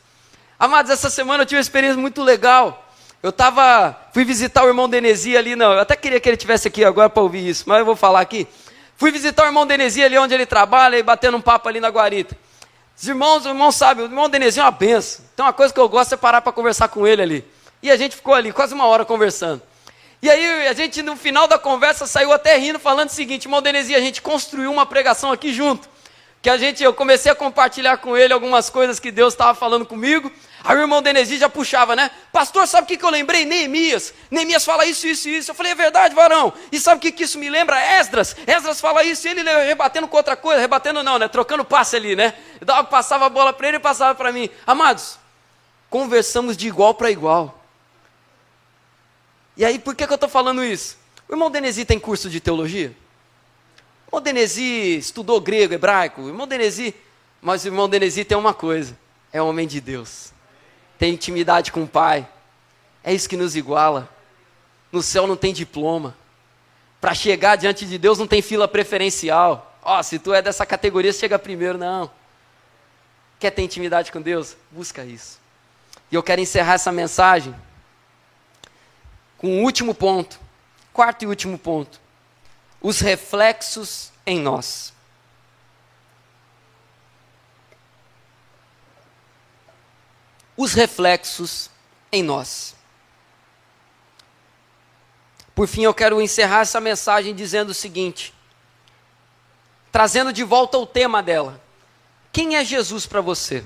Amados, 0.58 0.90
essa 0.90 1.10
semana 1.10 1.44
eu 1.44 1.46
tive 1.46 1.58
uma 1.58 1.62
experiência 1.62 2.02
muito 2.02 2.24
legal. 2.24 2.84
Eu 3.22 3.32
tava, 3.32 3.96
fui 4.14 4.26
visitar 4.26 4.64
o 4.64 4.68
irmão 4.68 4.90
Denesi 4.90 5.38
ali, 5.38 5.56
não, 5.56 5.74
eu 5.74 5.80
até 5.80 5.96
queria 5.96 6.20
que 6.20 6.28
ele 6.28 6.38
tivesse 6.38 6.68
aqui 6.68 6.84
agora 6.84 7.10
para 7.10 7.24
ouvir 7.24 7.48
isso, 7.48 7.64
mas 7.68 7.80
eu 7.80 7.86
vou 7.86 7.96
falar 7.96 8.22
aqui. 8.22 8.48
Fui 8.98 9.12
visitar 9.12 9.44
o 9.44 9.46
irmão 9.48 9.66
Denesi 9.66 10.04
ali 10.04 10.18
onde 10.18 10.34
ele 10.34 10.46
trabalha 10.46 10.98
e 10.98 11.04
batendo 11.04 11.38
um 11.38 11.42
papo 11.42 11.68
ali 11.68 11.80
na 11.80 11.90
guarita. 11.90 12.38
Os 12.98 13.08
irmãos, 13.08 13.46
o 13.46 13.50
irmão 13.50 13.72
sabe, 13.72 14.02
o 14.02 14.06
irmão 14.06 14.30
Denesi 14.30 14.60
é 14.60 14.64
uma 14.64 14.72
benção. 14.72 15.26
Então 15.34 15.46
uma 15.46 15.54
coisa 15.54 15.74
que 15.74 15.80
eu 15.80 15.90
gosto 15.90 16.14
é 16.14 16.18
parar 16.18 16.42
para 16.42 16.52
conversar 16.52 16.88
com 16.88 17.06
ele 17.06 17.22
ali. 17.22 17.46
E 17.84 17.92
a 17.92 17.98
gente 17.98 18.16
ficou 18.16 18.34
ali 18.34 18.54
quase 18.54 18.74
uma 18.74 18.86
hora 18.86 19.04
conversando. 19.04 19.62
E 20.22 20.30
aí 20.30 20.68
a 20.68 20.74
gente 20.74 21.02
no 21.04 21.16
final 21.16 21.48
da 21.48 21.60
conversa 21.60 22.08
saiu 22.08 22.32
até 22.32 22.58
rindo 22.58 22.80
falando 22.80 23.10
o 23.10 23.12
seguinte, 23.12 23.46
irmão 23.46 23.62
Denesi, 23.62 23.94
a 23.94 24.00
gente 24.00 24.22
construiu 24.22 24.72
uma 24.72 24.86
pregação 24.86 25.32
aqui 25.32 25.54
junto. 25.54 25.90
Que 26.46 26.50
a 26.52 26.60
gente, 26.60 26.84
eu 26.84 26.94
comecei 26.94 27.32
a 27.32 27.34
compartilhar 27.34 27.98
com 27.98 28.16
ele 28.16 28.32
algumas 28.32 28.70
coisas 28.70 29.00
que 29.00 29.10
Deus 29.10 29.34
estava 29.34 29.56
falando 29.56 29.84
comigo. 29.84 30.32
Aí 30.64 30.78
o 30.78 30.82
irmão 30.82 31.02
Denesi 31.02 31.40
já 31.40 31.50
puxava, 31.50 31.96
né? 31.96 32.12
Pastor, 32.32 32.68
sabe 32.68 32.84
o 32.84 32.88
que, 32.88 32.98
que 32.98 33.04
eu 33.04 33.10
lembrei? 33.10 33.46
Neemias. 33.46 34.14
Neemias 34.30 34.64
fala 34.64 34.86
isso, 34.86 35.08
isso 35.08 35.28
e 35.28 35.38
isso. 35.38 35.50
Eu 35.50 35.56
falei, 35.56 35.72
é 35.72 35.76
verdade, 35.76 36.14
varão. 36.14 36.54
E 36.72 36.80
sabe 36.80 36.98
o 36.98 37.02
que, 37.02 37.12
que 37.12 37.24
isso 37.24 37.40
me 37.40 37.50
lembra? 37.50 37.82
Esdras. 38.00 38.36
Esdras 38.46 38.80
fala 38.80 39.04
isso 39.04 39.28
e 39.28 39.32
ele 39.32 39.42
rebatendo 39.66 40.08
com 40.08 40.18
outra 40.18 40.36
coisa. 40.36 40.62
Rebatendo 40.62 41.02
não, 41.02 41.18
né? 41.18 41.28
Trocando 41.28 41.66
passe 41.66 41.96
ali, 41.96 42.16
né? 42.16 42.36
Eu 42.62 42.84
passava 42.84 43.26
a 43.26 43.30
bola 43.30 43.52
para 43.52 43.68
ele 43.70 43.78
e 43.78 43.80
passava 43.80 44.14
para 44.14 44.32
mim. 44.32 44.48
Amados, 44.68 45.18
conversamos 45.90 46.56
de 46.56 46.68
igual 46.68 46.94
para 46.94 47.10
igual. 47.10 47.60
E 49.58 49.66
aí, 49.66 49.80
por 49.80 49.96
que, 49.96 50.06
que 50.06 50.14
eu 50.14 50.14
estou 50.14 50.30
falando 50.30 50.64
isso? 50.64 50.96
O 51.28 51.34
irmão 51.34 51.50
Denesi 51.50 51.86
tem 51.86 52.00
curso 52.00 52.30
de 52.30 52.40
teologia? 52.40 52.96
O 54.16 54.18
irmão 54.18 54.22
Denesi 54.22 54.98
estudou 54.98 55.42
grego, 55.42 55.74
hebraico. 55.74 56.22
O 56.22 56.28
irmão 56.30 56.48
Denesi... 56.48 56.96
Mas 57.42 57.64
o 57.64 57.68
irmão 57.68 57.90
Denesi 57.90 58.24
tem 58.24 58.38
uma 58.38 58.54
coisa. 58.54 58.98
É 59.32 59.42
homem 59.42 59.68
de 59.68 59.82
Deus 59.82 60.34
tem 60.98 61.14
intimidade 61.14 61.72
com 61.72 61.84
o 61.84 61.88
Pai. 61.88 62.28
É 63.04 63.14
isso 63.14 63.30
que 63.30 63.38
nos 63.38 63.56
iguala. 63.56 64.10
No 64.92 65.02
céu 65.02 65.28
não 65.28 65.36
tem 65.36 65.54
diploma. 65.54 66.16
Para 67.00 67.14
chegar 67.14 67.56
diante 67.56 67.86
de 67.86 67.98
Deus 67.98 68.18
não 68.18 68.28
tem 68.28 68.42
fila 68.42 68.68
preferencial. 68.68 69.78
Ó, 69.84 70.00
oh, 70.00 70.04
se 70.04 70.18
tu 70.18 70.34
é 70.34 70.42
dessa 70.42 70.66
categoria, 70.66 71.14
chega 71.14 71.38
primeiro. 71.38 71.78
Não. 71.78 72.10
Quer 73.40 73.52
ter 73.52 73.62
intimidade 73.62 74.12
com 74.12 74.22
Deus? 74.22 74.56
Busca 74.72 75.04
isso. 75.04 75.40
E 76.12 76.16
eu 76.16 76.24
quero 76.24 76.42
encerrar 76.42 76.74
essa 76.74 76.92
mensagem 76.92 77.54
com 79.38 79.48
um 79.48 79.64
último 79.64 79.94
ponto. 79.94 80.40
Quarto 80.94 81.24
e 81.24 81.28
último 81.28 81.60
ponto: 81.60 82.00
os 82.86 83.00
reflexos 83.00 84.12
em 84.28 84.40
nós. 84.40 84.94
Os 90.56 90.72
reflexos 90.74 91.72
em 92.12 92.22
nós. 92.22 92.76
Por 95.56 95.68
fim, 95.68 95.82
eu 95.82 95.96
quero 95.96 96.22
encerrar 96.22 96.60
essa 96.60 96.80
mensagem 96.80 97.34
dizendo 97.34 97.70
o 97.70 97.74
seguinte: 97.74 98.32
trazendo 99.92 100.32
de 100.32 100.44
volta 100.44 100.78
o 100.78 100.86
tema 100.86 101.24
dela. 101.24 101.60
Quem 102.32 102.56
é 102.56 102.64
Jesus 102.64 103.08
para 103.08 103.20
você? 103.20 103.66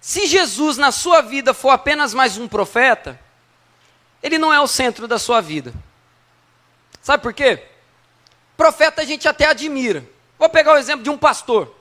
Se 0.00 0.26
Jesus 0.26 0.78
na 0.78 0.90
sua 0.90 1.20
vida 1.20 1.52
for 1.52 1.68
apenas 1.68 2.14
mais 2.14 2.38
um 2.38 2.48
profeta, 2.48 3.20
ele 4.22 4.38
não 4.38 4.50
é 4.50 4.58
o 4.58 4.66
centro 4.66 5.06
da 5.06 5.18
sua 5.18 5.42
vida. 5.42 5.74
Sabe 7.06 7.22
por 7.22 7.32
quê? 7.32 7.62
Profeta 8.56 9.02
a 9.02 9.04
gente 9.04 9.28
até 9.28 9.46
admira. 9.46 10.04
Vou 10.36 10.48
pegar 10.48 10.72
o 10.72 10.76
exemplo 10.76 11.04
de 11.04 11.08
um 11.08 11.16
pastor. 11.16 11.72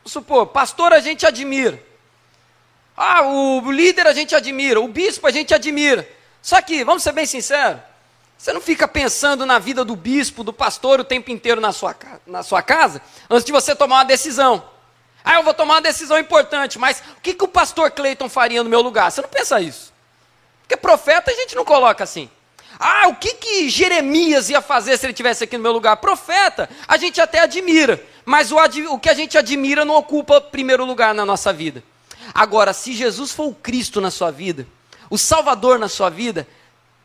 Vamos 0.00 0.12
supor, 0.12 0.48
pastor 0.48 0.92
a 0.92 1.00
gente 1.00 1.24
admira. 1.24 1.82
Ah, 2.94 3.22
o 3.22 3.72
líder 3.72 4.06
a 4.06 4.12
gente 4.12 4.34
admira, 4.34 4.78
o 4.78 4.86
bispo 4.86 5.26
a 5.26 5.30
gente 5.30 5.54
admira. 5.54 6.06
Só 6.42 6.60
que, 6.60 6.84
vamos 6.84 7.02
ser 7.02 7.12
bem 7.12 7.24
sinceros, 7.24 7.80
você 8.36 8.52
não 8.52 8.60
fica 8.60 8.86
pensando 8.86 9.46
na 9.46 9.58
vida 9.58 9.86
do 9.86 9.96
bispo, 9.96 10.44
do 10.44 10.52
pastor 10.52 11.00
o 11.00 11.04
tempo 11.04 11.30
inteiro 11.30 11.62
na 11.62 11.72
sua, 11.72 11.96
na 12.26 12.42
sua 12.42 12.60
casa, 12.60 13.00
antes 13.30 13.46
de 13.46 13.52
você 13.52 13.74
tomar 13.74 13.96
uma 13.96 14.04
decisão. 14.04 14.62
Ah, 15.24 15.36
eu 15.36 15.44
vou 15.44 15.54
tomar 15.54 15.76
uma 15.76 15.80
decisão 15.80 16.18
importante, 16.18 16.78
mas 16.78 17.02
o 17.16 17.22
que, 17.22 17.32
que 17.32 17.44
o 17.44 17.48
pastor 17.48 17.90
Cleiton 17.90 18.28
faria 18.28 18.62
no 18.62 18.68
meu 18.68 18.82
lugar? 18.82 19.10
Você 19.10 19.22
não 19.22 19.30
pensa 19.30 19.62
isso. 19.62 19.94
Porque 20.60 20.76
profeta 20.76 21.30
a 21.30 21.34
gente 21.34 21.56
não 21.56 21.64
coloca 21.64 22.04
assim. 22.04 22.30
Ah, 22.78 23.08
o 23.08 23.16
que, 23.16 23.34
que 23.34 23.68
Jeremias 23.68 24.48
ia 24.48 24.60
fazer 24.60 24.96
se 24.96 25.06
ele 25.06 25.12
tivesse 25.12 25.44
aqui 25.44 25.56
no 25.56 25.62
meu 25.62 25.72
lugar? 25.72 25.96
Profeta, 25.96 26.70
a 26.86 26.96
gente 26.96 27.20
até 27.20 27.40
admira, 27.40 28.02
mas 28.24 28.52
o, 28.52 28.56
o 28.90 28.98
que 28.98 29.08
a 29.08 29.14
gente 29.14 29.36
admira 29.36 29.84
não 29.84 29.96
ocupa 29.96 30.40
primeiro 30.40 30.84
lugar 30.84 31.12
na 31.12 31.26
nossa 31.26 31.52
vida. 31.52 31.82
Agora, 32.32 32.72
se 32.72 32.92
Jesus 32.92 33.32
for 33.32 33.48
o 33.48 33.54
Cristo 33.54 34.00
na 34.00 34.10
sua 34.10 34.30
vida, 34.30 34.66
o 35.10 35.18
Salvador 35.18 35.78
na 35.78 35.88
sua 35.88 36.08
vida, 36.08 36.46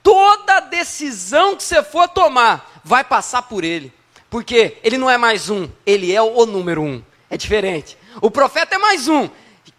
toda 0.03 0.59
decisão 0.59 1.55
que 1.55 1.63
você 1.63 1.81
for 1.81 2.07
tomar 2.07 2.81
vai 2.83 3.03
passar 3.03 3.43
por 3.43 3.63
ele. 3.63 3.91
Porque 4.29 4.77
ele 4.83 4.97
não 4.97 5.09
é 5.09 5.17
mais 5.17 5.49
um, 5.49 5.69
ele 5.85 6.13
é 6.13 6.21
o 6.21 6.45
número 6.45 6.81
um. 6.81 7.01
É 7.29 7.37
diferente. 7.37 7.97
O 8.21 8.29
profeta 8.29 8.75
é 8.75 8.77
mais 8.77 9.07
um. 9.07 9.29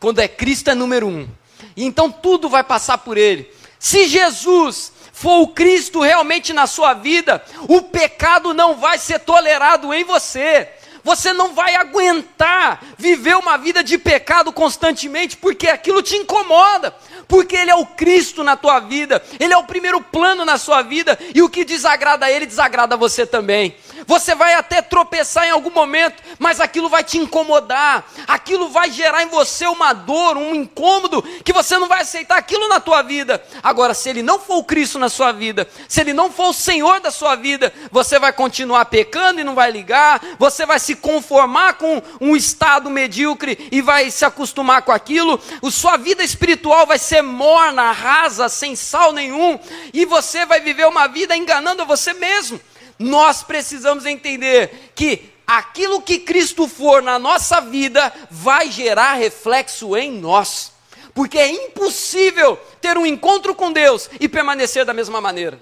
Quando 0.00 0.18
é 0.18 0.26
Cristo 0.26 0.70
é 0.70 0.74
número 0.74 1.06
um. 1.06 1.28
E 1.76 1.84
então 1.84 2.10
tudo 2.10 2.48
vai 2.48 2.64
passar 2.64 2.98
por 2.98 3.16
ele. 3.16 3.50
Se 3.78 4.06
Jesus 4.08 4.92
for 5.14 5.42
o 5.42 5.46
Cristo 5.46 6.00
realmente 6.00 6.52
na 6.52 6.66
sua 6.66 6.92
vida, 6.92 7.42
o 7.68 7.80
pecado 7.82 8.52
não 8.52 8.74
vai 8.74 8.98
ser 8.98 9.20
tolerado 9.20 9.94
em 9.94 10.02
você. 10.02 10.68
Você 11.04 11.32
não 11.32 11.54
vai 11.54 11.76
aguentar 11.76 12.82
viver 12.98 13.36
uma 13.36 13.56
vida 13.56 13.84
de 13.84 13.96
pecado 13.96 14.50
constantemente, 14.52 15.36
porque 15.36 15.68
aquilo 15.68 16.02
te 16.02 16.16
incomoda 16.16 16.94
porque 17.28 17.56
Ele 17.56 17.70
é 17.70 17.74
o 17.74 17.86
Cristo 17.86 18.42
na 18.42 18.56
tua 18.56 18.80
vida, 18.80 19.22
Ele 19.38 19.52
é 19.52 19.56
o 19.56 19.64
primeiro 19.64 20.00
plano 20.00 20.44
na 20.44 20.58
sua 20.58 20.82
vida, 20.82 21.18
e 21.34 21.42
o 21.42 21.48
que 21.48 21.64
desagrada 21.64 22.26
a 22.26 22.30
Ele, 22.30 22.46
desagrada 22.46 22.94
a 22.94 22.98
você 22.98 23.26
também. 23.26 23.76
Você 24.06 24.34
vai 24.34 24.54
até 24.54 24.82
tropeçar 24.82 25.46
em 25.46 25.50
algum 25.50 25.70
momento, 25.70 26.22
mas 26.38 26.60
aquilo 26.60 26.88
vai 26.88 27.02
te 27.02 27.18
incomodar, 27.18 28.04
aquilo 28.26 28.68
vai 28.68 28.90
gerar 28.90 29.22
em 29.22 29.28
você 29.28 29.66
uma 29.66 29.92
dor, 29.92 30.36
um 30.36 30.54
incômodo, 30.54 31.22
que 31.22 31.52
você 31.52 31.78
não 31.78 31.88
vai 31.88 32.02
aceitar 32.02 32.36
aquilo 32.36 32.68
na 32.68 32.80
tua 32.80 33.02
vida. 33.02 33.42
Agora, 33.62 33.94
se 33.94 34.08
Ele 34.08 34.22
não 34.22 34.38
for 34.38 34.56
o 34.56 34.64
Cristo 34.64 34.98
na 34.98 35.08
sua 35.08 35.32
vida, 35.32 35.68
se 35.88 36.00
Ele 36.00 36.12
não 36.12 36.30
for 36.30 36.48
o 36.48 36.54
Senhor 36.54 37.00
da 37.00 37.10
sua 37.10 37.34
vida, 37.34 37.72
você 37.90 38.18
vai 38.18 38.32
continuar 38.32 38.84
pecando 38.86 39.40
e 39.40 39.44
não 39.44 39.54
vai 39.54 39.70
ligar, 39.70 40.20
você 40.38 40.66
vai 40.66 40.78
se 40.78 40.94
conformar 40.96 41.74
com 41.74 42.02
um 42.20 42.36
estado 42.36 42.90
medíocre 42.90 43.68
e 43.70 43.80
vai 43.80 44.10
se 44.10 44.24
acostumar 44.24 44.82
com 44.82 44.92
aquilo, 44.92 45.40
a 45.62 45.70
sua 45.70 45.96
vida 45.96 46.22
espiritual 46.22 46.86
vai 46.86 46.98
ser 46.98 47.22
morna, 47.22 47.92
rasa, 47.92 48.48
sem 48.48 48.76
sal 48.76 49.12
nenhum, 49.12 49.58
e 49.92 50.04
você 50.04 50.44
vai 50.44 50.60
viver 50.60 50.86
uma 50.86 51.06
vida 51.06 51.36
enganando 51.36 51.86
você 51.86 52.12
mesmo. 52.12 52.60
Nós 52.98 53.42
precisamos 53.42 54.06
entender 54.06 54.92
que 54.94 55.32
aquilo 55.46 56.00
que 56.00 56.18
Cristo 56.18 56.68
for 56.68 57.02
na 57.02 57.18
nossa 57.18 57.60
vida 57.60 58.12
vai 58.30 58.70
gerar 58.70 59.14
reflexo 59.14 59.96
em 59.96 60.12
nós. 60.12 60.72
Porque 61.12 61.38
é 61.38 61.48
impossível 61.48 62.56
ter 62.80 62.98
um 62.98 63.06
encontro 63.06 63.54
com 63.54 63.72
Deus 63.72 64.10
e 64.18 64.28
permanecer 64.28 64.84
da 64.84 64.92
mesma 64.92 65.20
maneira. 65.20 65.60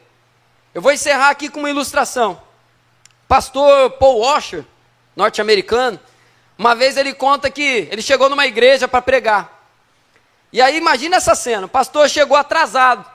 Eu 0.75 0.81
vou 0.81 0.93
encerrar 0.93 1.29
aqui 1.29 1.49
com 1.49 1.59
uma 1.59 1.71
ilustração. 1.71 2.41
Pastor 3.29 3.91
Paul 3.93 4.21
Washer, 4.21 4.65
norte-americano, 5.15 6.01
uma 6.57 6.75
vez 6.75 6.97
ele 6.97 7.13
conta 7.13 7.51
que 7.51 7.89
ele 7.91 8.01
chegou 8.01 8.29
numa 8.29 8.47
igreja 8.47 8.89
para 8.89 9.03
pregar. 9.03 9.63
E 10.53 10.61
aí 10.61 10.77
imagina 10.77 11.17
essa 11.17 11.35
cena, 11.35 11.67
o 11.67 11.69
pastor 11.69 12.09
chegou 12.09 12.37
atrasado. 12.37 13.11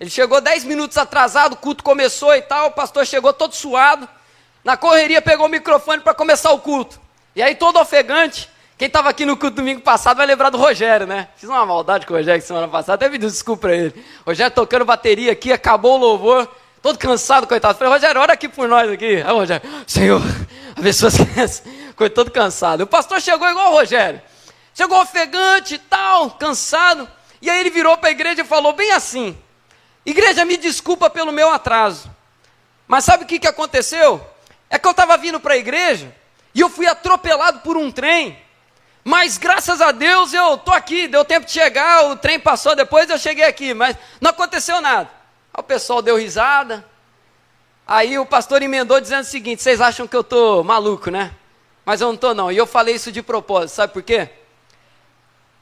Ele 0.00 0.08
chegou 0.08 0.40
10 0.40 0.64
minutos 0.64 0.96
atrasado, 0.96 1.52
o 1.52 1.56
culto 1.56 1.84
começou 1.84 2.34
e 2.34 2.40
tal, 2.40 2.68
o 2.68 2.70
pastor 2.70 3.06
chegou 3.06 3.34
todo 3.34 3.54
suado. 3.54 4.08
Na 4.64 4.74
correria 4.74 5.20
pegou 5.20 5.44
o 5.44 5.48
microfone 5.48 6.00
para 6.00 6.14
começar 6.14 6.50
o 6.52 6.58
culto. 6.58 6.98
E 7.36 7.42
aí 7.42 7.54
todo 7.54 7.78
ofegante, 7.78 8.48
quem 8.78 8.86
estava 8.86 9.10
aqui 9.10 9.26
no 9.26 9.36
culto 9.36 9.56
domingo 9.56 9.82
passado 9.82 10.16
vai 10.16 10.26
lembrar 10.26 10.48
do 10.48 10.56
Rogério, 10.56 11.06
né? 11.06 11.28
Fiz 11.36 11.50
uma 11.50 11.66
maldade 11.66 12.06
com 12.06 12.14
o 12.14 12.16
Rogério 12.16 12.40
semana 12.40 12.66
passada, 12.66 12.94
até 12.94 13.10
pedi 13.10 13.26
desculpa 13.26 13.68
para 13.68 13.76
ele. 13.76 14.04
Rogério 14.26 14.54
tocando 14.54 14.86
bateria 14.86 15.32
aqui, 15.32 15.52
acabou 15.52 15.96
o 15.96 15.98
louvor, 15.98 16.48
todo 16.80 16.98
cansado, 16.98 17.46
coitado. 17.46 17.76
Falei, 17.76 17.92
Rogério, 17.92 18.22
ora 18.22 18.32
aqui 18.32 18.48
por 18.48 18.66
nós 18.66 18.90
aqui. 18.90 19.16
Aí, 19.16 19.32
Rogério, 19.32 19.68
Senhor, 19.86 20.22
abençoa 20.76 21.08
as 21.08 21.16
crianças. 21.18 21.62
Ficou 21.88 22.08
todo 22.08 22.30
cansado. 22.30 22.84
O 22.84 22.86
pastor 22.86 23.20
chegou 23.20 23.46
igual 23.46 23.72
o 23.72 23.76
Rogério. 23.76 24.22
Chegou 24.74 24.98
ofegante 24.98 25.74
e 25.74 25.78
tal, 25.78 26.30
cansado. 26.30 27.06
E 27.42 27.50
aí 27.50 27.60
ele 27.60 27.68
virou 27.68 27.98
para 27.98 28.08
a 28.08 28.12
igreja 28.12 28.40
e 28.40 28.44
falou 28.46 28.72
bem 28.72 28.92
assim: 28.92 29.36
Igreja, 30.04 30.44
me 30.44 30.56
desculpa 30.56 31.10
pelo 31.10 31.32
meu 31.32 31.50
atraso. 31.50 32.10
Mas 32.86 33.04
sabe 33.04 33.24
o 33.24 33.26
que, 33.26 33.38
que 33.38 33.46
aconteceu? 33.46 34.20
É 34.68 34.78
que 34.78 34.86
eu 34.86 34.92
estava 34.92 35.16
vindo 35.16 35.38
para 35.38 35.54
a 35.54 35.58
igreja 35.58 36.14
e 36.54 36.60
eu 36.60 36.68
fui 36.68 36.86
atropelado 36.86 37.60
por 37.60 37.76
um 37.76 37.90
trem. 37.90 38.38
Mas 39.04 39.38
graças 39.38 39.80
a 39.80 39.92
Deus 39.92 40.32
eu 40.32 40.54
estou 40.54 40.74
aqui, 40.74 41.08
deu 41.08 41.24
tempo 41.24 41.46
de 41.46 41.52
chegar, 41.52 42.06
o 42.06 42.16
trem 42.16 42.38
passou 42.38 42.74
depois, 42.76 43.08
eu 43.08 43.18
cheguei 43.18 43.44
aqui, 43.44 43.72
mas 43.72 43.96
não 44.20 44.30
aconteceu 44.30 44.80
nada. 44.80 45.10
Aí 45.52 45.60
o 45.60 45.62
pessoal 45.62 46.02
deu 46.02 46.16
risada. 46.16 46.84
Aí 47.86 48.18
o 48.18 48.26
pastor 48.26 48.62
emendou 48.62 49.00
dizendo 49.00 49.22
o 49.22 49.24
seguinte: 49.24 49.62
vocês 49.62 49.80
acham 49.80 50.06
que 50.06 50.14
eu 50.14 50.20
estou 50.20 50.62
maluco, 50.62 51.10
né? 51.10 51.32
Mas 51.84 52.00
eu 52.00 52.08
não 52.08 52.14
estou, 52.14 52.34
não. 52.34 52.52
E 52.52 52.56
eu 52.56 52.66
falei 52.66 52.94
isso 52.94 53.10
de 53.10 53.22
propósito, 53.22 53.76
sabe 53.76 53.92
por 53.92 54.02
quê? 54.02 54.28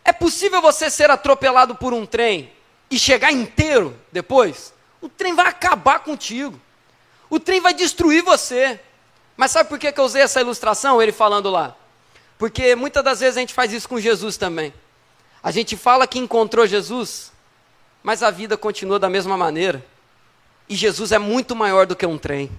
É 0.05 0.13
possível 0.13 0.61
você 0.61 0.91
ser 0.91 1.11
atropelado 1.11 1.75
por 1.75 1.95
um 1.95 2.05
trem 2.05 2.53
e 2.91 2.99
chegar 2.99 3.33
inteiro 3.33 3.97
depois? 4.11 4.73
O 5.01 5.09
trem 5.09 5.35
vai 5.35 5.47
acabar 5.47 6.01
contigo. 6.01 6.61
O 7.31 7.39
trem 7.39 7.61
vai 7.61 7.75
destruir 7.75 8.23
você. 8.23 8.81
Mas 9.37 9.53
sabe 9.53 9.69
por 9.69 9.79
que, 9.79 9.93
eu 9.97 10.05
usei 10.05 10.23
essa 10.23 10.41
ilustração, 10.41 11.01
ele 11.01 11.13
falando 11.13 11.51
lá? 11.51 11.77
Porque 12.37 12.75
muitas 12.75 13.05
das 13.05 13.21
vezes 13.21 13.37
a 13.37 13.41
gente 13.41 13.55
faz 13.55 13.73
isso 13.73 13.89
com 13.89 14.01
Jesus 14.01 14.37
também. 14.37 14.73
A 15.43 15.51
gente 15.51 15.77
fala 15.77 16.07
que 16.07 16.19
encontrou 16.19 16.67
Jesus, 16.67 17.33
mas 18.03 18.23
a 18.23 18.31
vida 18.31 18.57
continua 18.57 18.99
da 18.99 19.09
mesma 19.09 19.37
maneira. 19.37 19.85
E 20.69 20.75
Jesus 20.75 21.13
é 21.13 21.19
muito 21.19 21.55
maior 21.55 21.87
do 21.87 21.95
que 21.95 22.07
um 22.07 22.19
trem. 22.19 22.51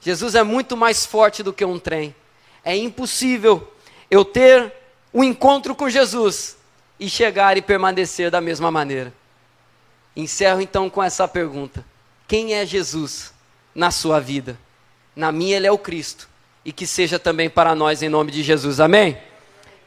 Jesus 0.00 0.34
é 0.34 0.42
muito 0.42 0.76
mais 0.76 1.06
forte 1.06 1.42
do 1.42 1.52
que 1.52 1.64
um 1.64 1.78
trem. 1.78 2.14
É 2.62 2.76
impossível 2.76 3.72
eu 4.10 4.24
ter 4.24 4.72
o 5.12 5.20
um 5.20 5.24
encontro 5.24 5.74
com 5.74 5.88
Jesus 5.88 6.56
e 7.00 7.08
chegar 7.08 7.56
e 7.56 7.62
permanecer 7.62 8.30
da 8.30 8.40
mesma 8.40 8.70
maneira. 8.70 9.12
Encerro 10.16 10.62
então 10.62 10.88
com 10.88 11.02
essa 11.02 11.28
pergunta: 11.28 11.84
Quem 12.26 12.54
é 12.54 12.64
Jesus 12.64 13.34
na 13.74 13.90
sua 13.90 14.18
vida? 14.18 14.58
Na 15.14 15.30
minha, 15.30 15.56
Ele 15.56 15.66
é 15.66 15.72
o 15.72 15.78
Cristo. 15.78 16.28
E 16.64 16.72
que 16.72 16.86
seja 16.86 17.18
também 17.18 17.48
para 17.48 17.74
nós, 17.74 18.02
em 18.02 18.08
nome 18.08 18.32
de 18.32 18.42
Jesus. 18.42 18.80
Amém? 18.80 19.18